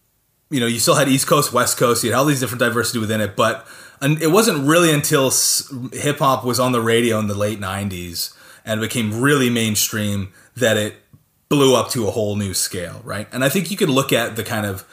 you 0.50 0.60
know 0.60 0.66
you 0.66 0.78
still 0.78 0.94
had 0.94 1.08
East 1.08 1.26
Coast, 1.26 1.52
West 1.52 1.76
Coast, 1.76 2.04
you 2.04 2.10
had 2.10 2.18
all 2.18 2.24
these 2.24 2.40
different 2.40 2.60
diversity 2.60 2.98
within 2.98 3.20
it, 3.20 3.36
but 3.36 3.66
it 4.00 4.30
wasn't 4.30 4.66
really 4.66 4.92
until 4.92 5.32
hip 5.92 6.18
hop 6.18 6.44
was 6.44 6.60
on 6.60 6.72
the 6.72 6.80
radio 6.80 7.18
in 7.18 7.26
the 7.26 7.34
late 7.34 7.60
'90s 7.60 8.34
and 8.64 8.80
became 8.80 9.20
really 9.20 9.50
mainstream 9.50 10.32
that 10.56 10.76
it 10.76 10.94
blew 11.48 11.74
up 11.74 11.90
to 11.90 12.06
a 12.06 12.10
whole 12.10 12.36
new 12.36 12.52
scale, 12.52 13.00
right? 13.04 13.26
And 13.32 13.42
I 13.42 13.48
think 13.48 13.70
you 13.70 13.76
could 13.76 13.88
look 13.88 14.12
at 14.12 14.36
the 14.36 14.44
kind 14.44 14.66
of 14.66 14.84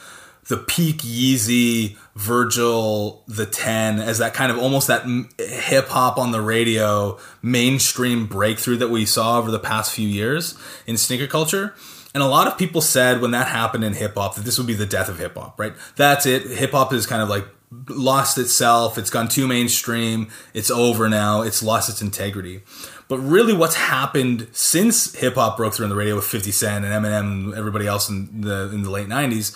the 0.47 0.57
peak 0.57 0.97
Yeezy, 0.97 1.97
Virgil, 2.15 3.23
the 3.27 3.45
10 3.45 3.99
as 3.99 4.19
that 4.19 4.33
kind 4.33 4.51
of 4.51 4.57
almost 4.57 4.87
that 4.87 5.05
hip 5.39 5.87
hop 5.87 6.17
on 6.17 6.31
the 6.31 6.41
radio 6.41 7.17
mainstream 7.41 8.27
breakthrough 8.27 8.77
that 8.77 8.89
we 8.89 9.05
saw 9.05 9.39
over 9.39 9.49
the 9.49 9.59
past 9.59 9.93
few 9.93 10.07
years 10.07 10.57
in 10.85 10.97
sneaker 10.97 11.27
culture. 11.27 11.73
And 12.13 12.23
a 12.23 12.27
lot 12.27 12.47
of 12.47 12.57
people 12.57 12.81
said 12.81 13.21
when 13.21 13.31
that 13.31 13.47
happened 13.47 13.83
in 13.83 13.93
hip 13.93 14.15
hop 14.15 14.35
that 14.35 14.45
this 14.45 14.57
would 14.57 14.67
be 14.67 14.73
the 14.73 14.85
death 14.85 15.09
of 15.09 15.19
hip 15.19 15.35
hop, 15.35 15.59
right? 15.59 15.73
That's 15.95 16.25
it. 16.25 16.43
Hip 16.43 16.71
hop 16.71 16.93
is 16.93 17.05
kind 17.05 17.21
of 17.21 17.27
like 17.27 17.45
lost 17.89 18.37
itself. 18.37 18.97
It's 18.97 19.09
gone 19.09 19.27
too 19.27 19.47
mainstream. 19.47 20.29
It's 20.53 20.71
over 20.71 21.09
now. 21.09 21.41
It's 21.41 21.61
lost 21.61 21.89
its 21.89 22.01
integrity. 22.01 22.61
But 23.07 23.17
really, 23.19 23.53
what's 23.53 23.75
happened 23.75 24.47
since 24.51 25.13
hip 25.15 25.35
hop 25.35 25.57
broke 25.57 25.73
through 25.73 25.85
on 25.85 25.89
the 25.89 25.95
radio 25.95 26.15
with 26.15 26.25
50 26.25 26.51
Cent 26.51 26.85
and 26.85 26.93
Eminem 26.93 27.19
and 27.19 27.53
everybody 27.53 27.85
else 27.85 28.09
in 28.09 28.41
the 28.41 28.71
in 28.73 28.83
the 28.83 28.89
late 28.89 29.07
90s 29.07 29.55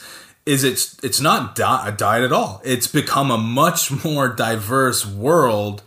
is 0.49 0.63
it's 0.63 0.97
it's 1.03 1.21
not 1.21 1.55
di- 1.55 1.91
died 1.95 2.23
at 2.23 2.31
all. 2.31 2.59
It's 2.65 2.87
become 2.87 3.29
a 3.29 3.37
much 3.37 4.03
more 4.03 4.27
diverse 4.27 5.05
world 5.05 5.83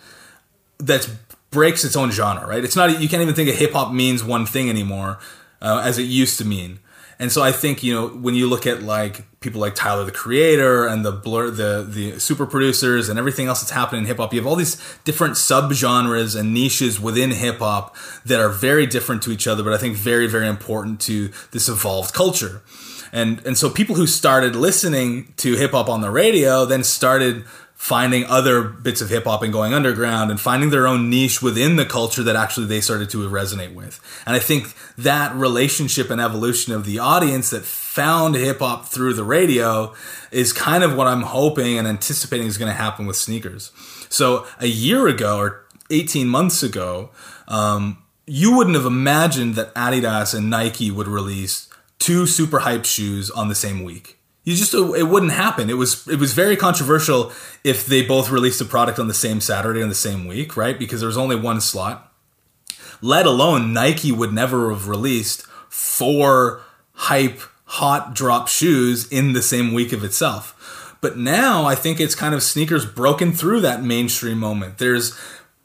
that 0.79 1.11
breaks 1.51 1.85
its 1.85 1.97
own 1.97 2.13
genre. 2.13 2.47
Right? 2.47 2.63
It's 2.63 2.77
not 2.77 3.01
you 3.01 3.09
can't 3.09 3.23
even 3.23 3.35
think 3.35 3.49
of 3.49 3.57
hip 3.57 3.73
hop 3.73 3.93
means 3.93 4.23
one 4.23 4.47
thing 4.47 4.71
anymore 4.71 5.19
uh, 5.61 5.83
as 5.85 5.99
it 5.99 6.05
used 6.05 6.39
to 6.39 6.45
mean. 6.45 6.79
And 7.19 7.31
so 7.31 7.43
I 7.43 7.53
think 7.53 7.83
you 7.83 7.93
know 7.93 8.09
when 8.09 8.37
you 8.37 8.49
look 8.49 8.65
at 8.67 8.83
like 8.85 9.41
people 9.41 9.61
like 9.61 9.75
Tyler 9.75 10.05
the 10.05 10.13
Creator 10.13 10.87
and 10.87 11.05
the 11.05 11.13
blur 11.13 11.51
the 11.51 11.85
the 11.87 12.21
super 12.21 12.47
producers 12.47 13.09
and 13.09 13.19
everything 13.19 13.49
else 13.49 13.61
that's 13.61 13.73
happening 13.73 14.03
in 14.03 14.07
hip 14.07 14.19
hop, 14.19 14.33
you 14.33 14.39
have 14.41 14.47
all 14.47 14.57
these 14.57 14.77
different 15.03 15.35
subgenres 15.35 16.39
and 16.39 16.55
niches 16.55 17.01
within 17.01 17.33
hip 17.33 17.59
hop 17.59 17.97
that 18.25 18.39
are 18.39 18.49
very 18.49 18.87
different 18.87 19.23
to 19.23 19.33
each 19.33 19.49
other, 19.49 19.65
but 19.65 19.73
I 19.73 19.79
think 19.79 19.97
very 19.97 20.29
very 20.29 20.47
important 20.47 21.01
to 21.03 21.31
this 21.51 21.69
evolved 21.69 22.15
culture. 22.15 22.63
And 23.13 23.45
and 23.47 23.57
so 23.59 23.69
people 23.69 23.97
who 23.97 24.07
started 24.07 24.57
listening 24.57 25.35
to 25.37 25.55
hip 25.55 25.73
hop 25.73 25.89
on 25.89 26.01
the 26.01 26.11
radio 26.11 26.65
then 26.65 26.83
started 26.83 27.45
finding 27.83 28.25
other 28.27 28.63
bits 28.63 29.01
of 29.01 29.11
hip 29.11 29.25
hop 29.25 29.43
and 29.43 29.53
going 29.53 29.75
underground 29.75 30.31
and 30.31 30.41
finding 30.41 30.71
their 30.71 30.87
own 30.87 31.11
niche 31.11 31.43
within 31.43 31.75
the 31.75 31.85
culture 31.85 32.23
that 32.23 32.37
actually 32.37 32.65
they 32.65 32.81
started 32.81 33.11
to 33.11 33.29
resonate 33.29 33.75
with. 33.75 34.01
And 34.25 34.37
I 34.37 34.39
think 34.39 34.73
that 34.97 35.35
relationship 35.35 36.09
and 36.09 36.21
evolution 36.21 36.73
of 36.73 36.85
the 36.85 37.01
audience 37.01 37.51
that 37.51 37.65
found 37.65 38.37
hip 38.37 38.61
hop 38.61 38.87
through 38.87 39.15
the 39.15 39.25
radio 39.25 39.93
is 40.31 40.53
kind 40.53 40.85
of 40.85 40.97
what 40.97 41.09
I'm 41.09 41.23
hoping 41.23 41.77
and 41.77 41.89
anticipating 41.89 42.47
is 42.47 42.57
going 42.57 42.71
to 42.71 42.77
happen 42.77 43.05
with 43.05 43.17
sneakers. 43.17 43.73
So 44.09 44.47
a 44.61 44.69
year 44.69 45.09
ago 45.09 45.39
or 45.39 45.67
18 45.91 46.29
months 46.29 46.63
ago, 46.63 47.11
um, 47.49 48.01
you 48.27 48.57
wouldn't 48.57 48.77
have 48.77 48.87
imagined 48.87 49.57
that 49.57 49.75
Adidas 49.75 50.35
and 50.37 50.49
Nike 50.49 50.93
would 50.93 51.09
release 51.09 51.69
two 52.03 52.27
super 52.27 52.61
hype 52.61 52.85
shoes 52.85 53.31
on 53.31 53.49
the 53.49 53.55
same 53.55 53.85
week 53.85 54.19
you 54.45 54.57
just 54.57 54.75
it 54.75 55.09
wouldn't 55.09 55.33
happen. 55.33 55.71
It 55.71 55.77
was 55.77 56.07
it 56.09 56.19
was 56.19 56.33
very 56.33 56.57
controversial 56.57 57.33
if 57.63 57.87
they 57.87 58.03
both 58.03 58.31
released 58.31 58.61
a 58.61 58.65
product 58.65 58.99
on 58.99 59.07
the 59.07 59.15
same 59.15 59.41
Saturday 59.41 59.83
on 59.83 59.89
the 59.89 59.95
same 59.95 60.27
week, 60.27 60.57
right? 60.57 60.79
Because 60.79 61.01
there 61.01 61.07
was 61.07 61.17
only 61.17 61.37
one 61.37 61.61
slot. 61.61 62.13
Let 63.01 63.27
alone 63.27 63.73
Nike 63.73 64.13
would 64.13 64.33
never 64.33 64.71
have 64.71 64.89
released 64.89 65.43
four 65.69 66.63
hype 66.93 67.41
hot 67.65 68.15
drop 68.15 68.49
shoes 68.49 69.09
in 69.09 69.33
the 69.33 69.43
same 69.43 69.73
week 69.73 69.93
of 69.93 70.03
itself. 70.03 70.97
But 71.01 71.17
now 71.17 71.65
I 71.65 71.75
think 71.75 72.01
it's 72.01 72.15
kind 72.15 72.35
of 72.35 72.43
sneakers 72.43 72.85
broken 72.85 73.33
through 73.33 73.61
that 73.61 73.83
mainstream 73.83 74.39
moment. 74.39 74.79
There's 74.79 75.19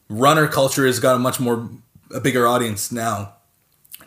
runner 0.07 0.47
culture 0.47 0.85
has 0.85 0.99
got 0.99 1.15
a 1.15 1.19
much 1.19 1.39
more 1.39 1.69
a 2.13 2.19
bigger 2.19 2.47
audience 2.47 2.91
now. 2.91 3.36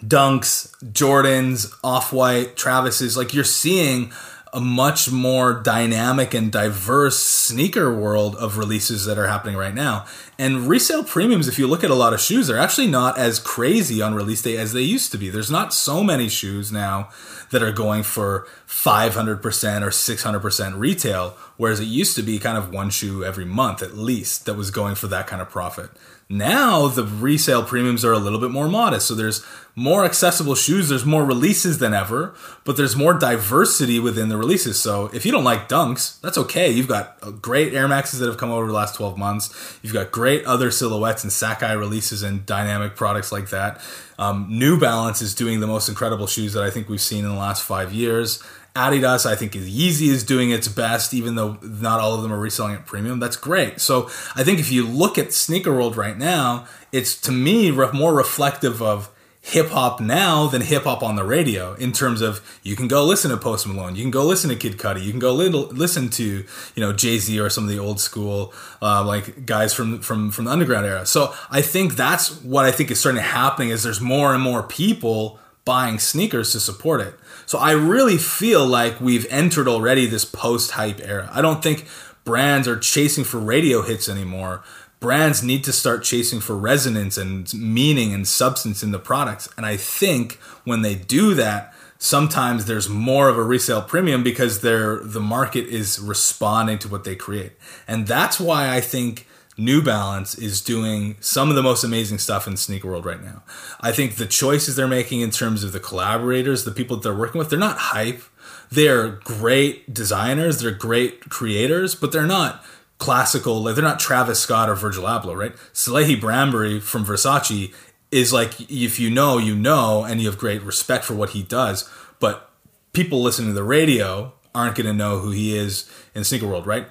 Dunks, 0.04 0.70
Jordans, 0.92 1.72
Off 1.84 2.12
White, 2.12 2.56
Travis's, 2.56 3.16
like 3.16 3.34
you're 3.34 3.44
seeing 3.44 4.12
a 4.52 4.60
much 4.60 5.10
more 5.10 5.54
dynamic 5.54 6.34
and 6.34 6.50
diverse 6.50 7.18
sneaker 7.20 7.94
world 7.94 8.34
of 8.36 8.58
releases 8.58 9.04
that 9.04 9.16
are 9.16 9.28
happening 9.28 9.56
right 9.56 9.74
now. 9.74 10.06
And 10.38 10.68
resale 10.68 11.04
premiums, 11.04 11.46
if 11.46 11.58
you 11.58 11.66
look 11.66 11.84
at 11.84 11.90
a 11.90 11.94
lot 11.94 12.12
of 12.12 12.20
shoes, 12.20 12.48
they're 12.48 12.58
actually 12.58 12.88
not 12.88 13.16
as 13.16 13.38
crazy 13.38 14.02
on 14.02 14.14
release 14.14 14.42
day 14.42 14.56
as 14.56 14.72
they 14.72 14.82
used 14.82 15.12
to 15.12 15.18
be. 15.18 15.30
There's 15.30 15.50
not 15.50 15.72
so 15.72 16.02
many 16.02 16.28
shoes 16.28 16.72
now 16.72 17.10
that 17.50 17.62
are 17.62 17.72
going 17.72 18.02
for 18.02 18.46
500% 18.66 19.38
or 19.82 19.90
600% 19.90 20.78
retail, 20.78 21.36
whereas 21.56 21.78
it 21.78 21.84
used 21.84 22.16
to 22.16 22.22
be 22.22 22.38
kind 22.38 22.58
of 22.58 22.72
one 22.72 22.90
shoe 22.90 23.24
every 23.24 23.44
month 23.44 23.82
at 23.82 23.96
least 23.96 24.46
that 24.46 24.54
was 24.54 24.70
going 24.70 24.94
for 24.96 25.06
that 25.08 25.26
kind 25.26 25.42
of 25.42 25.48
profit. 25.48 25.90
Now 26.32 26.86
the 26.86 27.02
resale 27.02 27.64
premiums 27.64 28.04
are 28.04 28.12
a 28.12 28.18
little 28.18 28.38
bit 28.38 28.52
more 28.52 28.68
modest. 28.68 29.08
So 29.08 29.16
there's 29.16 29.44
more 29.74 30.04
accessible 30.04 30.54
shoes, 30.54 30.88
there's 30.88 31.04
more 31.04 31.24
releases 31.24 31.78
than 31.78 31.92
ever, 31.92 32.34
but 32.64 32.76
there's 32.76 32.94
more 32.94 33.14
diversity 33.14 33.98
within 33.98 34.28
the 34.28 34.36
releases. 34.36 34.80
So 34.80 35.10
if 35.12 35.26
you 35.26 35.32
don't 35.32 35.42
like 35.42 35.68
dunks, 35.68 36.20
that's 36.20 36.38
okay. 36.38 36.70
You've 36.70 36.86
got 36.86 37.42
great 37.42 37.74
Air 37.74 37.88
Maxes 37.88 38.20
that 38.20 38.26
have 38.26 38.36
come 38.36 38.52
over 38.52 38.68
the 38.68 38.72
last 38.72 38.94
12 38.94 39.18
months. 39.18 39.78
You've 39.82 39.92
got 39.92 40.12
great 40.12 40.44
other 40.44 40.70
silhouettes 40.70 41.24
and 41.24 41.32
Sacai 41.32 41.76
releases 41.76 42.22
and 42.22 42.46
dynamic 42.46 42.94
products 42.94 43.32
like 43.32 43.50
that. 43.50 43.80
Um, 44.16 44.46
New 44.48 44.78
Balance 44.78 45.22
is 45.22 45.34
doing 45.34 45.58
the 45.58 45.66
most 45.66 45.88
incredible 45.88 46.28
shoes 46.28 46.52
that 46.52 46.62
I 46.62 46.70
think 46.70 46.88
we've 46.88 47.00
seen 47.00 47.24
in 47.24 47.30
the 47.30 47.36
last 47.36 47.64
five 47.64 47.92
years. 47.92 48.40
Adidas, 48.74 49.26
I 49.26 49.34
think 49.34 49.56
is 49.56 49.68
Yeezy 49.68 50.08
is 50.08 50.22
doing 50.22 50.50
its 50.50 50.68
best, 50.68 51.12
even 51.12 51.34
though 51.34 51.58
not 51.62 52.00
all 52.00 52.14
of 52.14 52.22
them 52.22 52.32
are 52.32 52.38
reselling 52.38 52.74
at 52.74 52.86
premium. 52.86 53.18
That's 53.18 53.36
great. 53.36 53.80
So 53.80 54.04
I 54.36 54.44
think 54.44 54.60
if 54.60 54.70
you 54.70 54.86
look 54.86 55.18
at 55.18 55.32
sneaker 55.32 55.72
world 55.72 55.96
right 55.96 56.16
now, 56.16 56.66
it's 56.92 57.20
to 57.22 57.32
me 57.32 57.70
more 57.70 58.14
reflective 58.14 58.80
of 58.80 59.10
hip 59.42 59.68
hop 59.70 60.00
now 60.00 60.46
than 60.46 60.60
hip 60.60 60.84
hop 60.84 61.02
on 61.02 61.16
the 61.16 61.24
radio 61.24 61.72
in 61.74 61.92
terms 61.92 62.20
of 62.20 62.60
you 62.62 62.76
can 62.76 62.86
go 62.86 63.04
listen 63.04 63.30
to 63.30 63.36
Post 63.36 63.66
Malone, 63.66 63.96
you 63.96 64.02
can 64.02 64.10
go 64.10 64.24
listen 64.24 64.50
to 64.50 64.56
Kid 64.56 64.76
Cudi, 64.76 65.02
you 65.02 65.10
can 65.10 65.18
go 65.18 65.32
listen 65.34 66.10
to 66.10 66.24
you 66.24 66.80
know 66.80 66.92
Jay 66.92 67.18
Z 67.18 67.40
or 67.40 67.48
some 67.48 67.64
of 67.64 67.70
the 67.70 67.78
old 67.78 68.00
school 68.00 68.52
uh, 68.82 69.04
like 69.04 69.46
guys 69.46 69.72
from 69.72 70.00
from 70.00 70.30
from 70.30 70.44
the 70.44 70.50
underground 70.50 70.86
era. 70.86 71.06
So 71.06 71.34
I 71.50 71.62
think 71.62 71.96
that's 71.96 72.40
what 72.42 72.66
I 72.66 72.70
think 72.70 72.90
is 72.90 73.00
starting 73.00 73.20
to 73.20 73.26
happen 73.26 73.68
is 73.68 73.82
there's 73.82 74.00
more 74.00 74.34
and 74.34 74.42
more 74.42 74.62
people 74.62 75.40
buying 75.64 75.98
sneakers 75.98 76.52
to 76.52 76.60
support 76.60 77.00
it. 77.00 77.14
So 77.50 77.58
I 77.58 77.72
really 77.72 78.16
feel 78.16 78.64
like 78.64 79.00
we've 79.00 79.26
entered 79.28 79.66
already 79.66 80.06
this 80.06 80.24
post 80.24 80.70
hype 80.70 81.00
era. 81.02 81.28
I 81.32 81.42
don't 81.42 81.60
think 81.60 81.84
brands 82.22 82.68
are 82.68 82.78
chasing 82.78 83.24
for 83.24 83.40
radio 83.40 83.82
hits 83.82 84.08
anymore. 84.08 84.62
Brands 85.00 85.42
need 85.42 85.64
to 85.64 85.72
start 85.72 86.04
chasing 86.04 86.38
for 86.38 86.56
resonance 86.56 87.16
and 87.16 87.52
meaning 87.52 88.14
and 88.14 88.28
substance 88.28 88.84
in 88.84 88.92
the 88.92 89.00
products. 89.00 89.48
And 89.56 89.66
I 89.66 89.76
think 89.76 90.34
when 90.62 90.82
they 90.82 90.94
do 90.94 91.34
that, 91.34 91.74
sometimes 91.98 92.66
there's 92.66 92.88
more 92.88 93.28
of 93.28 93.36
a 93.36 93.42
resale 93.42 93.82
premium 93.82 94.22
because 94.22 94.60
they're 94.60 95.00
the 95.00 95.18
market 95.18 95.66
is 95.66 95.98
responding 95.98 96.78
to 96.78 96.88
what 96.88 97.02
they 97.02 97.16
create. 97.16 97.54
And 97.88 98.06
that's 98.06 98.38
why 98.38 98.72
I 98.72 98.80
think 98.80 99.26
New 99.60 99.82
Balance 99.82 100.34
is 100.34 100.60
doing 100.60 101.16
some 101.20 101.50
of 101.50 101.54
the 101.54 101.62
most 101.62 101.84
amazing 101.84 102.18
stuff 102.18 102.46
in 102.46 102.56
sneaker 102.56 102.88
world 102.88 103.04
right 103.04 103.22
now. 103.22 103.42
I 103.80 103.92
think 103.92 104.16
the 104.16 104.26
choices 104.26 104.74
they're 104.74 104.88
making 104.88 105.20
in 105.20 105.30
terms 105.30 105.62
of 105.62 105.72
the 105.72 105.80
collaborators, 105.80 106.64
the 106.64 106.70
people 106.70 106.96
that 106.96 107.02
they're 107.02 107.14
working 107.14 107.38
with, 107.38 107.50
they're 107.50 107.58
not 107.58 107.76
hype. 107.76 108.22
They're 108.70 109.08
great 109.08 109.92
designers, 109.92 110.60
they're 110.60 110.70
great 110.70 111.28
creators, 111.28 111.94
but 111.94 112.12
they're 112.12 112.26
not 112.26 112.64
classical. 112.98 113.62
Like 113.62 113.74
they're 113.74 113.84
not 113.84 113.98
Travis 113.98 114.40
Scott 114.40 114.68
or 114.68 114.74
Virgil 114.76 115.04
Abloh, 115.04 115.36
right? 115.36 115.54
Salehe 115.72 116.20
Bembury 116.20 116.80
from 116.80 117.04
Versace 117.04 117.74
is 118.10 118.32
like 118.32 118.60
if 118.70 118.98
you 118.98 119.10
know, 119.10 119.38
you 119.38 119.56
know, 119.56 120.04
and 120.04 120.20
you 120.20 120.28
have 120.28 120.38
great 120.38 120.62
respect 120.62 121.04
for 121.04 121.14
what 121.14 121.30
he 121.30 121.42
does. 121.42 121.88
But 122.20 122.50
people 122.92 123.22
listening 123.22 123.48
to 123.48 123.54
the 123.54 123.64
radio 123.64 124.32
aren't 124.54 124.76
going 124.76 124.86
to 124.86 124.92
know 124.92 125.18
who 125.18 125.30
he 125.30 125.56
is 125.56 125.90
in 126.14 126.24
sneaker 126.24 126.46
world, 126.46 126.66
right? 126.66 126.86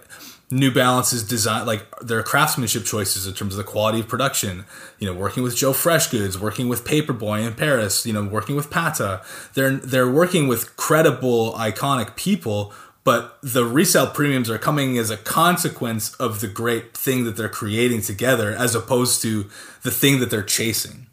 New 0.52 0.72
Balance's 0.72 1.24
design, 1.24 1.68
like 1.68 1.86
their 2.00 2.24
craftsmanship 2.24 2.84
choices 2.84 3.28
in 3.28 3.34
terms 3.34 3.54
of 3.54 3.58
the 3.58 3.64
quality 3.64 4.00
of 4.00 4.08
production, 4.08 4.66
you 4.98 5.06
know, 5.06 5.14
working 5.14 5.44
with 5.44 5.56
Joe 5.56 5.74
Freshgoods, 5.74 6.38
working 6.38 6.68
with 6.68 6.84
Paperboy 6.84 7.46
in 7.46 7.54
Paris, 7.54 8.06
you 8.06 8.14
know, 8.14 8.24
working 8.24 8.56
with 8.56 8.72
Patta. 8.72 9.22
They're 9.54 9.78
they're 9.78 10.10
working 10.10 10.48
with 10.48 10.76
credible, 10.76 11.54
iconic 11.54 12.16
people, 12.16 12.74
but 13.04 13.38
the 13.44 13.64
resale 13.64 14.08
premiums 14.08 14.50
are 14.50 14.58
coming 14.58 14.98
as 14.98 15.12
a 15.12 15.18
consequence 15.18 16.16
of 16.16 16.42
the 16.42 16.48
great 16.48 16.98
thing 16.98 17.26
that 17.26 17.38
they're 17.38 17.48
creating 17.48 18.02
together, 18.02 18.52
as 18.52 18.74
opposed 18.74 19.22
to 19.22 19.50
the 19.84 19.92
thing 19.92 20.20
that 20.20 20.32
they're 20.32 20.42
chasing. 20.42 21.06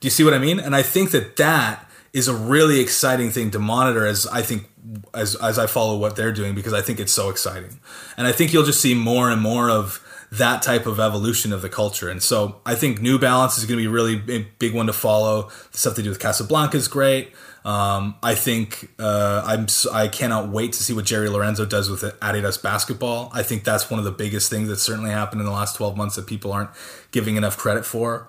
Do 0.00 0.06
you 0.06 0.10
see 0.10 0.24
what 0.24 0.32
I 0.32 0.38
mean? 0.38 0.58
And 0.58 0.74
I 0.74 0.82
think 0.82 1.10
that 1.10 1.36
that 1.36 1.86
is 2.12 2.28
a 2.28 2.34
really 2.34 2.80
exciting 2.80 3.30
thing 3.30 3.50
to 3.52 3.58
monitor 3.58 4.06
as 4.06 4.26
I 4.26 4.42
think 4.42 4.68
as 5.14 5.36
as 5.36 5.58
I 5.58 5.66
follow 5.66 5.96
what 5.98 6.16
they're 6.16 6.32
doing 6.32 6.54
because 6.54 6.72
I 6.72 6.82
think 6.82 7.00
it's 7.00 7.12
so 7.12 7.30
exciting. 7.30 7.80
And 8.16 8.26
I 8.26 8.32
think 8.32 8.52
you'll 8.52 8.64
just 8.64 8.80
see 8.80 8.94
more 8.94 9.30
and 9.30 9.40
more 9.40 9.70
of 9.70 10.04
that 10.32 10.62
type 10.62 10.86
of 10.86 11.00
evolution 11.00 11.52
of 11.52 11.60
the 11.60 11.68
culture. 11.68 12.08
And 12.08 12.22
so 12.22 12.60
I 12.64 12.76
think 12.76 13.00
New 13.00 13.18
Balance 13.18 13.58
is 13.58 13.64
going 13.64 13.78
to 13.78 13.82
be 13.82 13.86
a 13.86 13.90
really 13.90 14.16
big 14.58 14.74
one 14.74 14.86
to 14.86 14.92
follow. 14.92 15.50
The 15.72 15.78
stuff 15.78 15.96
they 15.96 16.02
do 16.02 16.08
with 16.08 16.20
Casablanca 16.20 16.76
is 16.76 16.86
great. 16.88 17.32
Um, 17.64 18.14
I 18.22 18.34
think 18.34 18.90
uh, 18.98 19.42
I'm 19.44 19.66
I 19.92 20.08
cannot 20.08 20.48
wait 20.48 20.72
to 20.74 20.82
see 20.82 20.94
what 20.94 21.04
Jerry 21.04 21.28
Lorenzo 21.28 21.66
does 21.66 21.90
with 21.90 22.02
Adidas 22.20 22.62
basketball. 22.62 23.30
I 23.34 23.42
think 23.42 23.64
that's 23.64 23.90
one 23.90 23.98
of 23.98 24.04
the 24.04 24.12
biggest 24.12 24.48
things 24.50 24.68
that 24.68 24.78
certainly 24.78 25.10
happened 25.10 25.40
in 25.40 25.46
the 25.46 25.52
last 25.52 25.76
12 25.76 25.96
months 25.96 26.16
that 26.16 26.26
people 26.26 26.52
aren't 26.52 26.70
giving 27.10 27.36
enough 27.36 27.58
credit 27.58 27.84
for. 27.84 28.28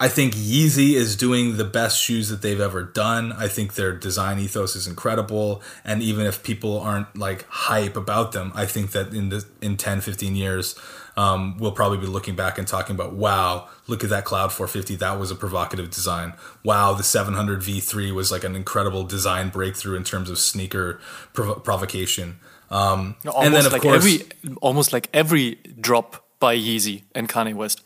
I 0.00 0.08
think 0.08 0.34
Yeezy 0.34 0.94
is 0.94 1.14
doing 1.14 1.58
the 1.58 1.64
best 1.64 2.00
shoes 2.00 2.30
that 2.30 2.40
they've 2.40 2.58
ever 2.58 2.82
done. 2.82 3.32
I 3.32 3.48
think 3.48 3.74
their 3.74 3.92
design 3.92 4.38
ethos 4.38 4.74
is 4.74 4.86
incredible. 4.86 5.60
And 5.84 6.02
even 6.02 6.24
if 6.24 6.42
people 6.42 6.80
aren't 6.80 7.14
like 7.18 7.44
hype 7.48 7.98
about 7.98 8.32
them, 8.32 8.50
I 8.54 8.64
think 8.64 8.92
that 8.92 9.12
in 9.12 9.28
the 9.28 9.44
in 9.60 9.76
10, 9.76 10.00
15 10.00 10.34
years, 10.34 10.74
um, 11.18 11.58
we'll 11.58 11.72
probably 11.72 11.98
be 11.98 12.06
looking 12.06 12.34
back 12.34 12.56
and 12.56 12.66
talking 12.66 12.94
about, 12.94 13.12
wow, 13.12 13.68
look 13.88 14.02
at 14.02 14.08
that 14.08 14.24
Cloud 14.24 14.52
450. 14.52 14.96
That 14.96 15.20
was 15.20 15.30
a 15.30 15.34
provocative 15.34 15.90
design. 15.90 16.32
Wow, 16.64 16.94
the 16.94 17.02
700 17.02 17.60
V3 17.60 18.14
was 18.14 18.32
like 18.32 18.42
an 18.42 18.56
incredible 18.56 19.04
design 19.04 19.50
breakthrough 19.50 19.96
in 19.96 20.04
terms 20.04 20.30
of 20.30 20.38
sneaker 20.38 20.98
prov- 21.34 21.62
provocation. 21.62 22.38
Um, 22.70 23.16
and 23.36 23.52
then 23.52 23.66
of 23.66 23.72
like 23.72 23.82
course, 23.82 23.96
every 23.96 24.26
almost 24.62 24.94
like 24.94 25.10
every 25.12 25.56
drop 25.78 26.24
by 26.38 26.56
Yeezy 26.56 27.02
and 27.14 27.28
Kanye 27.28 27.52
West 27.52 27.82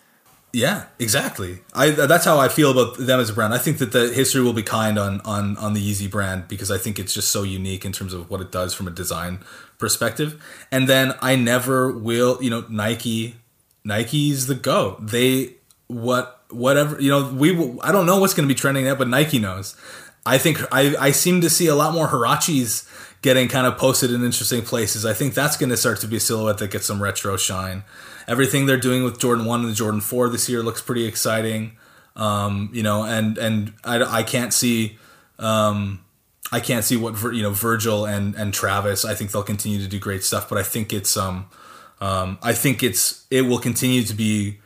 yeah, 0.55 0.85
exactly. 1.01 1.59
I 1.75 1.91
that's 1.91 2.25
how 2.25 2.39
I 2.39 2.49
feel 2.49 2.71
about 2.71 2.97
them 2.97 3.19
as 3.19 3.29
a 3.29 3.33
brand. 3.33 3.53
I 3.53 3.59
think 3.59 3.79
that 3.79 3.91
the 3.91 4.13
history 4.13 4.41
will 4.41 4.53
be 4.53 4.63
kind 4.63 4.99
on 4.99 5.21
on 5.23 5.57
on 5.57 5.75
the 5.75 5.91
Yeezy 5.91 6.09
brand 6.09 6.47
because 6.47 6.71
I 6.71 6.79
think 6.79 6.99
it's 6.99 7.13
just 7.13 7.33
so 7.33 7.43
unique 7.43 7.85
in 7.85 7.91
terms 7.91 8.15
of 8.15 8.31
what 8.31 8.41
it 8.41 8.53
does 8.53 8.73
from 8.73 8.87
a 8.87 8.93
design 8.93 9.41
perspective. 9.79 10.41
And 10.71 10.89
then 10.89 11.15
I 11.21 11.35
never 11.35 11.91
will, 11.91 12.39
you 12.41 12.51
know, 12.51 12.65
Nike 12.69 13.35
Nike's 13.85 14.47
the 14.47 14.55
go. 14.55 14.97
They 15.01 15.55
what 15.89 16.45
whatever, 16.51 17.01
you 17.01 17.11
know, 17.11 17.33
we 17.33 17.51
I 17.81 17.91
don't 17.91 18.07
know 18.07 18.21
what's 18.21 18.35
going 18.35 18.49
to 18.49 18.55
be 18.55 18.59
trending 18.59 18.85
yet, 18.85 18.97
but 18.97 19.09
Nike 19.09 19.41
knows. 19.41 19.77
I 20.25 20.39
think 20.39 20.61
I 20.71 20.95
I 20.97 21.11
seem 21.11 21.41
to 21.41 21.51
see 21.51 21.67
a 21.67 21.75
lot 21.75 21.93
more 21.93 22.07
Huaraches 22.07 22.89
getting 23.23 23.49
kind 23.49 23.67
of 23.67 23.77
posted 23.77 24.13
in 24.13 24.23
interesting 24.23 24.63
places. 24.63 25.05
I 25.05 25.15
think 25.15 25.35
that's 25.35 25.57
going 25.57 25.71
to 25.71 25.77
start 25.77 26.01
to 26.01 26.07
be 26.07 26.17
a 26.17 26.21
silhouette 26.21 26.59
that 26.59 26.71
gets 26.71 26.87
some 26.87 27.03
retro 27.03 27.37
shine 27.37 27.83
everything 28.27 28.67
they're 28.67 28.77
doing 28.77 29.05
with 29.05 29.19
Jordan 29.19 29.45
One 29.45 29.61
and 29.61 29.69
the 29.69 29.75
Jordan 29.75 30.01
Four 30.01 30.29
this 30.29 30.49
year 30.49 30.63
looks 30.63 30.83
pretty 30.83 31.07
exciting. 31.07 31.77
Um, 32.17 32.71
you 32.73 32.83
know, 32.83 33.05
and 33.05 33.39
and 33.39 33.73
I, 33.85 34.03
I 34.03 34.23
can't 34.23 34.53
see 34.53 34.99
um, 35.39 36.05
I 36.53 36.61
can't 36.61 36.85
see 36.85 36.97
what 36.97 37.21
you 37.35 37.43
know 37.43 37.51
Virgil 37.51 38.07
and 38.07 38.35
and 38.35 38.55
Travis. 38.55 39.05
I 39.05 39.15
think 39.15 39.33
they'll 39.33 39.43
continue 39.43 39.79
to 39.81 39.89
do 39.89 39.99
great 39.99 40.23
stuff, 40.23 40.49
but 40.49 40.59
I 40.59 40.63
think 40.63 40.93
it's 40.93 41.17
um, 41.17 41.47
um 42.01 42.39
I 42.43 42.53
think 42.53 42.83
it's 42.83 43.27
it 43.31 43.43
will 43.43 43.59
continue 43.59 44.03
to 44.05 44.15
be 44.15 44.59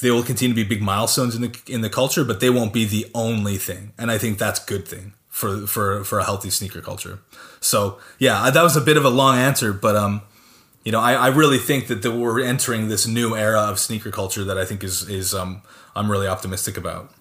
they 0.00 0.10
will 0.10 0.22
continue 0.22 0.54
to 0.54 0.62
be 0.62 0.68
big 0.68 0.82
milestones 0.82 1.34
in 1.34 1.42
the 1.42 1.60
in 1.66 1.80
the 1.80 1.90
culture, 1.90 2.24
but 2.24 2.40
they 2.40 2.50
won't 2.50 2.72
be 2.72 2.84
the 2.84 3.06
only 3.14 3.56
thing, 3.56 3.92
and 3.98 4.10
I 4.10 4.18
think 4.18 4.38
that's 4.38 4.62
a 4.62 4.66
good 4.66 4.86
thing 4.86 5.14
for 5.28 5.66
for 5.66 6.04
for 6.04 6.18
a 6.18 6.24
healthy 6.24 6.50
sneaker 6.50 6.80
culture. 6.80 7.20
So 7.60 7.98
yeah, 8.18 8.50
that 8.50 8.62
was 8.62 8.76
a 8.76 8.80
bit 8.80 8.96
of 8.96 9.04
a 9.04 9.10
long 9.10 9.38
answer, 9.38 9.72
but 9.72 9.96
um, 9.96 10.22
you 10.84 10.92
know, 10.92 11.00
I, 11.00 11.12
I 11.12 11.28
really 11.28 11.58
think 11.58 11.88
that, 11.88 12.02
that 12.02 12.12
we're 12.12 12.40
entering 12.40 12.88
this 12.88 13.06
new 13.06 13.36
era 13.36 13.60
of 13.60 13.78
sneaker 13.78 14.10
culture 14.10 14.44
that 14.44 14.58
I 14.58 14.64
think 14.64 14.82
is 14.82 15.08
is 15.08 15.34
um, 15.34 15.62
I'm 15.94 16.10
really 16.10 16.26
optimistic 16.26 16.76
about. 16.76 17.12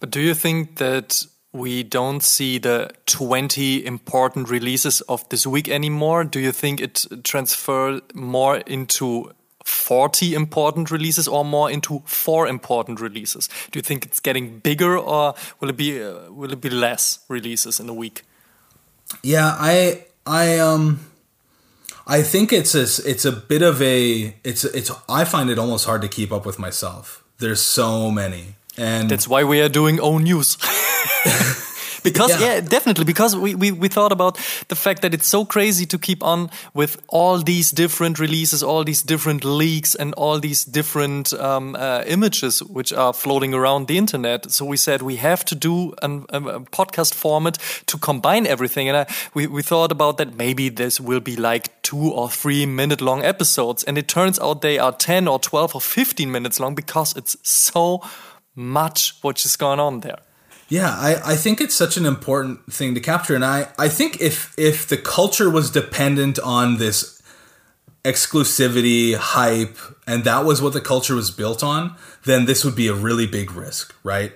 But 0.00 0.10
do 0.10 0.20
you 0.20 0.34
think 0.34 0.76
that 0.76 1.26
we 1.52 1.82
don't 1.82 2.22
see 2.22 2.58
the 2.58 2.90
20 3.06 3.84
important 3.84 4.50
releases 4.50 5.00
of 5.02 5.28
this 5.28 5.46
week 5.46 5.68
anymore? 5.68 6.24
Do 6.24 6.40
you 6.40 6.52
think 6.52 6.80
it 6.80 7.06
transfer 7.24 8.00
more 8.14 8.58
into 8.58 9.32
40 9.64 10.34
important 10.34 10.90
releases 10.90 11.26
or 11.26 11.44
more 11.44 11.70
into 11.70 12.02
four 12.04 12.46
important 12.46 13.00
releases? 13.00 13.48
Do 13.70 13.78
you 13.78 13.82
think 13.82 14.04
it's 14.04 14.20
getting 14.20 14.58
bigger 14.60 14.96
or 14.96 15.34
will 15.60 15.70
it 15.70 15.76
be 15.76 16.02
uh, 16.02 16.30
will 16.30 16.52
it 16.52 16.60
be 16.60 16.70
less 16.70 17.20
releases 17.28 17.80
in 17.80 17.88
a 17.88 17.94
week? 17.94 18.22
Yeah, 19.22 19.56
I 19.58 20.04
I 20.26 20.58
um 20.58 21.00
I 22.10 22.22
think 22.22 22.54
it's 22.54 22.74
a, 22.74 22.84
it's 23.08 23.26
a 23.26 23.32
bit 23.32 23.60
of 23.60 23.82
a 23.82 24.34
it's 24.42 24.64
it's 24.64 24.90
I 25.10 25.24
find 25.24 25.50
it 25.50 25.58
almost 25.58 25.84
hard 25.84 26.00
to 26.02 26.08
keep 26.08 26.32
up 26.32 26.46
with 26.46 26.58
myself. 26.58 27.22
There's 27.36 27.60
so 27.60 28.10
many. 28.10 28.56
And 28.78 29.10
that's 29.10 29.28
why 29.28 29.44
we 29.44 29.60
are 29.60 29.68
doing 29.68 30.00
own 30.00 30.22
news. 30.22 30.56
because 32.02 32.30
yeah. 32.30 32.54
yeah. 32.54 32.60
definitely 32.60 33.04
because 33.04 33.36
we, 33.36 33.54
we 33.54 33.72
we 33.72 33.88
thought 33.88 34.12
about 34.12 34.36
the 34.68 34.76
fact 34.76 35.02
that 35.02 35.14
it's 35.14 35.26
so 35.26 35.44
crazy 35.44 35.86
to 35.86 35.98
keep 35.98 36.22
on 36.22 36.50
with 36.74 37.00
all 37.08 37.38
these 37.38 37.70
different 37.70 38.18
releases 38.18 38.62
all 38.62 38.84
these 38.84 39.02
different 39.02 39.44
leaks 39.44 39.94
and 39.94 40.14
all 40.14 40.38
these 40.40 40.64
different 40.64 41.32
um, 41.34 41.74
uh, 41.76 42.02
images 42.06 42.62
which 42.62 42.92
are 42.92 43.12
floating 43.12 43.54
around 43.54 43.86
the 43.86 43.98
internet 43.98 44.50
so 44.50 44.64
we 44.64 44.76
said 44.76 45.02
we 45.02 45.16
have 45.16 45.44
to 45.44 45.54
do 45.54 45.94
an, 46.02 46.24
a, 46.30 46.40
a, 46.40 46.60
podcast 46.60 47.14
format 47.14 47.58
to 47.86 47.98
combine 47.98 48.46
everything 48.46 48.88
and 48.88 48.96
I, 48.96 49.06
we, 49.34 49.46
we 49.46 49.62
thought 49.62 49.92
about 49.92 50.18
that 50.18 50.36
maybe 50.36 50.68
this 50.68 51.00
will 51.00 51.20
be 51.20 51.36
like 51.36 51.82
two 51.82 52.10
or 52.12 52.28
three 52.28 52.66
minute 52.66 53.00
long 53.00 53.22
episodes 53.24 53.84
and 53.84 53.96
it 53.98 54.08
turns 54.08 54.38
out 54.40 54.62
they 54.62 54.78
are 54.78 54.92
10 54.92 55.28
or 55.28 55.38
12 55.38 55.74
or 55.74 55.80
15 55.80 56.30
minutes 56.30 56.60
long 56.60 56.74
because 56.74 57.16
it's 57.16 57.36
so 57.42 58.02
much 58.54 59.14
what 59.22 59.44
is 59.44 59.56
going 59.56 59.80
on 59.80 60.00
there 60.00 60.18
yeah, 60.68 60.90
I, 60.90 61.32
I 61.32 61.36
think 61.36 61.60
it's 61.60 61.74
such 61.74 61.96
an 61.96 62.04
important 62.04 62.72
thing 62.72 62.94
to 62.94 63.00
capture. 63.00 63.34
And 63.34 63.44
I, 63.44 63.68
I 63.78 63.88
think 63.88 64.20
if 64.20 64.54
if 64.58 64.86
the 64.86 64.98
culture 64.98 65.48
was 65.48 65.70
dependent 65.70 66.38
on 66.38 66.76
this 66.76 67.22
exclusivity, 68.04 69.14
hype, 69.14 69.76
and 70.06 70.24
that 70.24 70.44
was 70.44 70.60
what 70.60 70.74
the 70.74 70.80
culture 70.80 71.14
was 71.14 71.30
built 71.30 71.62
on, 71.62 71.96
then 72.24 72.44
this 72.44 72.64
would 72.64 72.76
be 72.76 72.88
a 72.88 72.94
really 72.94 73.26
big 73.26 73.52
risk, 73.52 73.94
right? 74.02 74.32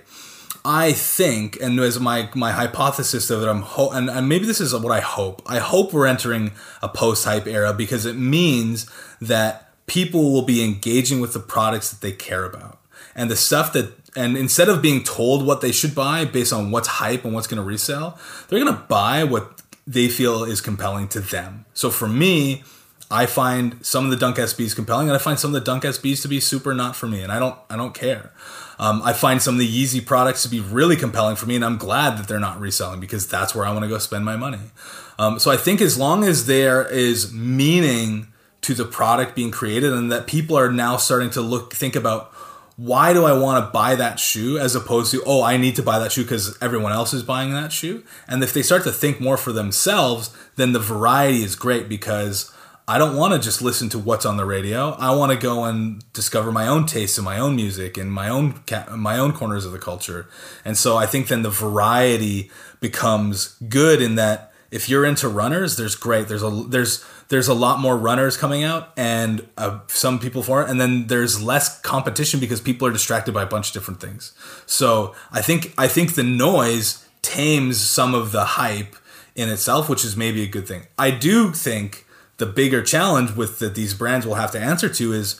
I 0.65 0.93
think, 0.93 1.57
and 1.61 1.79
as 1.79 1.99
my 1.99 2.29
my 2.33 2.51
hypothesis 2.51 3.29
of 3.29 3.43
it, 3.43 3.47
I'm 3.47 3.61
ho- 3.61 3.91
and, 3.91 4.09
and 4.09 4.27
maybe 4.27 4.45
this 4.45 4.61
is 4.61 4.73
what 4.73 4.91
I 4.91 5.01
hope. 5.01 5.43
I 5.45 5.59
hope 5.59 5.93
we're 5.93 6.07
entering 6.07 6.51
a 6.81 6.89
post 6.89 7.25
hype 7.25 7.47
era 7.47 7.73
because 7.73 8.05
it 8.07 8.15
means 8.15 8.89
that 9.21 9.69
people 9.85 10.31
will 10.31 10.43
be 10.43 10.63
engaging 10.63 11.19
with 11.19 11.33
the 11.33 11.39
products 11.39 11.91
that 11.91 12.01
they 12.01 12.13
care 12.13 12.45
about 12.45 12.79
and 13.15 13.29
the 13.29 13.35
stuff 13.35 13.73
that 13.73 13.93
and 14.15 14.37
instead 14.37 14.69
of 14.69 14.81
being 14.81 15.03
told 15.03 15.45
what 15.45 15.61
they 15.61 15.71
should 15.71 15.95
buy 15.95 16.25
based 16.25 16.53
on 16.53 16.71
what's 16.71 16.87
hype 16.87 17.25
and 17.25 17.33
what's 17.33 17.47
going 17.47 17.57
to 17.57 17.63
resell, 17.63 18.19
they're 18.47 18.59
going 18.59 18.73
to 18.73 18.81
buy 18.83 19.23
what 19.23 19.61
they 19.87 20.07
feel 20.07 20.43
is 20.43 20.61
compelling 20.61 21.07
to 21.09 21.19
them. 21.19 21.65
So 21.73 21.89
for 21.89 22.07
me, 22.07 22.63
I 23.11 23.25
find 23.25 23.85
some 23.85 24.05
of 24.05 24.11
the 24.11 24.17
Dunk 24.17 24.37
SBs 24.37 24.75
compelling, 24.75 25.07
and 25.07 25.15
I 25.15 25.19
find 25.19 25.37
some 25.37 25.49
of 25.49 25.53
the 25.53 25.65
Dunk 25.65 25.83
SBs 25.83 26.21
to 26.23 26.27
be 26.27 26.39
super 26.39 26.73
not 26.73 26.95
for 26.95 27.05
me, 27.05 27.21
and 27.21 27.31
I 27.31 27.37
don't 27.37 27.55
I 27.69 27.75
don't 27.75 27.93
care. 27.93 28.31
Um, 28.79 29.01
I 29.03 29.13
find 29.13 29.41
some 29.41 29.55
of 29.55 29.59
the 29.59 29.67
Yeezy 29.67 30.03
products 30.03 30.41
to 30.43 30.49
be 30.49 30.59
really 30.59 30.95
compelling 30.95 31.35
for 31.35 31.45
me, 31.45 31.55
and 31.55 31.63
I'm 31.63 31.77
glad 31.77 32.17
that 32.17 32.27
they're 32.27 32.39
not 32.39 32.59
reselling 32.59 32.99
because 32.99 33.27
that's 33.27 33.53
where 33.53 33.65
I 33.65 33.71
want 33.71 33.83
to 33.83 33.89
go 33.89 33.99
spend 33.99 34.25
my 34.25 34.35
money. 34.35 34.71
Um, 35.19 35.37
so 35.37 35.51
I 35.51 35.57
think 35.57 35.79
as 35.79 35.97
long 35.97 36.23
as 36.23 36.47
there 36.47 36.87
is 36.87 37.31
meaning 37.31 38.27
to 38.61 38.73
the 38.73 38.85
product 38.85 39.35
being 39.35 39.51
created, 39.51 39.93
and 39.93 40.11
that 40.11 40.25
people 40.25 40.57
are 40.57 40.71
now 40.71 40.97
starting 40.97 41.29
to 41.31 41.41
look 41.41 41.73
think 41.73 41.95
about 41.95 42.32
why 42.75 43.13
do 43.13 43.25
I 43.25 43.33
want 43.33 43.63
to 43.63 43.71
buy 43.71 43.95
that 43.95 44.19
shoe 44.19 44.57
as 44.57 44.75
opposed 44.75 45.11
to, 45.11 45.21
oh, 45.25 45.43
I 45.43 45.57
need 45.57 45.75
to 45.75 45.83
buy 45.83 45.99
that 45.99 46.11
shoe 46.11 46.23
because 46.23 46.57
everyone 46.61 46.91
else 46.91 47.13
is 47.13 47.21
buying 47.21 47.51
that 47.53 47.71
shoe? 47.71 48.03
And 48.27 48.43
if 48.43 48.53
they 48.53 48.63
start 48.63 48.83
to 48.83 48.91
think 48.91 49.21
more 49.21 49.37
for 49.37 49.51
themselves, 49.51 50.35
then 50.55 50.73
the 50.73 50.79
variety 50.79 51.43
is 51.43 51.55
great 51.55 51.87
because 51.87 52.51
I 52.87 52.97
don't 52.97 53.15
want 53.15 53.33
to 53.33 53.39
just 53.39 53.61
listen 53.61 53.89
to 53.89 53.99
what's 53.99 54.25
on 54.25 54.37
the 54.37 54.45
radio. 54.45 54.91
I 54.91 55.15
want 55.15 55.31
to 55.31 55.37
go 55.37 55.65
and 55.65 56.03
discover 56.13 56.51
my 56.51 56.67
own 56.67 56.85
tastes 56.85 57.17
in 57.17 57.23
my 57.23 57.39
own 57.39 57.55
music 57.55 57.95
and 57.97 58.11
my 58.11 58.27
own 58.27 58.61
my 58.89 59.17
own 59.17 59.31
corners 59.33 59.65
of 59.65 59.71
the 59.71 59.79
culture. 59.79 60.27
And 60.65 60.77
so 60.77 60.97
I 60.97 61.05
think 61.05 61.27
then 61.27 61.43
the 61.43 61.49
variety 61.49 62.51
becomes 62.81 63.55
good 63.69 64.01
in 64.01 64.15
that 64.15 64.51
if 64.69 64.89
you're 64.89 65.05
into 65.05 65.29
runners, 65.29 65.77
there's 65.77 65.95
great. 65.95 66.27
There's 66.27 66.43
a 66.43 66.49
there's 66.49 67.05
there's 67.29 67.47
a 67.47 67.53
lot 67.53 67.79
more 67.79 67.97
runners 67.97 68.37
coming 68.37 68.63
out 68.63 68.91
and 68.97 69.47
uh, 69.57 69.79
some 69.87 70.19
people 70.19 70.43
for 70.43 70.63
it. 70.63 70.69
And 70.69 70.79
then 70.79 71.07
there's 71.07 71.41
less 71.41 71.79
competition 71.81 72.39
because 72.39 72.61
people 72.61 72.87
are 72.87 72.91
distracted 72.91 73.33
by 73.33 73.43
a 73.43 73.47
bunch 73.47 73.69
of 73.69 73.73
different 73.73 73.99
things. 73.99 74.33
So 74.65 75.15
i 75.31 75.41
think 75.41 75.73
i 75.77 75.87
think 75.87 76.15
the 76.15 76.23
noise 76.23 77.05
tames 77.21 77.79
some 77.79 78.13
of 78.13 78.31
the 78.31 78.45
hype 78.45 78.95
in 79.35 79.49
itself 79.49 79.89
which 79.89 80.03
is 80.03 80.15
maybe 80.15 80.43
a 80.43 80.47
good 80.47 80.67
thing. 80.67 80.83
I 80.97 81.11
do 81.11 81.51
think 81.51 82.05
the 82.37 82.45
bigger 82.45 82.81
challenge 82.81 83.35
with 83.35 83.59
that 83.59 83.75
these 83.75 83.93
brands 83.93 84.25
will 84.25 84.35
have 84.35 84.51
to 84.51 84.59
answer 84.59 84.89
to 84.89 85.13
is 85.13 85.39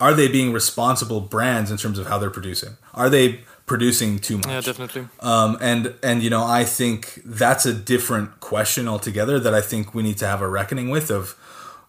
are 0.00 0.14
they 0.14 0.28
being 0.28 0.52
responsible 0.52 1.20
brands 1.20 1.70
in 1.70 1.76
terms 1.76 1.98
of 1.98 2.06
how 2.06 2.18
they're 2.18 2.30
producing? 2.30 2.78
Are 2.94 3.10
they 3.10 3.40
producing 3.70 4.18
too 4.18 4.36
much? 4.36 4.48
Yeah, 4.48 4.60
definitely. 4.60 5.06
Um, 5.20 5.56
and 5.60 5.94
and 6.02 6.24
you 6.24 6.28
know, 6.28 6.44
I 6.44 6.64
think 6.64 7.22
that's 7.24 7.64
a 7.66 7.72
different 7.72 8.40
question 8.40 8.88
altogether 8.88 9.38
that 9.38 9.54
I 9.54 9.60
think 9.60 9.94
we 9.94 10.02
need 10.02 10.18
to 10.18 10.26
have 10.26 10.42
a 10.42 10.48
reckoning 10.48 10.90
with 10.90 11.08
of 11.08 11.36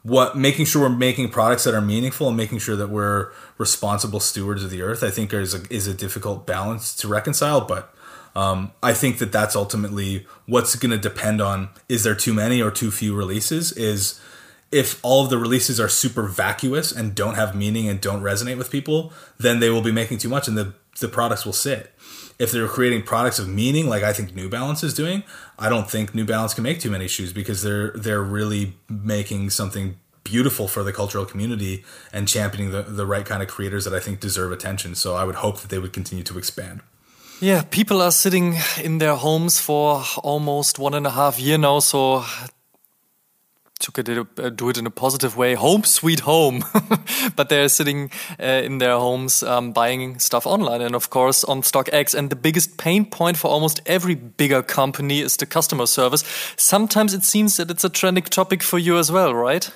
what 0.03 0.37
making 0.37 0.65
sure 0.65 0.83
we're 0.83 0.95
making 0.95 1.29
products 1.29 1.63
that 1.63 1.73
are 1.73 1.81
meaningful 1.81 2.27
and 2.27 2.37
making 2.37 2.59
sure 2.59 2.75
that 2.75 2.91
we're 2.91 3.31
responsible 3.57 4.19
stewards 4.19 4.63
of 4.63 4.69
the 4.69 4.83
earth. 4.83 5.03
I 5.03 5.09
think 5.09 5.33
is 5.33 5.55
a, 5.55 5.61
is 5.73 5.87
a 5.87 5.95
difficult 5.95 6.45
balance 6.45 6.95
to 6.97 7.07
reconcile, 7.07 7.61
but 7.61 7.91
um, 8.35 8.73
I 8.83 8.93
think 8.93 9.17
that 9.17 9.31
that's 9.31 9.55
ultimately 9.55 10.27
what's 10.45 10.75
going 10.75 10.91
to 10.91 10.99
depend 10.99 11.41
on 11.41 11.69
is 11.89 12.03
there 12.03 12.13
too 12.13 12.35
many 12.35 12.61
or 12.61 12.69
too 12.69 12.91
few 12.91 13.15
releases 13.15 13.71
is 13.71 14.21
if 14.71 15.03
all 15.03 15.23
of 15.23 15.31
the 15.31 15.39
releases 15.39 15.79
are 15.79 15.89
super 15.89 16.27
vacuous 16.27 16.91
and 16.91 17.15
don't 17.15 17.35
have 17.35 17.55
meaning 17.55 17.89
and 17.89 17.99
don't 17.99 18.21
resonate 18.21 18.57
with 18.57 18.69
people, 18.69 19.11
then 19.39 19.59
they 19.59 19.71
will 19.71 19.81
be 19.81 19.91
making 19.91 20.19
too 20.19 20.29
much 20.29 20.47
and 20.47 20.55
the, 20.55 20.73
the 20.99 21.07
products 21.07 21.45
will 21.45 21.53
sit. 21.53 21.93
If 22.39 22.51
they're 22.51 22.67
creating 22.67 23.03
products 23.03 23.37
of 23.37 23.47
meaning, 23.47 23.87
like 23.87 24.03
I 24.03 24.13
think 24.13 24.33
New 24.35 24.49
Balance 24.49 24.83
is 24.83 24.93
doing, 24.93 25.23
I 25.59 25.69
don't 25.69 25.89
think 25.89 26.15
New 26.15 26.25
Balance 26.25 26.53
can 26.53 26.63
make 26.63 26.79
too 26.79 26.89
many 26.89 27.07
shoes 27.07 27.33
because 27.33 27.61
they're 27.61 27.91
they're 27.91 28.23
really 28.23 28.73
making 28.89 29.51
something 29.51 29.97
beautiful 30.23 30.67
for 30.67 30.83
the 30.83 30.93
cultural 30.93 31.25
community 31.25 31.83
and 32.13 32.27
championing 32.27 32.71
the, 32.71 32.83
the 32.83 33.05
right 33.05 33.25
kind 33.25 33.41
of 33.41 33.49
creators 33.49 33.85
that 33.85 33.93
I 33.93 33.99
think 33.99 34.19
deserve 34.19 34.51
attention. 34.51 34.95
So 34.95 35.15
I 35.15 35.23
would 35.23 35.35
hope 35.35 35.59
that 35.61 35.69
they 35.69 35.79
would 35.79 35.93
continue 35.93 36.23
to 36.23 36.37
expand. 36.37 36.81
Yeah, 37.39 37.63
people 37.63 38.01
are 38.01 38.11
sitting 38.11 38.57
in 38.83 38.99
their 38.99 39.15
homes 39.15 39.59
for 39.59 40.03
almost 40.23 40.77
one 40.77 40.93
and 40.93 41.07
a 41.07 41.09
half 41.09 41.39
year 41.39 41.57
now, 41.57 41.79
so 41.79 42.23
to 43.81 44.27
uh, 44.37 44.49
do 44.49 44.69
it 44.69 44.77
in 44.77 44.85
a 44.85 44.91
positive 44.91 45.35
way, 45.35 45.55
home 45.55 45.83
sweet 45.83 46.21
home. 46.21 46.63
but 47.35 47.49
they're 47.49 47.69
sitting 47.69 48.09
uh, 48.39 48.45
in 48.45 48.77
their 48.77 48.97
homes 48.97 49.43
um, 49.43 49.71
buying 49.71 50.19
stuff 50.19 50.45
online 50.45 50.81
and, 50.81 50.95
of 50.95 51.09
course, 51.09 51.43
on 51.43 51.61
StockX. 51.61 52.15
And 52.15 52.29
the 52.29 52.35
biggest 52.35 52.77
pain 52.77 53.05
point 53.05 53.37
for 53.37 53.49
almost 53.49 53.81
every 53.85 54.15
bigger 54.15 54.63
company 54.63 55.19
is 55.19 55.37
the 55.37 55.45
customer 55.45 55.85
service. 55.85 56.23
Sometimes 56.55 57.13
it 57.13 57.23
seems 57.23 57.57
that 57.57 57.69
it's 57.69 57.83
a 57.83 57.89
trending 57.89 58.23
topic 58.23 58.63
for 58.63 58.79
you 58.79 58.97
as 58.97 59.11
well, 59.11 59.33
right? 59.35 59.69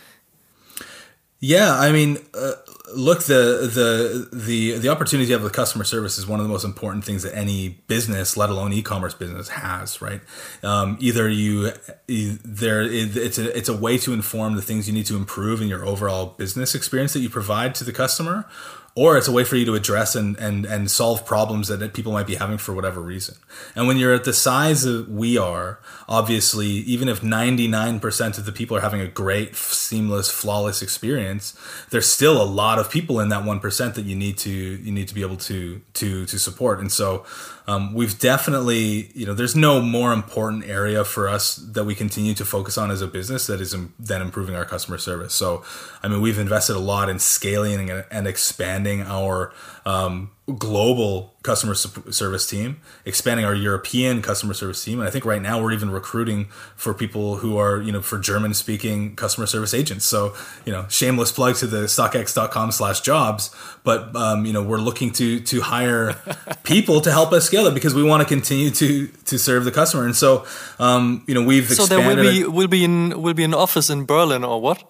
Yeah, 1.40 1.78
I 1.78 1.92
mean, 1.92 2.18
uh, 2.34 2.54
look 2.96 3.24
the 3.24 3.70
the 3.72 4.36
the 4.36 4.78
the 4.80 4.90
opportunity 4.90 5.32
have 5.32 5.44
with 5.44 5.54
customer 5.54 5.84
service 5.84 6.18
is 6.18 6.26
one 6.26 6.40
of 6.40 6.46
the 6.46 6.52
most 6.52 6.64
important 6.64 7.04
things 7.04 7.24
that 7.24 7.36
any 7.36 7.70
business 7.88 8.38
let 8.38 8.50
alone 8.50 8.74
e-commerce 8.74 9.14
business 9.14 9.50
has 9.50 10.02
right? 10.02 10.22
Um, 10.64 10.98
either 11.00 11.30
you 11.30 11.72
there 12.08 12.82
it's 12.82 13.38
a 13.38 13.58
it's 13.58 13.70
a 13.70 13.76
way 13.76 13.98
to 14.00 14.14
inform 14.14 14.56
the 14.56 14.62
things 14.62 14.88
you 14.88 14.94
need 14.94 15.06
to 15.08 15.16
improve 15.16 15.62
in 15.62 15.68
your 15.68 15.86
overall 15.86 16.28
business 16.38 16.76
experience 16.76 17.14
that 17.14 17.20
you 17.20 17.30
provide 17.30 17.76
to 17.76 17.84
the 17.84 17.94
customer 17.94 18.46
or 18.98 19.18
it's 19.18 19.28
a 19.28 19.32
way 19.32 19.44
for 19.44 19.58
you 19.58 19.66
to 19.66 19.76
address 19.76 20.16
and, 20.16 20.38
and, 20.38 20.66
and 20.66 20.90
solve 20.90 21.26
problems 21.26 21.68
that 21.68 21.94
people 21.94 22.14
might 22.14 22.26
be 22.26 22.36
having 22.36 22.58
for 22.58 22.74
whatever 22.74 23.02
reason. 23.02 23.36
And 23.76 23.88
when 23.88 23.98
you're 23.98 24.14
at 24.14 24.24
the 24.24 24.32
size 24.32 24.84
that 24.84 25.10
we 25.10 25.38
are, 25.38 25.80
obviously, 26.08 26.68
even 26.68 27.10
if 27.10 27.20
99% 27.20 28.38
of 28.38 28.46
the 28.46 28.54
people 28.54 28.78
are 28.78 28.82
having 28.82 29.02
a 29.02 29.08
great, 29.08 29.58
seamless, 29.58 30.32
flawless 30.32 30.82
experience, 30.82 31.60
there's 31.90 32.08
still 32.08 32.42
a 32.42 32.48
lot 32.48 32.80
of 32.80 32.90
people 32.90 33.20
in 33.20 33.28
that 33.30 33.44
1% 33.44 33.94
that 33.96 34.06
you 34.06 34.16
need 34.16 34.38
to, 34.40 34.50
you 34.50 34.94
need 34.94 35.10
to 35.10 35.14
be 35.14 35.22
able 35.22 35.38
to, 35.38 35.82
to, 35.96 36.26
to 36.26 36.40
support. 36.40 36.80
And 36.80 36.90
so, 36.90 37.26
um, 37.68 37.94
we've 37.94 38.18
definitely, 38.20 39.12
you 39.14 39.26
know, 39.26 39.34
there's 39.34 39.56
no 39.56 39.82
more 39.82 40.14
important 40.14 40.66
area 40.66 41.04
for 41.04 41.28
us 41.28 41.56
that 41.56 41.84
we 41.86 41.96
continue 41.96 42.34
to 42.36 42.46
focus 42.46 42.78
on 42.78 42.92
as 42.92 43.02
a 43.02 43.08
business 43.08 43.48
that 43.48 43.60
is 43.60 43.76
than 44.00 44.22
improving 44.22 44.56
our 44.56 44.66
customer 44.66 44.98
service. 44.98 45.34
So, 45.34 45.64
I 46.04 46.08
mean, 46.08 46.22
we've 46.22 46.38
invested 46.38 46.76
a 46.76 46.80
lot 46.80 47.10
in 47.10 47.18
scaling 47.18 47.90
and, 47.90 48.06
and 48.12 48.28
expanding 48.28 49.02
our 49.02 49.52
um, 49.86 50.32
global 50.54 51.34
customer 51.42 51.74
service 51.74 52.46
team, 52.48 52.80
expanding 53.04 53.46
our 53.46 53.56
European 53.56 54.22
customer 54.22 54.54
service 54.54 54.84
team, 54.84 55.00
and 55.00 55.08
I 55.08 55.12
think 55.12 55.26
right 55.26 55.42
now 55.42 55.62
we're 55.62 55.72
even 55.72 55.90
recruiting 55.90 56.46
for 56.76 56.94
people 56.94 57.38
who 57.38 57.58
are 57.58 57.82
you 57.82 57.92
know 57.92 58.02
for 58.02 58.20
German 58.20 58.54
speaking 58.54 59.16
customer 59.16 59.48
service 59.48 59.74
agents. 59.74 60.06
So 60.06 60.36
you 60.64 60.72
know, 60.72 60.86
shameless 60.88 61.32
plug 61.32 61.56
to 61.56 61.68
the 61.68 61.86
StockX.com/jobs, 61.86 63.56
but 63.84 64.16
um, 64.16 64.46
you 64.46 64.54
know 64.54 64.62
we're 64.62 64.78
looking 64.78 65.12
to 65.14 65.40
to 65.40 65.62
hire 65.62 66.14
people 66.64 67.02
to 67.02 67.12
help 67.12 67.34
us 67.34 67.46
scale 67.46 67.66
it 67.66 67.74
because 67.74 67.96
we 67.96 68.04
want 68.04 68.22
to 68.22 68.28
continue 68.28 68.70
to 68.70 69.08
to 69.08 69.40
serve 69.40 69.66
the 69.66 69.72
customer, 69.72 70.06
and 70.06 70.16
so 70.16 70.46
um, 70.78 71.24
you 71.26 71.34
know 71.34 71.44
we've 71.44 71.70
so 71.70 71.88
there 71.88 72.08
will 72.08 72.22
be 72.22 72.44
will 72.44 72.68
be 72.68 72.84
in 72.84 73.20
will 73.20 73.34
be 73.34 73.44
an 73.44 73.56
office 73.56 73.90
in 73.90 74.06
Berlin 74.06 74.44
or 74.44 74.62
what? 74.62 74.84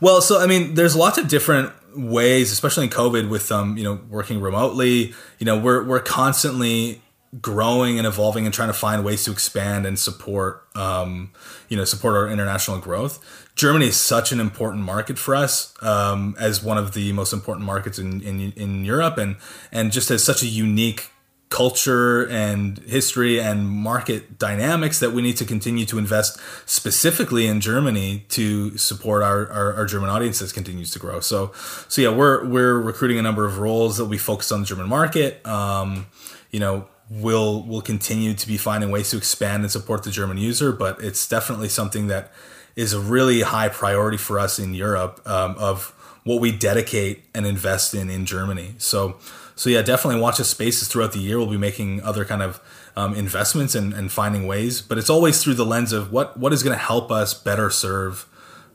well, 0.00 0.20
so 0.20 0.40
I 0.40 0.46
mean, 0.46 0.74
there's 0.74 0.94
lots 0.94 1.18
of 1.18 1.26
different 1.26 1.72
ways, 1.96 2.52
especially 2.52 2.84
in 2.84 2.90
COVID, 2.90 3.28
with 3.28 3.50
um, 3.50 3.76
you 3.76 3.84
know 3.84 4.00
working 4.08 4.40
remotely. 4.40 5.14
You 5.38 5.46
know, 5.46 5.58
we're 5.58 5.82
we're 5.84 6.00
constantly 6.00 7.02
growing 7.40 7.98
and 7.98 8.06
evolving 8.06 8.46
and 8.46 8.54
trying 8.54 8.68
to 8.68 8.74
find 8.74 9.04
ways 9.04 9.24
to 9.24 9.30
expand 9.30 9.84
and 9.86 9.98
support 9.98 10.64
um, 10.74 11.32
you 11.68 11.76
know 11.76 11.84
support 11.84 12.14
our 12.14 12.28
international 12.28 12.78
growth. 12.78 13.24
Germany 13.54 13.86
is 13.86 13.96
such 13.96 14.32
an 14.32 14.40
important 14.40 14.84
market 14.84 15.18
for 15.18 15.34
us 15.34 15.74
um, 15.82 16.36
as 16.38 16.62
one 16.62 16.78
of 16.78 16.94
the 16.94 17.12
most 17.12 17.32
important 17.32 17.66
markets 17.66 17.98
in, 17.98 18.20
in 18.22 18.52
in 18.52 18.84
Europe 18.84 19.18
and 19.18 19.36
and 19.72 19.92
just 19.92 20.10
as 20.10 20.22
such 20.22 20.42
a 20.42 20.46
unique 20.46 21.10
culture 21.48 22.26
and 22.28 22.78
history 22.80 23.40
and 23.40 23.68
market 23.68 24.36
dynamics 24.38 24.98
that 24.98 25.12
we 25.12 25.22
need 25.22 25.36
to 25.36 25.44
continue 25.44 25.86
to 25.86 25.96
invest 25.96 26.40
specifically 26.68 27.46
in 27.46 27.60
Germany 27.60 28.24
to 28.28 28.76
support 28.76 29.22
our, 29.22 29.48
our, 29.50 29.74
our, 29.74 29.86
German 29.86 30.10
audience 30.10 30.40
that 30.40 30.52
continues 30.52 30.90
to 30.90 30.98
grow. 30.98 31.20
So, 31.20 31.52
so 31.88 32.02
yeah, 32.02 32.08
we're, 32.08 32.44
we're 32.44 32.78
recruiting 32.80 33.18
a 33.18 33.22
number 33.22 33.44
of 33.44 33.58
roles 33.58 33.96
that 33.98 34.06
we 34.06 34.18
focus 34.18 34.50
on 34.50 34.60
the 34.60 34.66
German 34.66 34.88
market. 34.88 35.46
Um, 35.46 36.06
you 36.50 36.58
know, 36.58 36.88
we'll, 37.08 37.62
we'll 37.62 37.80
continue 37.80 38.34
to 38.34 38.46
be 38.48 38.56
finding 38.56 38.90
ways 38.90 39.10
to 39.10 39.16
expand 39.16 39.62
and 39.62 39.70
support 39.70 40.02
the 40.02 40.10
German 40.10 40.38
user, 40.38 40.72
but 40.72 41.00
it's 41.00 41.28
definitely 41.28 41.68
something 41.68 42.08
that 42.08 42.32
is 42.74 42.92
a 42.92 42.98
really 42.98 43.42
high 43.42 43.68
priority 43.68 44.16
for 44.16 44.40
us 44.40 44.58
in 44.58 44.74
Europe 44.74 45.20
um, 45.24 45.54
of 45.58 45.92
what 46.24 46.40
we 46.40 46.50
dedicate 46.50 47.24
and 47.32 47.46
invest 47.46 47.94
in 47.94 48.10
in 48.10 48.26
Germany. 48.26 48.74
So, 48.78 49.16
so 49.56 49.70
yeah, 49.70 49.80
definitely 49.80 50.20
watch 50.20 50.36
the 50.36 50.44
spaces 50.44 50.86
throughout 50.86 51.12
the 51.12 51.18
year. 51.18 51.38
We'll 51.38 51.46
be 51.46 51.56
making 51.56 52.02
other 52.02 52.26
kind 52.26 52.42
of 52.42 52.60
um, 52.94 53.14
investments 53.14 53.74
and, 53.74 53.94
and 53.94 54.12
finding 54.12 54.46
ways, 54.46 54.82
but 54.82 54.98
it's 54.98 55.08
always 55.08 55.42
through 55.42 55.54
the 55.54 55.64
lens 55.64 55.92
of 55.92 56.12
what 56.12 56.36
what 56.36 56.52
is 56.52 56.62
going 56.62 56.76
to 56.76 56.82
help 56.82 57.10
us 57.10 57.32
better 57.32 57.70
serve 57.70 58.26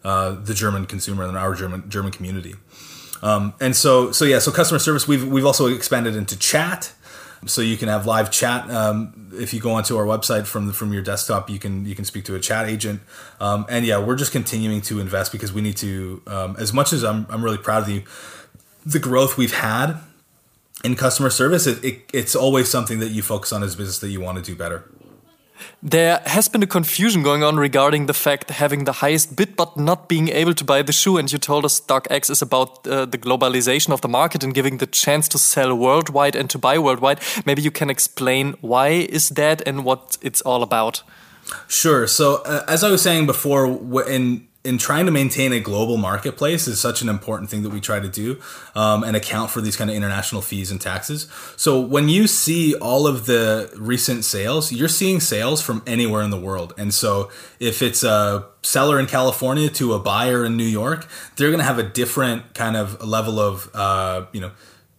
uh, 0.03 0.31
the 0.31 0.55
German 0.55 0.87
consumer 0.87 1.23
and 1.23 1.37
our 1.37 1.53
German 1.53 1.87
German 1.87 2.11
community. 2.11 2.55
Um, 3.21 3.53
and 3.61 3.75
so 3.75 4.11
so 4.11 4.25
yeah, 4.25 4.39
so 4.39 4.51
customer 4.51 4.79
service. 4.79 5.07
We've 5.07 5.25
we've 5.25 5.45
also 5.45 5.67
expanded 5.67 6.15
into 6.15 6.37
chat. 6.37 6.93
So 7.47 7.61
you 7.61 7.75
can 7.75 7.87
have 7.87 8.05
live 8.05 8.29
chat. 8.29 8.69
Um, 8.69 9.31
if 9.33 9.51
you 9.51 9.59
go 9.59 9.71
onto 9.71 9.97
our 9.97 10.05
website 10.05 10.45
from 10.45 10.67
the, 10.67 10.73
from 10.73 10.93
your 10.93 11.01
desktop, 11.01 11.49
you 11.49 11.57
can 11.57 11.85
you 11.85 11.95
can 11.95 12.05
speak 12.05 12.25
to 12.25 12.35
a 12.35 12.39
chat 12.39 12.67
agent. 12.67 13.01
Um, 13.39 13.65
and 13.67 13.83
yeah, 13.83 13.97
we're 13.97 14.15
just 14.15 14.31
continuing 14.31 14.81
to 14.81 14.99
invest 14.99 15.31
because 15.31 15.51
we 15.51 15.61
need 15.61 15.77
to. 15.77 16.21
Um, 16.27 16.55
as 16.59 16.71
much 16.71 16.93
as 16.93 17.03
I'm 17.03 17.25
I'm 17.29 17.43
really 17.43 17.57
proud 17.57 17.81
of 17.81 17.87
the 17.87 18.03
the 18.85 18.99
growth 18.99 19.37
we've 19.37 19.55
had 19.55 19.99
in 20.83 20.95
customer 20.95 21.29
service, 21.29 21.67
it, 21.67 21.83
it, 21.83 22.09
it's 22.13 22.35
always 22.35 22.69
something 22.69 22.99
that 22.99 23.09
you 23.09 23.21
focus 23.21 23.51
on 23.51 23.63
as 23.63 23.75
a 23.75 23.77
business 23.77 23.99
that 23.99 24.09
you 24.09 24.21
want 24.21 24.37
to 24.37 24.43
do 24.43 24.55
better. 24.55 24.89
There 25.83 26.21
has 26.25 26.47
been 26.47 26.63
a 26.63 26.67
confusion 26.67 27.23
going 27.23 27.43
on 27.43 27.57
regarding 27.57 28.07
the 28.07 28.13
fact 28.13 28.49
having 28.49 28.85
the 28.85 28.93
highest 28.93 29.35
bid 29.35 29.55
but 29.55 29.77
not 29.77 30.09
being 30.09 30.29
able 30.29 30.53
to 30.55 30.63
buy 30.63 30.81
the 30.81 30.91
shoe. 30.91 31.17
And 31.17 31.31
you 31.31 31.37
told 31.37 31.65
us 31.65 31.79
StockX 31.79 32.29
is 32.29 32.41
about 32.41 32.87
uh, 32.87 33.05
the 33.05 33.17
globalization 33.17 33.91
of 33.93 34.01
the 34.01 34.07
market 34.07 34.43
and 34.43 34.53
giving 34.53 34.77
the 34.77 34.87
chance 34.87 35.27
to 35.29 35.37
sell 35.37 35.75
worldwide 35.75 36.35
and 36.35 36.49
to 36.49 36.57
buy 36.57 36.79
worldwide. 36.79 37.19
Maybe 37.45 37.61
you 37.61 37.71
can 37.71 37.89
explain 37.89 38.55
why 38.61 38.87
is 38.89 39.29
that 39.29 39.61
and 39.67 39.83
what 39.83 40.17
it's 40.21 40.41
all 40.41 40.63
about. 40.63 41.03
Sure. 41.67 42.07
So 42.07 42.41
uh, 42.43 42.63
as 42.67 42.83
I 42.83 42.89
was 42.89 43.01
saying 43.01 43.25
before, 43.25 43.65
in 44.07 44.47
in 44.63 44.77
trying 44.77 45.07
to 45.07 45.11
maintain 45.11 45.51
a 45.53 45.59
global 45.59 45.97
marketplace 45.97 46.67
is 46.67 46.79
such 46.79 47.01
an 47.01 47.09
important 47.09 47.49
thing 47.49 47.63
that 47.63 47.71
we 47.71 47.81
try 47.81 47.99
to 47.99 48.07
do 48.07 48.39
um, 48.75 49.03
and 49.03 49.15
account 49.15 49.49
for 49.49 49.59
these 49.59 49.75
kind 49.75 49.89
of 49.89 49.95
international 49.95 50.41
fees 50.41 50.69
and 50.69 50.79
taxes. 50.79 51.27
So 51.57 51.79
when 51.79 52.09
you 52.09 52.27
see 52.27 52.75
all 52.75 53.07
of 53.07 53.25
the 53.25 53.71
recent 53.75 54.23
sales, 54.23 54.71
you're 54.71 54.87
seeing 54.87 55.19
sales 55.19 55.61
from 55.61 55.81
anywhere 55.87 56.21
in 56.21 56.29
the 56.29 56.39
world. 56.39 56.73
And 56.77 56.93
so 56.93 57.31
if 57.59 57.81
it's 57.81 58.03
a 58.03 58.45
seller 58.61 58.99
in 58.99 59.07
California 59.07 59.67
to 59.69 59.93
a 59.93 59.99
buyer 59.99 60.45
in 60.45 60.57
New 60.57 60.63
York, 60.63 61.07
they're 61.35 61.49
going 61.49 61.59
to 61.59 61.65
have 61.65 61.79
a 61.79 61.83
different 61.83 62.53
kind 62.53 62.77
of 62.77 63.03
level 63.03 63.39
of, 63.39 63.69
uh, 63.73 64.25
you 64.31 64.41
know, 64.41 64.51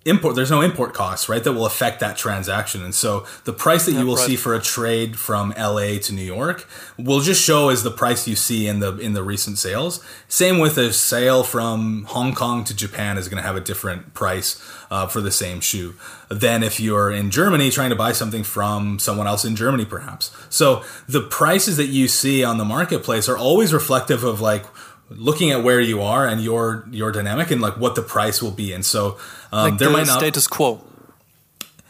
import 0.04 0.34
there's 0.34 0.50
no 0.50 0.60
import 0.60 0.94
costs 0.94 1.28
right 1.28 1.42
that 1.44 1.52
will 1.52 1.66
affect 1.66 2.00
that 2.00 2.16
transaction. 2.16 2.82
And 2.82 2.94
so 2.94 3.26
the 3.44 3.52
price 3.52 3.86
that 3.86 3.92
you 3.92 4.06
will 4.06 4.16
right. 4.16 4.26
see 4.26 4.36
for 4.36 4.54
a 4.54 4.60
trade 4.60 5.18
from 5.18 5.54
LA 5.56 5.98
to 6.02 6.12
New 6.12 6.22
York 6.22 6.68
will 6.98 7.20
just 7.20 7.42
show 7.42 7.68
as 7.68 7.82
the 7.82 7.90
price 7.90 8.26
you 8.26 8.36
see 8.36 8.66
in 8.66 8.80
the 8.80 8.96
in 8.98 9.12
the 9.12 9.22
recent 9.22 9.58
sales. 9.58 10.04
Same 10.28 10.58
with 10.58 10.78
a 10.78 10.92
sale 10.92 11.44
from 11.44 12.04
Hong 12.04 12.34
Kong 12.34 12.64
to 12.64 12.74
Japan 12.74 13.18
is 13.18 13.28
going 13.28 13.40
to 13.40 13.46
have 13.46 13.56
a 13.56 13.60
different 13.60 14.14
price 14.14 14.62
uh, 14.90 15.06
for 15.06 15.20
the 15.20 15.30
same 15.30 15.60
shoe 15.60 15.94
than 16.28 16.62
if 16.62 16.80
you're 16.80 17.10
in 17.10 17.30
Germany 17.30 17.70
trying 17.70 17.90
to 17.90 17.96
buy 17.96 18.12
something 18.12 18.42
from 18.42 18.98
someone 18.98 19.26
else 19.26 19.44
in 19.44 19.56
Germany 19.56 19.84
perhaps. 19.84 20.34
So 20.48 20.82
the 21.08 21.22
prices 21.22 21.76
that 21.76 21.86
you 21.86 22.08
see 22.08 22.42
on 22.42 22.58
the 22.58 22.64
marketplace 22.64 23.28
are 23.28 23.36
always 23.36 23.72
reflective 23.72 24.24
of 24.24 24.40
like 24.40 24.64
looking 25.16 25.50
at 25.50 25.62
where 25.62 25.80
you 25.80 26.02
are 26.02 26.26
and 26.26 26.42
your 26.42 26.86
your 26.90 27.12
dynamic 27.12 27.50
and 27.50 27.60
like 27.60 27.76
what 27.76 27.94
the 27.94 28.02
price 28.02 28.42
will 28.42 28.50
be. 28.50 28.72
And 28.72 28.84
so 28.84 29.18
um, 29.52 29.70
like 29.70 29.78
there 29.78 29.88
the 29.88 29.94
might 29.94 30.06
not 30.06 30.18
status 30.18 30.46
quo. 30.46 30.82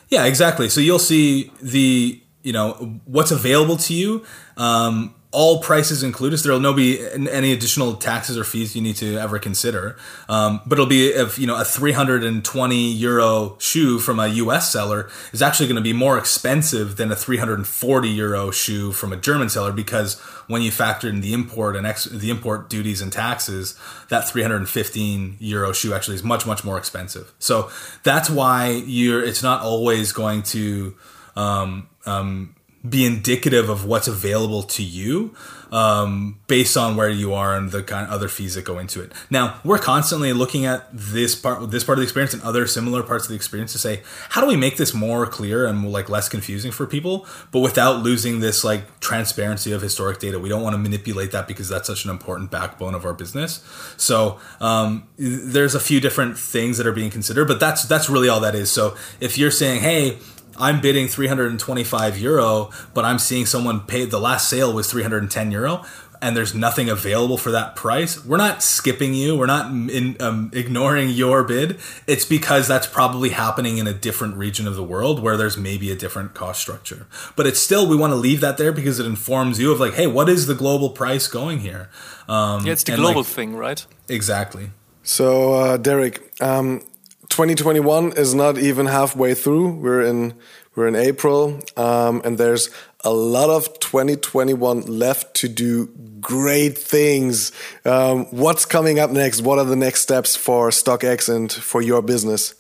yeah, 0.08 0.24
exactly. 0.24 0.68
So 0.68 0.80
you'll 0.80 0.98
see 0.98 1.50
the 1.60 2.20
you 2.42 2.52
know 2.52 3.00
what's 3.04 3.30
available 3.30 3.76
to 3.78 3.94
you. 3.94 4.24
Um, 4.56 5.14
all 5.33 5.61
prices 5.61 6.03
included. 6.03 6.37
So 6.37 6.49
there'll 6.49 6.61
no 6.61 6.74
be 6.74 7.01
any 7.11 7.53
additional 7.53 7.95
taxes 7.95 8.37
or 8.37 8.45
fees 8.45 8.76
you 8.76 8.83
need 8.83 8.97
to 8.97 9.16
ever 9.16 9.39
consider. 9.39 9.97
Um, 10.28 10.61
but 10.66 10.74
it'll 10.74 10.87
be 10.87 11.09
if 11.09 11.39
you 11.39 11.47
know 11.47 11.59
a 11.59 11.64
320 11.64 12.93
euro 12.93 13.57
shoe 13.59 13.99
from 13.99 14.20
a 14.20 14.28
U.S. 14.28 14.70
seller 14.70 15.11
is 15.33 15.43
actually 15.43 15.66
going 15.66 15.76
to 15.76 15.83
be 15.83 15.95
more 15.95 16.18
expensive 16.18 16.97
than 16.97 17.11
a 17.11 17.16
340 17.16 18.09
euro 18.11 18.51
shoe 18.51 18.93
from 18.93 19.12
a 19.12 19.16
German 19.16 19.49
seller 19.49 19.72
because 19.72 20.20
when 20.47 20.61
you 20.61 20.70
factor 20.70 21.09
in 21.09 21.22
the 21.22 21.33
import 21.33 21.76
and 21.76 21.87
ex- 21.87 22.05
the 22.05 22.28
import 22.28 22.68
duties 22.68 23.01
and 23.01 23.11
taxes, 23.11 23.78
that 24.11 24.28
315 24.28 25.37
euro 25.41 25.72
shoe 25.72 25.95
actually 25.95 26.16
is 26.16 26.22
much 26.22 26.47
much 26.47 26.62
more 26.62 26.76
expensive. 26.76 27.33
So 27.39 27.70
that's 28.03 28.28
why 28.28 28.68
you're. 28.87 29.24
It's 29.24 29.43
not 29.43 29.62
always 29.62 30.12
going 30.12 30.43
to. 30.45 30.95
Um, 31.35 31.89
um, 32.05 32.55
be 32.89 33.05
indicative 33.05 33.68
of 33.68 33.85
what's 33.85 34.09
available 34.09 34.62
to 34.64 34.83
you 34.83 35.35
um, 35.72 36.39
based 36.49 36.76
on 36.76 36.97
where 36.97 37.09
you 37.09 37.33
are 37.33 37.57
and 37.57 37.70
the 37.70 37.83
kind 37.83 38.07
of 38.07 38.12
other 38.12 38.28
fees 38.28 38.55
that 38.57 38.64
go 38.64 38.78
into 38.78 39.01
it. 39.01 39.11
Now 39.30 39.61
we're 39.64 39.78
constantly 39.78 40.33
looking 40.33 40.66
at 40.66 40.87
this 40.93 41.35
part, 41.35 41.70
this 41.70 41.83
part 41.83 41.99
of 41.99 42.01
the 42.01 42.05
experience, 42.05 42.35
and 42.35 42.43
other 42.43 42.66
similar 42.66 43.03
parts 43.03 43.24
of 43.24 43.30
the 43.30 43.37
experience 43.37 43.72
to 43.72 43.78
say 43.78 44.03
how 44.30 44.41
do 44.41 44.47
we 44.47 44.57
make 44.57 44.76
this 44.76 44.93
more 44.93 45.26
clear 45.26 45.66
and 45.66 45.91
like 45.91 46.11
less 46.11 46.28
confusing 46.28 46.70
for 46.70 46.87
people, 46.87 47.26
but 47.53 47.61
without 47.61 48.03
losing 48.03 48.41
this 48.41 48.64
like 48.64 49.01
transparency 49.01 49.72
of 49.72 49.80
historic 49.80 50.18
data. 50.18 50.39
We 50.39 50.51
don't 50.51 50.62
want 50.62 50.74
to 50.74 50.78
manipulate 50.78 51.30
that 51.33 51.49
because 51.49 51.68
that's 51.68 51.87
such 51.87 52.05
an 52.05 52.11
important 52.11 52.51
backbone 52.51 52.95
of 52.95 53.07
our 53.07 53.14
business. 53.14 53.64
So 53.97 54.39
um, 54.61 55.09
there's 55.16 55.74
a 55.74 55.80
few 55.80 56.01
different 56.01 56.39
things 56.39 56.76
that 56.76 56.87
are 56.87 56.93
being 56.93 57.11
considered, 57.11 57.47
but 57.47 57.61
that's 57.61 57.85
that's 57.85 58.11
really 58.11 58.28
all 58.28 58.41
that 58.41 58.55
is. 58.55 58.70
So 58.70 58.95
if 59.20 59.39
you're 59.39 59.51
saying, 59.51 59.80
hey 59.80 60.18
I'm 60.59 60.80
bidding 60.80 61.09
325 61.09 62.18
euro, 62.18 62.70
but 62.94 63.05
I'm 63.05 63.18
seeing 63.18 63.46
someone 63.46 63.80
pay 63.80 64.05
the 64.05 64.20
last 64.20 64.48
sale 64.48 64.72
was 64.72 64.90
310 64.90 65.50
euro 65.50 65.84
and 66.22 66.36
there's 66.36 66.55
nothing 66.55 66.88
available 66.88 67.36
for 67.36 67.50
that 67.50 67.74
price. 67.74 68.24
We're 68.24 68.36
not 68.36 68.62
skipping 68.62 69.12
you. 69.12 69.36
We're 69.36 69.46
not 69.46 69.72
in, 69.72 70.16
um, 70.22 70.53
ignoring 70.55 71.11
your 71.11 71.42
bid. 71.42 71.80
It's 72.07 72.24
because 72.24 72.68
that's 72.68 72.86
probably 72.86 73.30
happening 73.30 73.78
in 73.78 73.88
a 73.88 73.92
different 73.92 74.36
region 74.36 74.68
of 74.68 74.76
the 74.76 74.84
world 74.84 75.20
where 75.20 75.36
there's 75.36 75.57
maybe 75.57 75.90
a 75.90 75.96
different 75.96 76.32
cost 76.32 76.61
structure. 76.61 77.09
But 77.34 77.48
it's 77.48 77.59
still, 77.59 77.88
we 77.88 77.96
want 77.96 78.12
to 78.12 78.16
leave 78.16 78.40
that 78.40 78.57
there 78.57 78.70
because 78.70 79.00
it 79.00 79.07
informs 79.07 79.59
you 79.59 79.72
of 79.72 79.80
like, 79.80 79.94
hey, 79.94 80.07
what 80.07 80.28
is 80.28 80.46
the 80.46 80.55
global 80.55 80.90
price 80.90 81.26
going 81.26 81.59
here? 81.59 81.90
Um, 82.28 82.64
yeah, 82.64 82.72
it's 82.72 82.84
the 82.84 82.94
global 82.94 83.22
like, 83.22 83.26
thing, 83.26 83.57
right? 83.57 83.84
Exactly. 84.09 84.70
So, 85.03 85.55
uh, 85.55 85.76
Derek, 85.76 86.40
um, 86.40 86.84
2021 87.33 88.12
is 88.12 88.35
not 88.35 88.59
even 88.59 88.85
halfway 88.85 89.33
through. 89.33 89.70
We're 89.76 90.03
in 90.03 90.35
we're 90.74 90.87
in 90.87 90.95
April, 90.95 91.61
um, 91.78 92.20
and 92.26 92.37
there's 92.37 92.68
a 93.05 93.11
lot 93.11 93.49
of 93.49 93.80
2021 93.80 94.83
left 94.83 95.35
to 95.37 95.49
do 95.49 95.87
great 96.20 96.76
things. 96.76 97.51
Um, 97.87 98.26
what's 98.26 98.66
coming 98.66 98.99
up 98.99 99.11
next? 99.11 99.41
What 99.41 99.59
are 99.59 99.64
the 99.64 99.76
next 99.76 100.03
steps 100.03 100.37
for 100.37 100.68
StockX 100.68 101.35
and 101.35 101.51
for 101.51 101.80
your 101.80 102.03
business? 102.03 102.55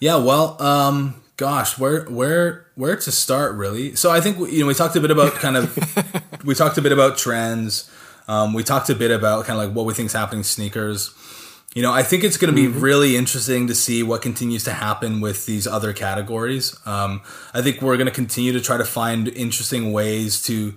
Yeah, 0.00 0.16
well, 0.16 0.60
um, 0.60 1.22
gosh, 1.36 1.78
where 1.78 2.04
where 2.04 2.66
where 2.76 2.96
to 2.96 3.12
start 3.12 3.56
really? 3.56 3.94
So 3.94 4.10
I 4.10 4.22
think 4.22 4.38
you 4.50 4.60
know 4.60 4.66
we 4.68 4.74
talked 4.74 4.96
a 4.96 5.00
bit 5.00 5.10
about 5.10 5.34
kind 5.34 5.58
of 5.58 6.44
we 6.46 6.54
talked 6.54 6.78
a 6.78 6.82
bit 6.82 6.92
about 6.92 7.18
trends. 7.18 7.90
Um, 8.26 8.54
we 8.54 8.62
talked 8.62 8.88
a 8.88 8.94
bit 8.94 9.10
about 9.10 9.44
kind 9.44 9.60
of 9.60 9.68
like 9.68 9.76
what 9.76 9.84
we 9.84 9.92
think 9.92 10.06
is 10.06 10.14
happening 10.14 10.44
sneakers. 10.44 11.14
You 11.76 11.82
know, 11.82 11.92
I 11.92 12.02
think 12.02 12.24
it's 12.24 12.38
going 12.38 12.50
to 12.50 12.58
be 12.58 12.68
mm-hmm. 12.68 12.80
really 12.80 13.16
interesting 13.18 13.66
to 13.66 13.74
see 13.74 14.02
what 14.02 14.22
continues 14.22 14.64
to 14.64 14.72
happen 14.72 15.20
with 15.20 15.44
these 15.44 15.66
other 15.66 15.92
categories. 15.92 16.74
Um, 16.86 17.20
I 17.52 17.60
think 17.60 17.82
we're 17.82 17.98
going 17.98 18.06
to 18.06 18.14
continue 18.14 18.50
to 18.54 18.62
try 18.62 18.78
to 18.78 18.84
find 18.86 19.28
interesting 19.28 19.92
ways 19.92 20.42
to 20.44 20.72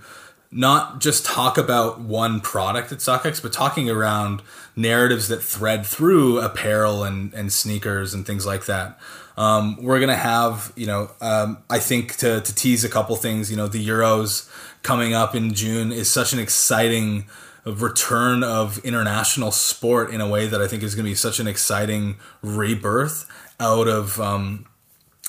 not 0.51 0.99
just 0.99 1.25
talk 1.25 1.57
about 1.57 2.01
one 2.01 2.41
product 2.41 2.91
at 2.91 2.97
StockX, 2.97 3.41
but 3.41 3.53
talking 3.53 3.89
around 3.89 4.41
narratives 4.75 5.29
that 5.29 5.41
thread 5.41 5.85
through 5.85 6.41
apparel 6.41 7.05
and, 7.05 7.33
and 7.33 7.53
sneakers 7.53 8.13
and 8.13 8.27
things 8.27 8.45
like 8.45 8.65
that. 8.65 8.99
Um, 9.37 9.81
we're 9.81 9.99
going 9.99 10.09
to 10.09 10.17
have, 10.17 10.73
you 10.75 10.85
know, 10.85 11.11
um, 11.21 11.59
I 11.69 11.79
think 11.79 12.17
to, 12.17 12.41
to 12.41 12.55
tease 12.55 12.83
a 12.83 12.89
couple 12.89 13.15
things, 13.15 13.49
you 13.49 13.55
know, 13.55 13.69
the 13.69 13.87
Euros 13.87 14.51
coming 14.83 15.13
up 15.13 15.33
in 15.33 15.53
June 15.53 15.93
is 15.93 16.11
such 16.11 16.33
an 16.33 16.39
exciting 16.39 17.29
return 17.65 18.43
of 18.43 18.77
international 18.79 19.51
sport 19.51 20.11
in 20.11 20.21
a 20.21 20.27
way 20.27 20.47
that 20.47 20.61
I 20.61 20.67
think 20.67 20.83
is 20.83 20.95
going 20.95 21.05
to 21.05 21.11
be 21.11 21.15
such 21.15 21.39
an 21.39 21.47
exciting 21.47 22.17
rebirth 22.41 23.29
out 23.59 23.87
of 23.87 24.19
um, 24.19 24.65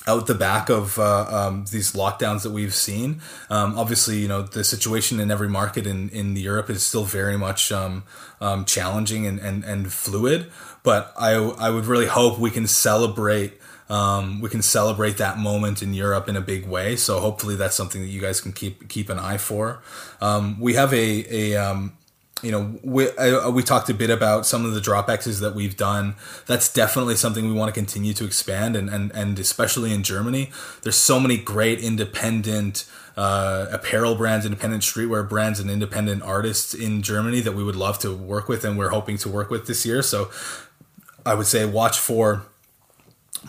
out 0.07 0.25
the 0.27 0.35
back 0.35 0.69
of 0.69 0.97
uh, 0.97 1.25
um, 1.29 1.65
these 1.71 1.93
lockdowns 1.93 2.43
that 2.43 2.51
we've 2.51 2.73
seen. 2.73 3.21
Um, 3.49 3.77
obviously, 3.77 4.19
you 4.19 4.27
know 4.27 4.41
the 4.41 4.63
situation 4.63 5.19
in 5.19 5.29
every 5.29 5.49
market 5.49 5.85
in, 5.85 6.09
in 6.09 6.35
Europe 6.35 6.69
is 6.69 6.83
still 6.83 7.03
very 7.03 7.37
much 7.37 7.71
um, 7.71 8.03
um 8.39 8.65
challenging 8.65 9.27
and, 9.27 9.39
and, 9.39 9.63
and 9.63 9.91
fluid. 9.91 10.51
But 10.83 11.13
I 11.17 11.33
I 11.33 11.69
would 11.69 11.85
really 11.85 12.07
hope 12.07 12.39
we 12.39 12.51
can 12.51 12.67
celebrate. 12.67 13.59
Um, 13.89 14.39
we 14.39 14.47
can 14.47 14.61
celebrate 14.61 15.17
that 15.17 15.37
moment 15.37 15.83
in 15.83 15.93
Europe 15.93 16.29
in 16.29 16.37
a 16.37 16.41
big 16.41 16.65
way. 16.65 16.95
So 16.95 17.19
hopefully 17.19 17.57
that's 17.57 17.75
something 17.75 18.01
that 18.01 18.07
you 18.07 18.21
guys 18.21 18.39
can 18.39 18.53
keep 18.53 18.87
keep 18.87 19.09
an 19.09 19.19
eye 19.19 19.37
for. 19.37 19.83
Um, 20.21 20.59
we 20.59 20.75
have 20.75 20.93
a 20.93 21.53
a 21.53 21.55
you 22.41 22.51
know, 22.51 22.79
we, 22.83 23.09
uh, 23.09 23.49
we 23.51 23.63
talked 23.63 23.89
a 23.89 23.93
bit 23.93 24.09
about 24.09 24.45
some 24.45 24.65
of 24.65 24.73
the 24.73 24.81
drop 24.81 25.09
X's 25.09 25.39
that 25.41 25.53
we've 25.53 25.77
done. 25.77 26.15
That's 26.47 26.71
definitely 26.71 27.15
something 27.15 27.45
we 27.47 27.53
want 27.53 27.73
to 27.73 27.79
continue 27.79 28.13
to 28.13 28.25
expand, 28.25 28.75
and 28.75 28.89
and, 28.89 29.11
and 29.11 29.37
especially 29.39 29.93
in 29.93 30.03
Germany, 30.03 30.51
there's 30.81 30.95
so 30.95 31.19
many 31.19 31.37
great 31.37 31.79
independent 31.79 32.89
uh, 33.15 33.67
apparel 33.71 34.15
brands, 34.15 34.45
independent 34.45 34.83
streetwear 34.83 35.27
brands, 35.27 35.59
and 35.59 35.69
independent 35.69 36.23
artists 36.23 36.73
in 36.73 37.01
Germany 37.01 37.41
that 37.41 37.53
we 37.53 37.63
would 37.63 37.75
love 37.75 37.99
to 37.99 38.15
work 38.15 38.49
with, 38.49 38.65
and 38.65 38.77
we're 38.77 38.89
hoping 38.89 39.17
to 39.17 39.29
work 39.29 39.49
with 39.49 39.67
this 39.67 39.85
year. 39.85 40.01
So, 40.01 40.31
I 41.25 41.35
would 41.35 41.47
say 41.47 41.65
watch 41.65 41.99
for 41.99 42.43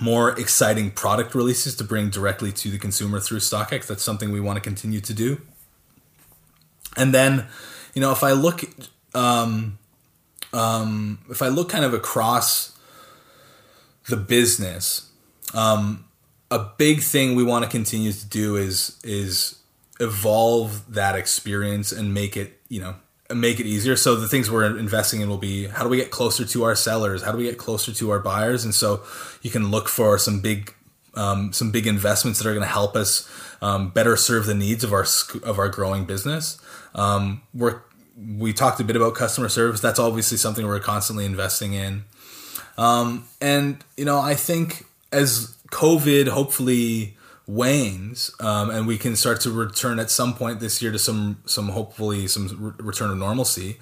more 0.00 0.38
exciting 0.38 0.90
product 0.90 1.34
releases 1.34 1.76
to 1.76 1.84
bring 1.84 2.10
directly 2.10 2.50
to 2.50 2.70
the 2.70 2.78
consumer 2.78 3.20
through 3.20 3.38
StockX. 3.38 3.86
That's 3.86 4.02
something 4.02 4.32
we 4.32 4.40
want 4.40 4.56
to 4.56 4.62
continue 4.62 5.00
to 5.00 5.14
do, 5.14 5.40
and 6.96 7.14
then 7.14 7.46
you 7.94 8.00
know, 8.00 8.12
if 8.12 8.22
I 8.22 8.32
look, 8.32 8.62
um, 9.14 9.78
um, 10.52 11.18
if 11.30 11.42
I 11.42 11.48
look 11.48 11.68
kind 11.68 11.84
of 11.84 11.94
across 11.94 12.76
the 14.08 14.16
business, 14.16 15.10
um, 15.54 16.04
a 16.50 16.58
big 16.58 17.00
thing 17.00 17.34
we 17.34 17.44
want 17.44 17.64
to 17.64 17.70
continue 17.70 18.12
to 18.12 18.26
do 18.26 18.56
is 18.56 18.98
is 19.02 19.58
evolve 20.00 20.92
that 20.92 21.14
experience 21.14 21.92
and 21.92 22.12
make 22.12 22.36
it, 22.36 22.60
you 22.68 22.80
know, 22.80 22.96
make 23.34 23.60
it 23.60 23.66
easier. 23.66 23.96
So 23.96 24.16
the 24.16 24.28
things 24.28 24.50
we're 24.50 24.76
investing 24.78 25.20
in 25.20 25.28
will 25.28 25.38
be 25.38 25.66
how 25.66 25.84
do 25.84 25.88
we 25.88 25.96
get 25.96 26.10
closer 26.10 26.44
to 26.44 26.64
our 26.64 26.74
sellers? 26.74 27.22
How 27.22 27.32
do 27.32 27.38
we 27.38 27.44
get 27.44 27.58
closer 27.58 27.92
to 27.92 28.10
our 28.10 28.18
buyers? 28.18 28.64
And 28.64 28.74
so 28.74 29.02
you 29.42 29.50
can 29.50 29.70
look 29.70 29.88
for 29.88 30.18
some 30.18 30.40
big 30.40 30.74
um, 31.14 31.52
some 31.52 31.70
big 31.70 31.86
investments 31.86 32.38
that 32.38 32.48
are 32.48 32.52
going 32.52 32.62
to 32.62 32.72
help 32.72 32.96
us 32.96 33.28
um, 33.60 33.90
better 33.90 34.16
serve 34.16 34.46
the 34.46 34.54
needs 34.54 34.82
of 34.82 34.92
our 34.92 35.06
of 35.42 35.58
our 35.58 35.68
growing 35.68 36.04
business. 36.04 36.60
Um, 36.94 37.42
we're 37.54 37.80
we 38.38 38.52
talked 38.52 38.80
a 38.80 38.84
bit 38.84 38.96
about 38.96 39.14
customer 39.14 39.48
service. 39.48 39.80
That's 39.80 39.98
obviously 39.98 40.38
something 40.38 40.66
we're 40.66 40.80
constantly 40.80 41.24
investing 41.24 41.72
in. 41.72 42.04
Um, 42.76 43.26
and 43.40 43.82
you 43.96 44.04
know, 44.04 44.18
I 44.18 44.34
think 44.34 44.86
as 45.10 45.56
COVID 45.70 46.28
hopefully 46.28 47.16
wanes 47.46 48.30
um, 48.40 48.70
and 48.70 48.86
we 48.86 48.96
can 48.96 49.16
start 49.16 49.40
to 49.40 49.50
return 49.50 49.98
at 49.98 50.10
some 50.10 50.34
point 50.34 50.60
this 50.60 50.80
year 50.80 50.92
to 50.92 50.98
some 50.98 51.42
some 51.44 51.70
hopefully 51.70 52.28
some 52.28 52.48
re- 52.58 52.72
return 52.78 53.10
of 53.10 53.18
normalcy 53.18 53.78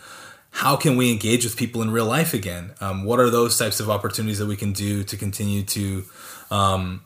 how 0.53 0.77
can 0.77 0.97
we 0.97 1.13
engage 1.13 1.45
with 1.45 1.57
people 1.57 1.83
in 1.83 1.91
real 1.91 2.07
life 2.07 2.33
again 2.33 2.73
um, 2.81 3.05
what 3.05 3.21
are 3.21 3.29
those 3.29 3.59
types 3.59 3.79
of 3.79 3.91
opportunities 3.91 4.39
that 4.39 4.47
we 4.47 4.57
can 4.57 4.73
do 4.73 5.05
to 5.05 5.17
continue 5.17 5.63
to 5.63 6.05
um, 6.51 7.03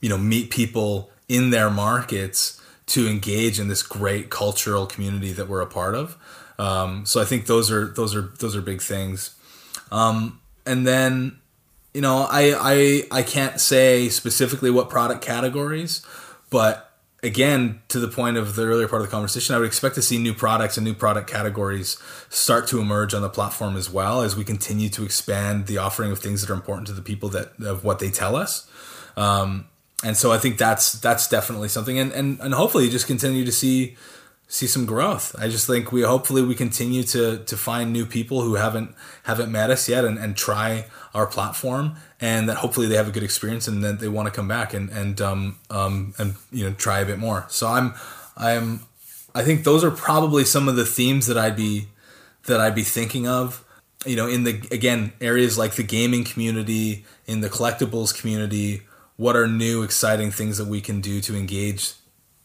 you 0.00 0.08
know 0.08 0.18
meet 0.18 0.50
people 0.50 1.08
in 1.28 1.50
their 1.50 1.70
markets 1.70 2.60
to 2.86 3.08
engage 3.08 3.58
in 3.58 3.68
this 3.68 3.82
great 3.82 4.30
cultural 4.30 4.86
community 4.86 5.32
that 5.32 5.48
we're 5.48 5.60
a 5.60 5.66
part 5.66 5.94
of. 5.94 6.16
Um, 6.58 7.04
so 7.04 7.20
I 7.20 7.24
think 7.24 7.46
those 7.46 7.70
are 7.70 7.86
those 7.86 8.14
are 8.14 8.32
those 8.38 8.56
are 8.56 8.62
big 8.62 8.80
things. 8.80 9.34
Um, 9.90 10.40
and 10.64 10.86
then 10.86 11.38
you 11.92 12.00
know 12.00 12.26
I, 12.30 12.54
I 12.58 13.18
I 13.20 13.22
can't 13.22 13.60
say 13.60 14.08
specifically 14.08 14.70
what 14.70 14.88
product 14.88 15.22
categories, 15.22 16.04
but 16.50 16.82
again 17.22 17.80
to 17.88 17.98
the 17.98 18.08
point 18.08 18.36
of 18.36 18.54
the 18.54 18.62
earlier 18.62 18.88
part 18.88 19.02
of 19.02 19.08
the 19.08 19.12
conversation, 19.12 19.54
I 19.54 19.58
would 19.58 19.66
expect 19.66 19.96
to 19.96 20.02
see 20.02 20.16
new 20.16 20.32
products 20.32 20.76
and 20.76 20.86
new 20.86 20.94
product 20.94 21.28
categories 21.28 21.98
start 22.30 22.68
to 22.68 22.80
emerge 22.80 23.14
on 23.14 23.22
the 23.22 23.28
platform 23.28 23.76
as 23.76 23.90
well 23.90 24.22
as 24.22 24.36
we 24.36 24.44
continue 24.44 24.88
to 24.90 25.04
expand 25.04 25.66
the 25.66 25.78
offering 25.78 26.12
of 26.12 26.20
things 26.20 26.40
that 26.40 26.50
are 26.50 26.54
important 26.54 26.86
to 26.86 26.92
the 26.92 27.02
people 27.02 27.28
that 27.30 27.58
of 27.60 27.84
what 27.84 27.98
they 27.98 28.10
tell 28.10 28.36
us. 28.36 28.70
Um, 29.16 29.66
and 30.04 30.16
so 30.16 30.32
I 30.32 30.38
think 30.38 30.58
that's 30.58 30.92
that's 30.92 31.28
definitely 31.28 31.68
something, 31.68 31.98
and 31.98 32.12
and 32.12 32.38
and 32.40 32.54
hopefully 32.54 32.84
you 32.84 32.90
just 32.90 33.06
continue 33.06 33.44
to 33.44 33.52
see 33.52 33.96
see 34.48 34.66
some 34.66 34.86
growth. 34.86 35.34
I 35.38 35.48
just 35.48 35.66
think 35.66 35.90
we 35.90 36.02
hopefully 36.02 36.42
we 36.42 36.54
continue 36.54 37.02
to 37.04 37.38
to 37.38 37.56
find 37.56 37.92
new 37.92 38.06
people 38.06 38.42
who 38.42 38.54
haven't 38.54 38.94
haven't 39.24 39.50
met 39.50 39.70
us 39.70 39.88
yet 39.88 40.04
and, 40.04 40.18
and 40.18 40.36
try 40.36 40.86
our 41.14 41.26
platform 41.26 41.96
and 42.20 42.48
that 42.48 42.58
hopefully 42.58 42.86
they 42.86 42.96
have 42.96 43.08
a 43.08 43.10
good 43.10 43.22
experience 43.22 43.66
and 43.66 43.82
then 43.82 43.98
they 43.98 44.08
want 44.08 44.26
to 44.26 44.32
come 44.32 44.48
back 44.48 44.72
and 44.72 44.90
and 44.90 45.20
um, 45.20 45.58
um, 45.70 46.14
and 46.18 46.34
you 46.52 46.64
know 46.64 46.74
try 46.74 47.00
a 47.00 47.06
bit 47.06 47.18
more. 47.18 47.46
So 47.48 47.66
I'm 47.66 47.94
I'm 48.36 48.80
I 49.34 49.42
think 49.42 49.64
those 49.64 49.82
are 49.82 49.90
probably 49.90 50.44
some 50.44 50.68
of 50.68 50.76
the 50.76 50.86
themes 50.86 51.26
that 51.26 51.36
I'd 51.36 51.56
be 51.56 51.88
that 52.46 52.60
I'd 52.60 52.74
be 52.74 52.84
thinking 52.84 53.26
of. 53.26 53.62
You 54.04 54.14
know, 54.14 54.28
in 54.28 54.44
the 54.44 54.62
again 54.70 55.12
areas 55.20 55.58
like 55.58 55.74
the 55.74 55.82
gaming 55.82 56.22
community, 56.22 57.04
in 57.26 57.40
the 57.40 57.48
collectibles 57.48 58.16
community, 58.16 58.82
what 59.16 59.36
are 59.36 59.46
new 59.46 59.82
exciting 59.82 60.30
things 60.30 60.58
that 60.58 60.66
we 60.66 60.80
can 60.80 61.00
do 61.00 61.20
to 61.22 61.36
engage 61.36 61.92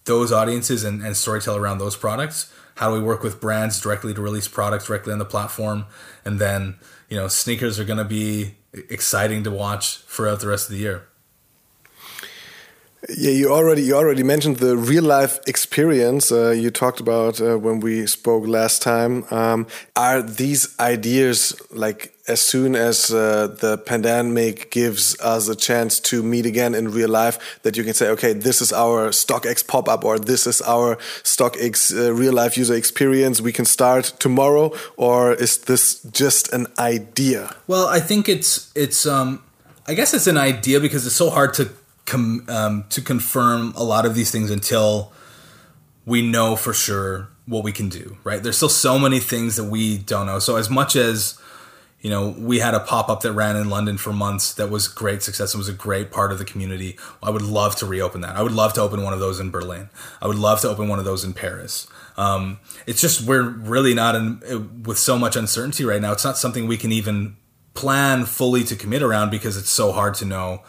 those 0.05 0.31
audiences 0.31 0.83
and, 0.83 1.01
and 1.01 1.15
storytell 1.15 1.57
around 1.57 1.77
those 1.77 1.95
products? 1.95 2.51
How 2.75 2.89
do 2.89 2.99
we 2.99 3.05
work 3.05 3.23
with 3.23 3.41
brands 3.41 3.79
directly 3.79 4.13
to 4.13 4.21
release 4.21 4.47
products 4.47 4.87
directly 4.87 5.13
on 5.13 5.19
the 5.19 5.25
platform? 5.25 5.85
And 6.25 6.39
then, 6.39 6.75
you 7.09 7.17
know, 7.17 7.27
sneakers 7.27 7.79
are 7.79 7.83
going 7.83 7.97
to 7.99 8.05
be 8.05 8.55
exciting 8.73 9.43
to 9.43 9.51
watch 9.51 9.97
throughout 9.97 10.39
the 10.39 10.47
rest 10.47 10.69
of 10.69 10.75
the 10.75 10.81
year. 10.81 11.07
Yeah, 13.09 13.31
you 13.31 13.51
already 13.51 13.81
you 13.81 13.95
already 13.95 14.21
mentioned 14.21 14.57
the 14.57 14.77
real 14.77 15.03
life 15.03 15.39
experience 15.47 16.31
uh, 16.31 16.51
you 16.51 16.69
talked 16.69 16.99
about 16.99 17.41
uh, 17.41 17.57
when 17.57 17.79
we 17.79 18.05
spoke 18.05 18.45
last 18.45 18.83
time. 18.83 19.25
Um, 19.31 19.65
are 19.95 20.21
these 20.21 20.75
ideas 20.79 21.59
like 21.71 22.13
as 22.31 22.39
soon 22.39 22.75
as 22.75 23.11
uh, 23.11 23.47
the 23.59 23.77
pandemic 23.77 24.71
gives 24.71 25.19
us 25.19 25.49
a 25.49 25.55
chance 25.55 25.99
to 25.99 26.23
meet 26.23 26.45
again 26.45 26.73
in 26.73 26.89
real 26.89 27.09
life, 27.09 27.59
that 27.63 27.75
you 27.75 27.83
can 27.83 27.93
say, 27.93 28.07
okay, 28.09 28.31
this 28.33 28.61
is 28.61 28.71
our 28.71 29.09
StockX 29.09 29.67
pop 29.67 29.89
up 29.89 30.05
or 30.05 30.17
this 30.17 30.47
is 30.47 30.61
our 30.61 30.95
StockX 31.23 31.93
uh, 31.93 32.13
real 32.13 32.33
life 32.33 32.57
user 32.57 32.73
experience. 32.73 33.41
We 33.41 33.51
can 33.51 33.65
start 33.65 34.13
tomorrow, 34.19 34.71
or 34.95 35.33
is 35.33 35.57
this 35.57 36.01
just 36.03 36.53
an 36.53 36.67
idea? 36.79 37.53
Well, 37.67 37.87
I 37.87 37.99
think 37.99 38.29
it's 38.29 38.71
it's 38.75 39.05
um, 39.05 39.43
I 39.87 39.93
guess 39.93 40.13
it's 40.13 40.27
an 40.27 40.37
idea 40.37 40.79
because 40.79 41.05
it's 41.05 41.15
so 41.15 41.29
hard 41.29 41.53
to 41.55 41.69
com- 42.05 42.45
um, 42.47 42.85
to 42.89 43.01
confirm 43.01 43.73
a 43.75 43.83
lot 43.83 44.05
of 44.05 44.15
these 44.15 44.31
things 44.31 44.49
until 44.49 45.11
we 46.05 46.21
know 46.21 46.55
for 46.55 46.73
sure 46.73 47.27
what 47.45 47.63
we 47.63 47.73
can 47.73 47.89
do. 47.89 48.17
Right? 48.23 48.41
There's 48.41 48.57
still 48.57 48.69
so 48.69 48.97
many 48.97 49.19
things 49.19 49.57
that 49.57 49.65
we 49.65 49.97
don't 49.97 50.27
know. 50.27 50.39
So 50.39 50.55
as 50.55 50.69
much 50.69 50.95
as 50.95 51.40
you 52.01 52.09
know, 52.09 52.29
we 52.29 52.59
had 52.59 52.73
a 52.73 52.79
pop 52.79 53.09
up 53.09 53.21
that 53.21 53.31
ran 53.33 53.55
in 53.55 53.69
London 53.69 53.97
for 53.97 54.11
months 54.11 54.55
that 54.55 54.69
was 54.69 54.87
great 54.87 55.21
success 55.21 55.53
and 55.53 55.59
was 55.59 55.69
a 55.69 55.73
great 55.73 56.11
part 56.11 56.31
of 56.31 56.39
the 56.39 56.45
community. 56.45 56.97
I 57.21 57.29
would 57.29 57.43
love 57.43 57.75
to 57.77 57.85
reopen 57.85 58.21
that. 58.21 58.35
I 58.35 58.41
would 58.41 58.51
love 58.51 58.73
to 58.73 58.81
open 58.81 59.03
one 59.03 59.13
of 59.13 59.19
those 59.19 59.39
in 59.39 59.51
Berlin. 59.51 59.89
I 60.19 60.27
would 60.27 60.39
love 60.39 60.61
to 60.61 60.69
open 60.69 60.87
one 60.87 60.97
of 60.97 61.05
those 61.05 61.23
in 61.23 61.33
Paris. 61.33 61.87
Um, 62.17 62.59
it's 62.87 63.01
just 63.01 63.21
we're 63.21 63.47
really 63.47 63.93
not 63.93 64.15
in 64.15 64.83
with 64.83 64.97
so 64.97 65.17
much 65.17 65.35
uncertainty 65.35 65.85
right 65.85 66.01
now. 66.01 66.11
It's 66.11 66.25
not 66.25 66.37
something 66.37 66.67
we 66.67 66.77
can 66.77 66.91
even 66.91 67.37
plan 67.73 68.25
fully 68.25 68.63
to 68.65 68.75
commit 68.75 69.01
around 69.01 69.29
because 69.29 69.55
it's 69.55 69.69
so 69.69 69.91
hard 69.91 70.15
to 70.15 70.25
know 70.25 70.61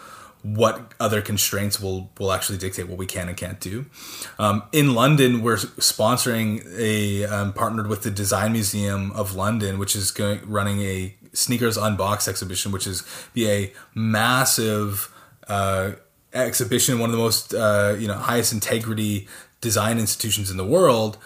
what 0.43 0.93
other 0.99 1.23
constraints 1.23 1.81
will 1.81 2.11
will 2.19 2.33
actually 2.33 2.59
dictate 2.59 2.89
what 2.89 2.99
we 2.99 3.07
can 3.07 3.29
and 3.29 3.37
can't 3.37 3.61
do. 3.61 3.87
Um, 4.39 4.65
in 4.73 4.95
London, 4.95 5.43
we're 5.43 5.57
sponsoring 5.57 6.67
a 6.77 7.25
um, 7.25 7.53
partnered 7.53 7.87
with 7.87 8.03
the 8.03 8.11
Design 8.11 8.53
Museum 8.53 9.13
of 9.13 9.35
London, 9.35 9.79
which 9.79 9.95
is 9.95 10.11
going 10.11 10.41
running 10.45 10.81
a 10.83 11.15
sneakers 11.33 11.77
unboxed 11.77 12.29
exhibition, 12.29 12.73
which 12.73 12.87
is 12.87 13.03
be 13.35 13.49
a 13.49 13.73
massive 13.95 15.13
uh, 15.49 15.93
exhibition, 16.33 16.99
one 16.99 17.11
of 17.11 17.17
the 17.17 17.23
most 17.23 17.55
uh, 17.55 17.97
you 17.99 18.09
know 18.09 18.15
highest 18.15 18.53
integrity 18.53 19.29
design 19.61 19.99
institutions 19.99 20.51
in 20.51 20.57
the 20.57 20.67
world 20.67 21.19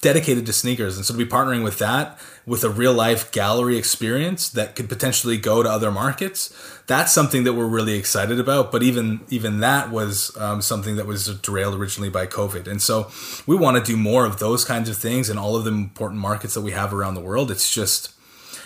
dedicated 0.00 0.46
to 0.46 0.52
sneakers. 0.52 0.96
And 0.96 1.04
so 1.04 1.14
to 1.14 1.18
be 1.18 1.30
partnering 1.30 1.62
with 1.62 1.78
that 1.78 2.18
with 2.46 2.64
a 2.64 2.70
real 2.70 2.92
life 2.92 3.30
gallery 3.32 3.76
experience 3.76 4.48
that 4.50 4.76
could 4.76 4.88
potentially 4.88 5.36
go 5.36 5.62
to 5.62 5.68
other 5.68 5.90
markets, 5.90 6.54
that's 6.86 7.12
something 7.12 7.44
that 7.44 7.54
we're 7.54 7.66
really 7.66 7.94
excited 7.94 8.40
about. 8.40 8.72
But 8.72 8.82
even 8.82 9.20
even 9.28 9.60
that 9.60 9.90
was 9.90 10.36
um, 10.36 10.62
something 10.62 10.96
that 10.96 11.06
was 11.06 11.26
derailed 11.40 11.74
originally 11.74 12.10
by 12.10 12.26
COVID. 12.26 12.66
And 12.66 12.80
so 12.80 13.10
we 13.46 13.56
want 13.56 13.76
to 13.76 13.92
do 13.92 13.96
more 13.96 14.24
of 14.24 14.38
those 14.38 14.64
kinds 14.64 14.88
of 14.88 14.96
things 14.96 15.30
in 15.30 15.38
all 15.38 15.56
of 15.56 15.64
the 15.64 15.70
important 15.70 16.20
markets 16.20 16.54
that 16.54 16.62
we 16.62 16.72
have 16.72 16.92
around 16.92 17.14
the 17.14 17.20
world. 17.20 17.50
It's 17.50 17.72
just 17.72 18.13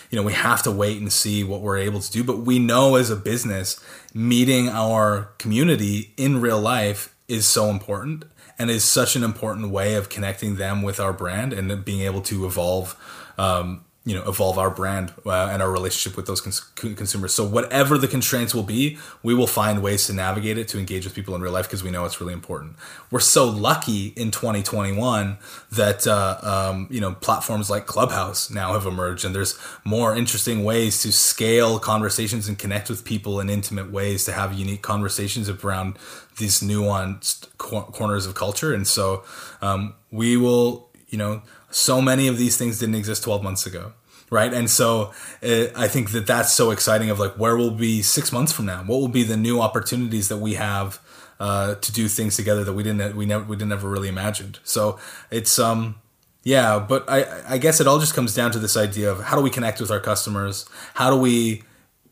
you 0.09 0.15
know 0.15 0.23
we 0.23 0.33
have 0.33 0.63
to 0.63 0.71
wait 0.71 0.99
and 0.99 1.11
see 1.11 1.43
what 1.43 1.61
we're 1.61 1.77
able 1.77 1.99
to 1.99 2.11
do. 2.11 2.23
But 2.23 2.39
we 2.39 2.59
know 2.59 2.95
as 2.95 3.09
a 3.09 3.15
business 3.15 3.79
meeting 4.13 4.69
our 4.69 5.31
community 5.37 6.13
in 6.17 6.41
real 6.41 6.59
life 6.59 7.15
is 7.27 7.45
so 7.45 7.69
important 7.69 8.25
and 8.57 8.69
is 8.69 8.83
such 8.83 9.15
an 9.15 9.23
important 9.23 9.69
way 9.69 9.95
of 9.95 10.09
connecting 10.09 10.57
them 10.57 10.81
with 10.81 10.99
our 10.99 11.13
brand 11.13 11.53
and 11.53 11.85
being 11.85 12.01
able 12.01 12.21
to 12.21 12.45
evolve 12.45 12.97
um, 13.37 13.85
you 14.05 14.15
know 14.15 14.23
evolve 14.27 14.57
our 14.57 14.69
brand 14.69 15.13
uh, 15.25 15.49
and 15.51 15.61
our 15.61 15.69
relationship 15.69 16.15
with 16.15 16.25
those 16.25 16.39
cons- 16.39 16.61
consumers. 16.61 17.33
So 17.33 17.45
whatever 17.45 17.97
the 17.97 18.07
constraints 18.07 18.55
will 18.55 18.63
be 18.63 18.97
we 19.23 19.33
will 19.33 19.47
find 19.47 19.83
ways 19.83 20.07
to 20.07 20.13
navigate 20.13 20.57
it 20.57 20.67
to 20.69 20.79
engage 20.79 21.03
with 21.03 21.13
people 21.13 21.35
in 21.35 21.41
real 21.41 21.51
life 21.51 21.65
because 21.65 21.83
we 21.83 21.91
know 21.91 22.05
it's 22.05 22.21
really 22.21 22.33
important. 22.33 22.75
We're 23.11 23.19
so 23.19 23.45
lucky 23.45 24.07
in 24.15 24.31
2021 24.31 25.37
that 25.71 26.07
uh, 26.07 26.39
um, 26.41 26.87
you 26.89 27.01
know 27.01 27.13
platforms 27.13 27.69
like 27.69 27.85
clubhouse 27.85 28.49
now 28.49 28.73
have 28.73 28.85
emerged 28.85 29.25
and 29.25 29.35
there's 29.35 29.59
more 29.83 30.15
interesting 30.15 30.63
ways 30.63 31.01
to 31.01 31.11
scale 31.11 31.77
conversations 31.77 32.47
and 32.47 32.57
connect 32.57 32.89
with 32.89 33.03
people 33.03 33.39
in 33.39 33.49
intimate 33.49 33.91
ways 33.91 34.23
to 34.25 34.31
have 34.31 34.53
unique 34.53 34.81
conversations 34.81 35.49
around 35.49 35.97
these 36.37 36.61
nuanced 36.61 37.47
cor- 37.57 37.83
corners 37.83 38.25
of 38.25 38.33
culture. 38.33 38.73
And 38.73 38.87
so 38.87 39.23
um, 39.61 39.95
we 40.09 40.37
will 40.37 40.89
you 41.09 41.17
know 41.17 41.41
so 41.69 42.01
many 42.01 42.27
of 42.27 42.37
these 42.37 42.57
things 42.57 42.79
didn't 42.79 42.95
exist 42.95 43.23
12 43.23 43.43
months 43.43 43.65
ago 43.65 43.93
right? 44.29 44.53
And 44.53 44.69
so 44.69 45.11
uh, 45.43 45.65
i 45.75 45.87
think 45.87 46.11
that 46.11 46.27
that's 46.27 46.53
so 46.53 46.71
exciting 46.71 47.09
of 47.09 47.19
like 47.19 47.33
where 47.33 47.57
we'll 47.57 47.71
be 47.71 48.01
six 48.01 48.31
months 48.31 48.51
from 48.51 48.65
now. 48.65 48.83
What 48.83 48.99
will 48.99 49.07
be 49.07 49.23
the 49.23 49.37
new 49.37 49.61
opportunities 49.61 50.29
that 50.29 50.37
we 50.37 50.55
have 50.55 50.99
uh, 51.39 51.75
to 51.75 51.91
do 51.91 52.07
things 52.07 52.35
together 52.35 52.63
that 52.63 52.73
we 52.73 52.83
didn't 52.83 53.15
we 53.15 53.25
never 53.25 53.43
we 53.45 53.55
didn't 53.55 53.71
ever 53.71 53.89
really 53.89 54.09
imagined. 54.09 54.59
So 54.63 54.99
it's 55.31 55.57
um 55.57 55.95
yeah 56.43 56.79
but 56.79 57.03
i 57.09 57.25
i 57.49 57.57
guess 57.57 57.81
it 57.81 57.87
all 57.87 57.99
just 57.99 58.15
comes 58.15 58.33
down 58.33 58.49
to 58.49 58.59
this 58.59 58.77
idea 58.77 59.11
of 59.11 59.21
how 59.25 59.35
do 59.35 59.43
we 59.43 59.49
connect 59.49 59.79
with 59.79 59.91
our 59.91 59.99
customers? 59.99 60.65
How 60.95 61.09
do 61.09 61.17
we 61.17 61.63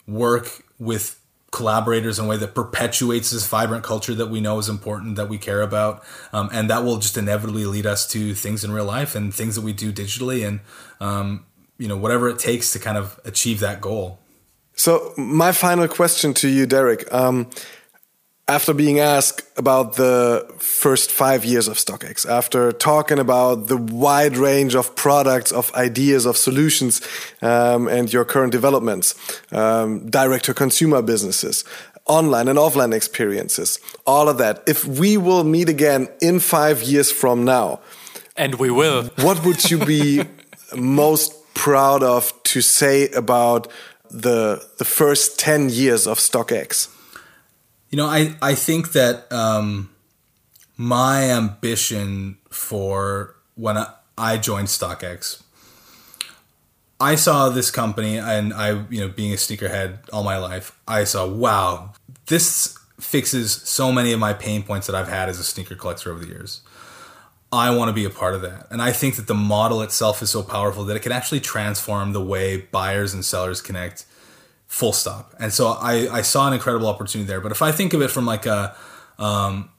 work 0.07 0.63
with 0.79 1.16
collaborators 1.51 2.19
in 2.19 2.25
a 2.25 2.27
way 2.27 2.37
that 2.37 2.53
perpetuates 2.53 3.31
this 3.31 3.47
vibrant 3.47 3.83
culture 3.83 4.13
that 4.13 4.27
we 4.27 4.41
know 4.41 4.59
is 4.59 4.67
important, 4.69 5.15
that 5.15 5.29
we 5.29 5.37
care 5.37 5.61
about, 5.61 6.03
um, 6.33 6.49
and 6.51 6.69
that 6.69 6.83
will 6.83 6.97
just 6.97 7.17
inevitably 7.17 7.65
lead 7.65 7.85
us 7.85 8.05
to 8.07 8.33
things 8.33 8.63
in 8.63 8.71
real 8.71 8.85
life 8.85 9.15
and 9.15 9.33
things 9.33 9.55
that 9.55 9.61
we 9.61 9.73
do 9.73 9.91
digitally, 9.91 10.47
and 10.47 10.59
um, 10.99 11.45
you 11.77 11.87
know 11.87 11.97
whatever 11.97 12.29
it 12.29 12.39
takes 12.39 12.71
to 12.71 12.79
kind 12.79 12.97
of 12.97 13.19
achieve 13.23 13.59
that 13.59 13.81
goal. 13.81 14.19
So 14.73 15.13
my 15.17 15.51
final 15.51 15.87
question 15.87 16.33
to 16.35 16.47
you, 16.47 16.65
Derek. 16.65 17.11
Um, 17.11 17.49
after 18.49 18.73
being 18.73 18.99
asked 18.99 19.41
about 19.57 19.95
the 19.95 20.45
first 20.57 21.11
five 21.11 21.43
years 21.43 21.67
of 21.67 21.75
StockX, 21.75 22.25
after 22.25 22.71
talking 22.71 23.19
about 23.19 23.67
the 23.67 23.75
wide 23.75 24.37
range 24.37 24.73
of 24.73 24.95
products, 24.95 25.51
of 25.51 25.73
ideas, 25.75 26.25
of 26.25 26.37
solutions, 26.37 27.01
um, 27.41 27.89
and 27.89 28.11
your 28.13 28.23
current 28.23 28.53
developments, 28.53 29.15
um, 29.51 30.09
direct 30.09 30.45
to 30.45 30.53
consumer 30.53 31.01
businesses, 31.01 31.65
online 32.05 32.47
and 32.47 32.57
offline 32.57 32.93
experiences, 32.93 33.79
all 34.05 34.29
of 34.29 34.37
that. 34.37 34.63
If 34.65 34.85
we 34.85 35.17
will 35.17 35.43
meet 35.43 35.67
again 35.67 36.07
in 36.21 36.39
five 36.39 36.81
years 36.83 37.11
from 37.11 37.43
now, 37.43 37.81
and 38.37 38.55
we 38.55 38.69
will, 38.69 39.09
what 39.17 39.43
would 39.43 39.69
you 39.69 39.83
be 39.83 40.23
most 40.75 41.33
proud 41.53 42.01
of 42.01 42.31
to 42.43 42.61
say 42.61 43.09
about 43.09 43.67
the 44.09 44.65
the 44.77 44.85
first 44.85 45.37
10 45.37 45.69
years 45.69 46.07
of 46.07 46.17
StockX? 46.17 46.87
You 47.89 47.97
know, 47.97 48.05
I, 48.05 48.35
I 48.41 48.55
think 48.55 48.91
that 48.91 49.31
um, 49.31 49.89
my 50.75 51.23
ambition 51.31 52.37
for 52.49 53.35
when 53.55 53.77
I, 53.77 53.93
I 54.17 54.37
joined 54.37 54.67
StockX, 54.67 55.41
I 56.99 57.15
saw 57.15 57.49
this 57.49 57.71
company 57.71 58.17
and 58.17 58.53
I, 58.53 58.83
you 58.89 58.99
know, 58.99 59.07
being 59.07 59.31
a 59.31 59.35
sneakerhead 59.35 59.99
all 60.11 60.23
my 60.23 60.37
life, 60.37 60.77
I 60.87 61.03
saw, 61.03 61.27
wow, 61.27 61.93
this 62.25 62.77
fixes 62.99 63.51
so 63.53 63.91
many 63.91 64.11
of 64.11 64.19
my 64.19 64.33
pain 64.33 64.63
points 64.63 64.87
that 64.87 64.95
I've 64.95 65.07
had 65.07 65.29
as 65.29 65.39
a 65.39 65.43
sneaker 65.43 65.75
collector 65.75 66.11
over 66.11 66.19
the 66.19 66.27
years. 66.27 66.61
I 67.51 67.73
want 67.73 67.89
to 67.89 67.93
be 67.93 68.03
a 68.03 68.09
part 68.09 68.33
of 68.33 68.41
that. 68.41 68.67
And 68.71 68.81
I 68.81 68.91
think 68.91 69.15
that 69.15 69.27
the 69.27 69.35
model 69.35 69.81
itself 69.81 70.21
is 70.21 70.31
so 70.31 70.43
powerful 70.43 70.83
that 70.85 70.97
it 70.97 71.01
can 71.01 71.11
actually 71.11 71.39
transform 71.39 72.11
the 72.11 72.21
way 72.21 72.57
buyers 72.57 73.13
and 73.13 73.23
sellers 73.23 73.61
connect 73.61 74.05
full 74.67 74.93
stop. 74.93 75.33
And 75.39 75.51
so 75.51 75.67
I, 75.67 76.07
I 76.11 76.21
saw 76.21 76.47
an 76.47 76.53
incredible 76.53 76.87
opportunity 76.87 77.27
there. 77.27 77.41
But 77.41 77.51
if 77.51 77.61
I 77.61 77.71
think 77.71 77.93
of 77.93 78.01
it 78.01 78.11
from 78.11 78.25
like 78.25 78.45
a, 78.45 78.75
um, 79.17 79.69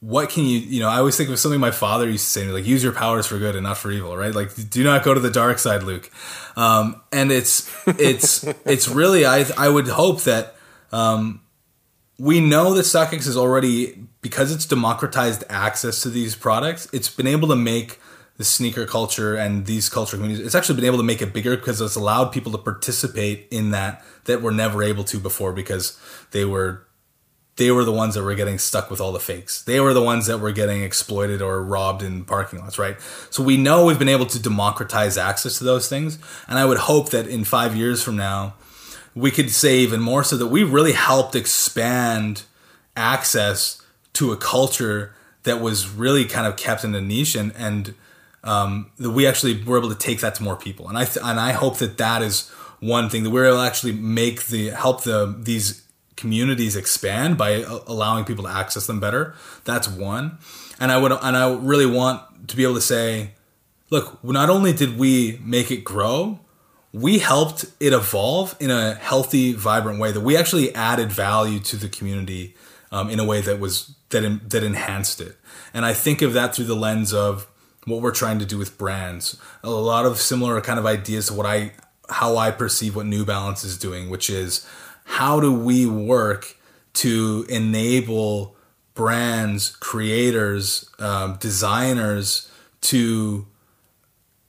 what 0.00 0.30
can 0.30 0.44
you, 0.44 0.58
you 0.58 0.80
know, 0.80 0.88
I 0.88 0.98
always 0.98 1.16
think 1.16 1.28
of 1.28 1.38
something 1.38 1.60
my 1.60 1.70
father 1.70 2.08
used 2.08 2.24
to 2.24 2.30
say 2.30 2.40
to 2.40 2.46
me, 2.48 2.52
like, 2.54 2.66
use 2.66 2.82
your 2.82 2.92
powers 2.92 3.26
for 3.26 3.38
good 3.38 3.54
and 3.54 3.64
not 3.64 3.76
for 3.76 3.90
evil, 3.90 4.16
right? 4.16 4.34
Like, 4.34 4.50
do 4.70 4.82
not 4.82 5.04
go 5.04 5.12
to 5.12 5.20
the 5.20 5.30
dark 5.30 5.58
side, 5.58 5.82
Luke. 5.82 6.10
Um, 6.56 7.00
and 7.12 7.30
it's, 7.30 7.70
it's, 7.86 8.44
it's 8.64 8.88
really, 8.88 9.26
I, 9.26 9.44
I 9.58 9.68
would 9.68 9.88
hope 9.88 10.22
that, 10.22 10.56
um, 10.90 11.42
we 12.18 12.40
know 12.40 12.74
that 12.74 12.82
StockX 12.82 13.26
is 13.26 13.36
already, 13.36 14.06
because 14.20 14.52
it's 14.52 14.66
democratized 14.66 15.44
access 15.48 16.02
to 16.02 16.10
these 16.10 16.34
products, 16.34 16.88
it's 16.92 17.08
been 17.08 17.26
able 17.26 17.48
to 17.48 17.56
make 17.56 17.98
the 18.40 18.44
sneaker 18.44 18.86
culture 18.86 19.36
and 19.36 19.66
these 19.66 19.90
culture 19.90 20.16
communities, 20.16 20.46
it's 20.46 20.54
actually 20.54 20.74
been 20.74 20.86
able 20.86 20.96
to 20.96 21.04
make 21.04 21.20
it 21.20 21.30
bigger 21.30 21.58
because 21.58 21.78
it's 21.78 21.94
allowed 21.94 22.32
people 22.32 22.50
to 22.50 22.56
participate 22.56 23.46
in 23.50 23.70
that 23.72 24.02
that 24.24 24.40
were 24.40 24.50
never 24.50 24.82
able 24.82 25.04
to 25.04 25.18
before 25.20 25.52
because 25.52 26.00
they 26.30 26.46
were 26.46 26.86
they 27.56 27.70
were 27.70 27.84
the 27.84 27.92
ones 27.92 28.14
that 28.14 28.22
were 28.22 28.34
getting 28.34 28.56
stuck 28.56 28.90
with 28.90 28.98
all 28.98 29.12
the 29.12 29.20
fakes. 29.20 29.62
They 29.62 29.78
were 29.78 29.92
the 29.92 30.00
ones 30.00 30.24
that 30.24 30.38
were 30.38 30.52
getting 30.52 30.82
exploited 30.82 31.42
or 31.42 31.62
robbed 31.62 32.02
in 32.02 32.24
parking 32.24 32.60
lots, 32.60 32.78
right? 32.78 32.96
So 33.28 33.42
we 33.42 33.58
know 33.58 33.84
we've 33.84 33.98
been 33.98 34.08
able 34.08 34.24
to 34.24 34.40
democratize 34.40 35.18
access 35.18 35.58
to 35.58 35.64
those 35.64 35.86
things. 35.86 36.18
And 36.48 36.58
I 36.58 36.64
would 36.64 36.78
hope 36.78 37.10
that 37.10 37.26
in 37.26 37.44
five 37.44 37.76
years 37.76 38.02
from 38.02 38.16
now, 38.16 38.54
we 39.14 39.30
could 39.30 39.50
say 39.50 39.80
even 39.80 40.00
more 40.00 40.24
so 40.24 40.38
that 40.38 40.46
we 40.46 40.64
really 40.64 40.92
helped 40.92 41.34
expand 41.34 42.44
access 42.96 43.82
to 44.14 44.32
a 44.32 44.38
culture 44.38 45.14
that 45.42 45.60
was 45.60 45.90
really 45.90 46.24
kind 46.24 46.46
of 46.46 46.56
kept 46.56 46.84
in 46.84 46.94
a 46.94 47.02
niche 47.02 47.34
and, 47.34 47.52
and 47.54 47.94
um, 48.44 48.90
that 48.98 49.10
we 49.10 49.26
actually 49.26 49.62
were 49.62 49.78
able 49.78 49.90
to 49.90 49.98
take 49.98 50.20
that 50.20 50.34
to 50.36 50.42
more 50.42 50.56
people. 50.56 50.88
And 50.88 50.96
I, 50.96 51.04
th- 51.04 51.24
and 51.24 51.38
I 51.38 51.52
hope 51.52 51.78
that 51.78 51.98
that 51.98 52.22
is 52.22 52.48
one 52.80 53.10
thing 53.10 53.24
that 53.24 53.30
we're 53.30 53.46
able 53.46 53.58
to 53.58 53.62
actually 53.62 53.92
make 53.92 54.46
the, 54.46 54.70
help 54.70 55.04
the, 55.04 55.34
these 55.38 55.84
communities 56.20 56.76
expand 56.76 57.38
by 57.38 57.64
allowing 57.86 58.24
people 58.24 58.44
to 58.44 58.50
access 58.50 58.86
them 58.86 59.00
better. 59.00 59.34
That's 59.64 59.88
one. 59.88 60.38
And 60.78 60.92
I 60.92 60.98
would 60.98 61.12
and 61.12 61.36
I 61.36 61.52
really 61.54 61.86
want 61.86 62.48
to 62.48 62.56
be 62.56 62.62
able 62.62 62.74
to 62.74 62.80
say, 62.80 63.32
look, 63.90 64.22
not 64.22 64.50
only 64.50 64.72
did 64.72 64.98
we 64.98 65.40
make 65.42 65.70
it 65.70 65.82
grow, 65.84 66.40
we 66.92 67.18
helped 67.18 67.64
it 67.80 67.92
evolve 67.92 68.56
in 68.60 68.70
a 68.70 68.94
healthy, 68.94 69.52
vibrant 69.52 69.98
way. 69.98 70.12
That 70.12 70.20
we 70.20 70.36
actually 70.36 70.74
added 70.74 71.10
value 71.10 71.58
to 71.60 71.76
the 71.76 71.88
community 71.88 72.54
um, 72.92 73.10
in 73.10 73.18
a 73.20 73.24
way 73.24 73.40
that 73.40 73.58
was 73.58 73.94
that 74.10 74.50
that 74.50 74.62
enhanced 74.62 75.20
it. 75.20 75.36
And 75.72 75.84
I 75.86 75.94
think 75.94 76.22
of 76.22 76.32
that 76.34 76.54
through 76.54 76.66
the 76.66 76.76
lens 76.76 77.12
of 77.12 77.46
what 77.86 78.02
we're 78.02 78.12
trying 78.12 78.38
to 78.38 78.46
do 78.46 78.58
with 78.58 78.76
brands. 78.78 79.38
A 79.62 79.70
lot 79.70 80.06
of 80.06 80.18
similar 80.18 80.60
kind 80.60 80.78
of 80.78 80.86
ideas 80.86 81.28
to 81.28 81.34
what 81.34 81.46
I 81.46 81.72
how 82.08 82.36
I 82.36 82.50
perceive 82.50 82.96
what 82.96 83.06
New 83.06 83.24
Balance 83.24 83.62
is 83.62 83.78
doing, 83.78 84.10
which 84.10 84.28
is 84.28 84.66
how 85.04 85.40
do 85.40 85.52
we 85.52 85.86
work 85.86 86.56
to 86.94 87.46
enable 87.48 88.56
brands, 88.94 89.76
creators, 89.76 90.90
um, 90.98 91.36
designers 91.40 92.50
to 92.82 93.46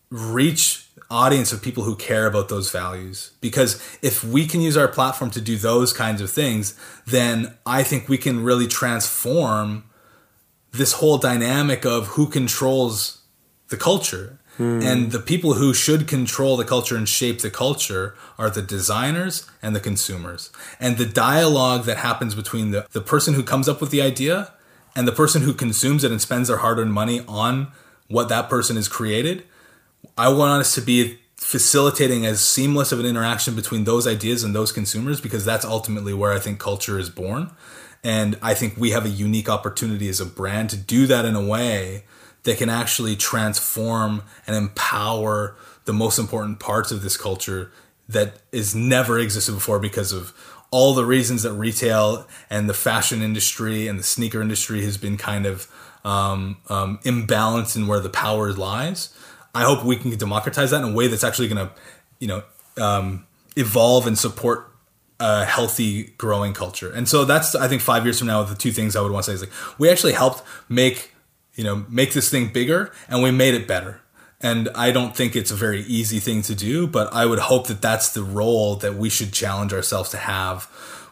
reach 0.10 0.88
audience 1.10 1.52
of 1.52 1.62
people 1.62 1.84
who 1.84 1.96
care 1.96 2.26
about 2.26 2.48
those 2.48 2.72
values 2.72 3.32
because 3.42 3.82
if 4.02 4.24
we 4.24 4.48
can 4.48 4.62
use 4.62 4.78
our 4.78 4.88
platform 4.88 5.30
to 5.30 5.42
do 5.42 5.58
those 5.58 5.92
kinds 5.92 6.22
of 6.22 6.30
things 6.30 6.74
then 7.06 7.54
i 7.66 7.84
think 7.84 8.08
we 8.08 8.18
can 8.18 8.42
really 8.42 8.66
transform 8.66 9.84
this 10.72 10.94
whole 10.94 11.18
dynamic 11.18 11.86
of 11.86 12.08
who 12.08 12.28
controls 12.28 13.21
the 13.72 13.78
culture 13.78 14.38
Hmm. 14.58 14.82
And 14.82 15.12
the 15.12 15.20
people 15.20 15.54
who 15.54 15.74
should 15.74 16.08
control 16.08 16.58
the 16.58 16.66
culture 16.66 16.96
and 16.96 17.08
shape 17.08 17.40
the 17.40 17.50
culture 17.50 18.16
are 18.38 18.50
the 18.50 18.62
designers 18.62 19.50
and 19.62 19.76
the 19.76 19.80
consumers. 19.80 20.52
And 20.80 20.98
the 20.98 21.06
dialogue 21.06 21.86
that 21.86 21.98
happens 21.98 22.36
between 22.36 22.72
the, 22.72 22.86
the 22.92 23.02
person 23.02 23.34
who 23.34 23.44
comes 23.44 23.70
up 23.70 23.80
with 23.80 23.92
the 23.92 24.02
idea 24.02 24.54
and 24.96 25.08
the 25.08 25.14
person 25.14 25.44
who 25.44 25.54
consumes 25.54 26.04
it 26.04 26.12
and 26.12 26.22
spends 26.22 26.48
their 26.48 26.58
hard 26.58 26.80
earned 26.80 26.94
money 26.94 27.24
on 27.28 27.72
what 28.08 28.30
that 28.30 28.50
person 28.50 28.76
has 28.76 28.88
created, 28.90 29.46
I 30.18 30.30
want 30.30 30.62
us 30.62 30.76
to 30.76 30.82
be 30.82 31.18
facilitating 31.38 32.26
as 32.26 32.42
seamless 32.42 32.92
of 32.92 33.00
an 33.00 33.06
interaction 33.06 33.56
between 33.56 33.86
those 33.86 34.06
ideas 34.06 34.44
and 34.44 34.54
those 34.54 34.72
consumers 34.72 35.20
because 35.22 35.44
that's 35.44 35.66
ultimately 35.66 36.14
where 36.14 36.34
I 36.34 36.40
think 36.40 36.60
culture 36.60 37.00
is 37.00 37.10
born. 37.10 37.50
And 38.04 38.38
I 38.44 38.54
think 38.54 38.78
we 38.78 38.92
have 38.92 39.06
a 39.06 39.10
unique 39.10 39.50
opportunity 39.50 40.10
as 40.10 40.20
a 40.20 40.26
brand 40.26 40.70
to 40.72 40.78
do 40.78 41.08
that 41.08 41.24
in 41.24 41.36
a 41.36 41.44
way 41.44 42.04
that 42.44 42.58
can 42.58 42.70
actually 42.70 43.16
transform 43.16 44.24
and 44.48 44.56
empower 44.56 45.56
the 45.86 45.94
most 45.94 46.18
important 46.18 46.60
parts 46.60 46.92
of 46.92 47.02
this 47.02 47.18
culture 47.18 47.72
that 48.08 48.34
is 48.52 48.76
never 48.76 49.20
existed 49.20 49.54
before 49.54 49.80
because 49.80 50.12
of 50.12 50.34
all 50.72 50.94
the 50.94 51.06
reasons 51.06 51.44
that 51.44 51.54
retail 51.54 52.28
and 52.50 52.70
the 52.70 52.74
fashion 52.74 53.22
industry 53.22 53.88
and 53.88 54.00
the 54.00 54.04
sneaker 54.04 54.42
industry 54.42 54.84
has 54.84 54.98
been 54.98 55.18
kind 55.18 55.46
of 55.46 55.68
um, 56.04 56.58
um, 56.70 56.98
imbalanced 57.04 57.76
in 57.76 57.88
where 57.88 58.00
the 58.00 58.10
power 58.10 58.52
lies. 58.54 59.14
I 59.54 59.64
hope 59.64 59.84
we 59.84 59.98
can 59.98 60.16
democratize 60.16 60.72
that 60.72 60.84
in 60.84 60.92
a 60.92 60.94
way 60.94 61.08
that's 61.08 61.24
actually 61.24 61.50
going 61.50 61.68
to, 61.68 61.74
you 62.20 62.28
know, 62.28 62.44
um, 62.78 63.28
evolve 63.56 64.08
and 64.08 64.18
support 64.18 64.72
a 65.20 65.46
healthy 65.46 66.14
growing 66.18 66.54
culture. 66.54 66.92
And 66.92 67.08
so 67.08 67.26
that's 67.26 67.54
I 67.54 67.68
think 67.68 67.82
five 67.82 68.06
years 68.06 68.18
from 68.18 68.28
now 68.28 68.42
the 68.44 68.56
two 68.56 68.72
things 68.72 68.96
I 68.96 69.02
would 69.02 69.12
want 69.12 69.26
to 69.26 69.32
say 69.32 69.36
is 69.36 69.42
like 69.42 69.52
we 69.78 69.90
actually 69.90 70.14
helped 70.14 70.42
make 70.68 71.11
you 71.56 71.64
know, 71.64 71.86
make 71.90 72.14
this 72.14 72.30
thing 72.30 72.52
bigger, 72.52 72.92
and 73.08 73.22
we 73.22 73.32
made 73.32 73.54
it 73.54 73.68
better. 73.68 74.02
And 74.42 74.70
I 74.74 74.92
don't 74.92 75.16
think 75.16 75.36
it's 75.36 75.52
a 75.52 75.56
very 75.56 75.82
easy 75.82 76.20
thing 76.20 76.42
to 76.44 76.56
do, 76.56 76.88
but 76.88 77.14
I 77.14 77.26
would 77.26 77.40
hope 77.40 77.68
that 77.68 77.82
that's 77.82 78.12
the 78.12 78.24
role 78.24 78.76
that 78.78 78.96
we 78.96 79.10
should 79.10 79.32
challenge 79.32 79.72
ourselves 79.72 80.10
to 80.12 80.18
have 80.18 80.68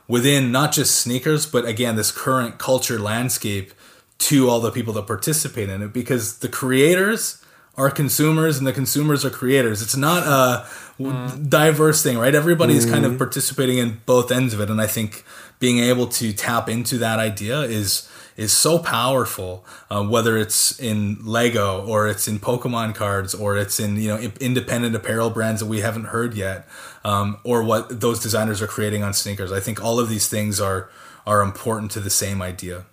within 0.07 0.51
not 0.51 0.71
just 0.71 0.97
sneakers, 0.97 1.45
but 1.45 1.65
again, 1.65 1.95
this 1.95 2.11
current 2.11 2.57
culture 2.57 2.97
landscape 2.97 3.73
to 4.17 4.49
all 4.49 4.59
the 4.59 4.71
people 4.71 4.93
that 4.93 5.05
participate 5.05 5.69
in 5.69 5.81
it 5.81 5.93
because 5.93 6.39
the 6.39 6.49
creators 6.49 7.43
are 7.77 7.91
consumers 7.91 8.57
and 8.57 8.67
the 8.67 8.73
consumers 8.73 9.23
are 9.23 9.29
creators. 9.29 9.81
It's 9.81 9.95
not 9.95 10.23
a 10.23 10.67
mm. 10.99 11.49
diverse 11.49 12.03
thing, 12.03 12.17
right? 12.17 12.35
Everybody 12.35 12.75
is 12.75 12.85
mm. 12.85 12.91
kind 12.91 13.05
of 13.05 13.11
mm-hmm. 13.11 13.19
participating 13.19 13.77
in 13.77 14.01
both 14.05 14.31
ends 14.31 14.53
of 14.53 14.59
it. 14.59 14.69
And 14.69 14.81
I 14.81 14.87
think 14.87 15.23
being 15.59 15.79
able 15.79 16.07
to 16.07 16.33
tap 16.33 16.67
into 16.67 16.97
that 16.97 17.19
idea 17.19 17.61
is 17.61 18.08
is 18.39 18.53
so 18.53 18.79
powerful. 18.79 19.65
Uh, 19.91 20.03
whether 20.03 20.37
it's 20.37 20.79
in 20.79 21.17
Lego 21.25 21.85
or 21.85 22.07
it's 22.07 22.27
in 22.27 22.39
Pokemon 22.39 22.95
cards 22.95 23.35
or 23.35 23.57
it's 23.57 23.79
in 23.79 23.97
you 23.97 24.07
know 24.07 24.17
independent 24.39 24.95
apparel 24.95 25.29
brands 25.29 25.59
that 25.59 25.67
we 25.67 25.81
haven't 25.81 26.05
heard 26.05 26.33
yet, 26.33 26.67
um, 27.03 27.37
or 27.43 27.61
what 27.63 27.99
those 27.99 28.19
designers 28.19 28.61
are 28.61 28.67
creating 28.67 29.03
on 29.03 29.13
sneakers. 29.13 29.51
I 29.51 29.59
think 29.59 29.83
all 29.83 29.99
of 29.99 30.07
these 30.07 30.27
things 30.29 30.61
are 30.61 30.89
are 31.27 31.41
important 31.41 31.91
to 31.91 31.99
the 31.99 32.09
same 32.09 32.41
idea. 32.41 32.85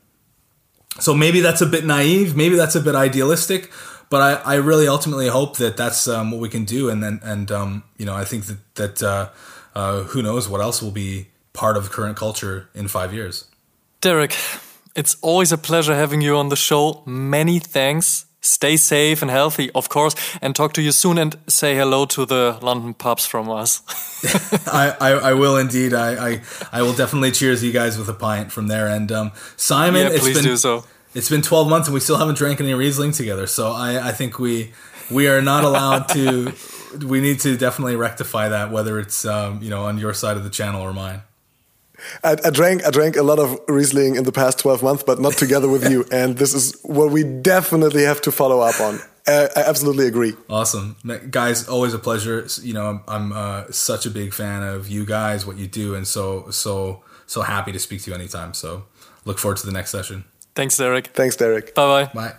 So 0.99 1.15
maybe 1.15 1.41
that's 1.41 1.61
a 1.61 1.67
bit 1.67 1.85
naive, 1.85 2.35
maybe 2.35 2.57
that's 2.57 2.75
a 2.75 2.81
bit 2.81 2.95
idealistic, 2.95 3.71
but 4.11 4.21
I, 4.23 4.55
I 4.55 4.55
really 4.57 4.89
ultimately 4.89 5.29
hope 5.29 5.59
that 5.59 5.77
that's 5.77 6.09
um, 6.09 6.33
what 6.33 6.41
we 6.41 6.49
can 6.49 6.65
do. 6.65 6.89
And 6.89 7.03
then 7.03 7.21
and 7.23 7.53
um, 7.53 7.85
you 7.97 8.05
know 8.05 8.17
I 8.17 8.25
think 8.25 8.47
that 8.47 8.75
that 8.75 9.03
uh, 9.03 9.29
uh, 9.77 10.03
who 10.11 10.23
knows 10.23 10.49
what 10.49 10.61
else 10.61 10.83
will 10.83 10.91
be 10.91 11.29
part 11.53 11.77
of 11.77 11.91
current 11.91 12.17
culture 12.17 12.69
in 12.75 12.89
five 12.89 13.15
years. 13.15 13.45
Derek, 14.01 14.37
it's 14.97 15.17
always 15.23 15.53
a 15.53 15.59
pleasure 15.59 15.95
having 15.95 16.21
you 16.21 16.37
on 16.37 16.49
the 16.49 16.57
show. 16.57 17.03
Many 17.07 17.59
thanks. 17.59 18.25
Stay 18.41 18.77
safe 18.77 19.23
and 19.23 19.31
healthy, 19.31 19.71
of 19.73 19.89
course, 19.89 20.15
and 20.41 20.55
talk 20.55 20.73
to 20.75 20.83
you 20.83 20.93
soon 20.93 21.19
and 21.19 21.35
say 21.49 21.75
hello 21.75 22.07
to 22.07 22.25
the 22.25 22.59
London 22.63 22.95
pubs 22.95 23.27
from 23.27 23.51
us. 23.51 23.83
I, 24.69 24.95
I, 25.01 25.11
I, 25.11 25.33
will 25.35 25.57
indeed. 25.57 25.93
I, 25.93 26.29
I, 26.29 26.43
I, 26.71 26.83
will 26.83 26.93
definitely 26.93 27.33
cheers 27.33 27.65
you 27.65 27.73
guys 27.73 27.99
with 27.99 28.09
a 28.09 28.15
pint 28.15 28.53
from 28.53 28.69
there. 28.69 28.87
And 28.87 29.11
um, 29.11 29.33
Simon, 29.57 30.13
yeah, 30.13 30.19
please 30.21 30.37
been, 30.37 30.45
do 30.45 30.57
so. 30.57 30.85
It's 31.13 31.29
been 31.29 31.43
12 31.43 31.69
months 31.69 31.89
and 31.89 31.95
we 31.95 31.99
still 31.99 32.19
haven't 32.19 32.39
drank 32.39 32.61
any 32.61 32.73
Riesling 32.73 33.11
together. 33.11 33.49
So 33.49 33.73
I, 33.73 34.11
I 34.11 34.13
think 34.13 34.39
we 34.39 34.73
we 35.11 35.29
are 35.29 35.43
not 35.43 35.65
allowed 35.65 36.09
to. 36.11 36.53
we 37.05 37.21
need 37.21 37.41
to 37.41 37.57
definitely 37.57 37.97
rectify 37.97 38.49
that, 38.51 38.71
whether 38.71 38.99
it's 39.01 39.25
um, 39.25 39.61
you 39.61 39.71
know 39.71 39.85
on 39.85 39.99
your 39.99 40.15
side 40.15 40.37
of 40.37 40.45
the 40.45 40.51
channel 40.51 40.83
or 40.83 40.93
mine. 40.93 41.23
I, 42.23 42.37
I, 42.45 42.51
drank 42.51 42.85
I 42.87 42.91
drank 42.91 43.17
a 43.17 43.23
lot 43.23 43.39
of 43.39 43.59
Riesling 43.69 44.17
in 44.17 44.25
the 44.25 44.33
past 44.33 44.59
12 44.59 44.83
months, 44.83 45.03
but 45.03 45.21
not 45.21 45.35
together 45.35 45.69
with 45.69 45.91
you. 45.91 46.05
And 46.13 46.39
this 46.39 46.55
is 46.55 46.79
what 46.83 47.11
we 47.11 47.25
definitely 47.25 48.05
have 48.05 48.21
to 48.23 48.33
follow 48.33 48.61
up 48.61 48.81
on. 48.81 49.01
I, 49.27 49.49
I 49.57 49.61
absolutely 49.67 50.07
agree. 50.07 50.35
Awesome, 50.49 50.97
guys. 51.31 51.69
Always 51.69 51.95
a 51.95 51.99
pleasure. 51.99 52.47
You 52.63 52.75
know, 52.75 52.87
I'm, 52.87 53.03
I'm 53.09 53.33
uh, 53.33 53.65
such 53.71 54.07
a 54.07 54.11
big 54.11 54.33
fan 54.33 54.63
of 54.63 54.89
you 54.89 55.05
guys, 55.05 55.45
what 55.45 55.57
you 55.57 55.67
do, 55.67 55.95
and 55.95 56.07
so 56.07 56.49
so 56.51 57.03
so 57.27 57.43
happy 57.43 57.73
to 57.73 57.79
speak 57.79 58.03
to 58.03 58.11
you 58.11 58.15
anytime. 58.15 58.55
So 58.55 58.85
look 59.25 59.39
forward 59.39 59.59
to 59.59 59.67
the 59.67 59.73
next 59.73 59.91
session. 59.91 60.25
Thanks, 60.55 60.77
Derek. 60.77 61.09
Thanks, 61.09 61.37
Derek. 61.37 61.75
Bye 61.75 62.07
bye 62.07 62.13
bye. 62.15 62.35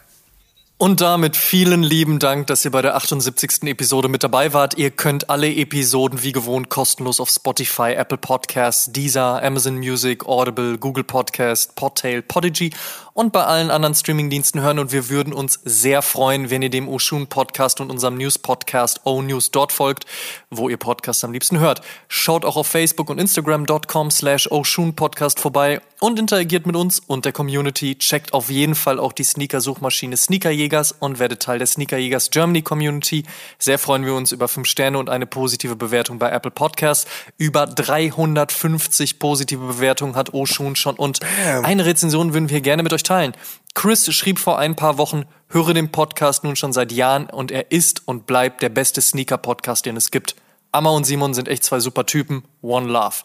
Und 0.80 1.01
damit 1.01 1.36
vielen 1.36 1.82
lieben 1.82 2.19
Dank, 2.19 2.45
dass 2.45 2.63
ihr 2.63 2.69
bei 2.69 2.84
der 2.84 2.95
78. 2.95 3.63
Episode 3.63 4.09
mit 4.09 4.23
dabei 4.23 4.53
wart. 4.53 4.78
Ihr 4.78 4.91
könnt 4.91 5.28
alle 5.28 5.51
Episoden 5.51 6.21
wie 6.21 6.32
gewohnt 6.32 6.69
kostenlos 6.69 7.19
auf 7.19 7.32
Spotify, 7.32 7.93
Apple 7.93 8.19
Podcasts, 8.19 8.91
Deezer, 8.91 9.41
Amazon 9.41 9.78
Music, 9.78 10.28
Audible, 10.28 10.78
Google 10.78 11.03
Podcast, 11.03 11.75
Podtail, 11.75 12.21
Podigy 12.21 12.69
und 13.18 13.34
bei 13.34 13.43
allen 13.43 13.72
anderen 13.72 13.95
Streamingdiensten 13.95 14.61
hören 14.61 14.78
und 14.78 14.91
wir 14.91 15.09
würden 15.09 15.34
uns 15.34 15.59
sehr 15.65 16.03
freuen, 16.03 16.51
wenn 16.51 16.61
ihr 16.61 16.70
dem 16.70 16.88
Oshun 16.88 17.26
Podcast 17.26 17.82
und 17.82 17.89
unserem 17.89 18.15
News 18.15 18.38
Podcast 18.38 19.01
O 19.05 19.24
News 19.24 19.49
dort 19.49 19.72
folgt, 19.72 20.05
wo 20.51 20.70
ihr 20.70 20.78
Podcast 20.78 21.24
am 21.24 21.34
liebsten 21.34 21.57
hört. 21.57 21.82
Schaut 22.09 22.45
auch 22.45 22.57
auf 22.57 22.68
Facebook 22.68 23.09
und 23.09 23.18
Instagram.com 23.18 24.11
slash 24.11 24.51
Oshun 24.51 24.95
Podcast 24.95 25.39
vorbei 25.39 25.82
und 25.99 26.20
interagiert 26.20 26.68
mit 26.68 26.76
uns 26.76 26.99
und 26.99 27.26
der 27.26 27.32
Community. 27.32 27.97
Checkt 27.97 28.34
auf 28.34 28.51
jeden 28.51 28.76
Fall 28.76 28.99
auch 28.99 29.13
die 29.13 29.24
Sneaker-Suchmaschine 29.24 30.15
Sneakerjägers 30.15 30.91
und 30.91 31.18
werdet 31.18 31.41
Teil 31.41 31.57
der 31.57 31.65
Sneakerjägers 31.65 32.30
Germany 32.30 32.61
Community. 32.61 33.24
Sehr 33.57 33.80
freuen 33.80 34.05
wir 34.05 34.13
uns 34.13 34.32
über 34.32 34.47
5 34.47 34.68
Sterne 34.68 34.99
und 34.99 35.09
eine 35.09 35.26
positive 35.26 35.76
Bewertung 35.76 36.20
bei 36.20 36.30
Apple 36.30 36.51
Podcasts. 36.51 37.07
Über 37.39 37.65
350 37.65 39.18
positive 39.18 39.65
Bewertungen 39.65 40.15
hat 40.15 40.36
Oshun 40.36 40.76
schon 40.76 40.95
und 40.97 41.20
eine 41.63 41.86
Rezension 41.86 42.36
würden 42.36 42.51
wir 42.51 42.61
gerne 42.61 42.84
mit 42.84 42.93
euch 42.93 43.07
teilen. 43.08 43.34
Chris 43.74 44.12
schrieb 44.14 44.39
vor 44.39 44.58
ein 44.58 44.76
paar 44.76 44.97
Wochen, 44.97 45.26
höre 45.49 45.74
den 45.74 45.91
Podcast 45.91 46.43
nun 46.43 46.55
schon 46.55 46.74
seit 46.74 46.91
Jahren 46.91 47.30
und 47.30 47.51
er 47.51 47.72
ist 47.72 48.08
und 48.08 48.26
bleibt 48.26 48.62
der 48.62 48.70
beste 48.70 49.01
Sneaker-Podcast, 49.01 49.86
den 49.86 49.97
es 49.97 50.12
gibt. 50.12 50.36
Amma 50.72 50.89
und 50.91 51.05
Simon 51.05 51.34
sind 51.34 51.47
echt 51.47 51.64
zwei 51.64 51.80
super 51.80 52.05
Typen. 52.05 52.43
One 52.62 52.88
Love. 52.88 53.18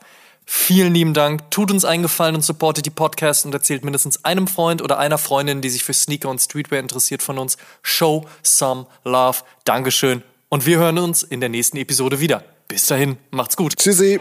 Vielen 0.44 0.94
lieben 0.94 1.14
Dank. 1.14 1.50
Tut 1.50 1.70
uns 1.70 1.84
einen 1.84 2.02
Gefallen 2.02 2.34
und 2.34 2.42
supportet 2.42 2.84
die 2.84 2.90
Podcasts 2.90 3.44
und 3.44 3.54
erzählt 3.54 3.84
mindestens 3.84 4.24
einem 4.24 4.48
Freund 4.48 4.82
oder 4.82 4.98
einer 4.98 5.18
Freundin, 5.18 5.60
die 5.62 5.70
sich 5.70 5.84
für 5.84 5.94
Sneaker 5.94 6.28
und 6.28 6.40
Streetwear 6.40 6.80
interessiert 6.80 7.22
von 7.22 7.38
uns. 7.38 7.56
Show 7.82 8.26
some 8.42 8.86
love. 9.04 9.38
Dankeschön. 9.64 10.22
Und 10.48 10.66
wir 10.66 10.78
hören 10.78 10.98
uns 10.98 11.22
in 11.22 11.40
der 11.40 11.48
nächsten 11.48 11.78
Episode 11.78 12.20
wieder. 12.20 12.44
Bis 12.68 12.86
dahin, 12.86 13.16
macht's 13.30 13.56
gut. 13.56 13.76
Tschüssi. 13.76 14.20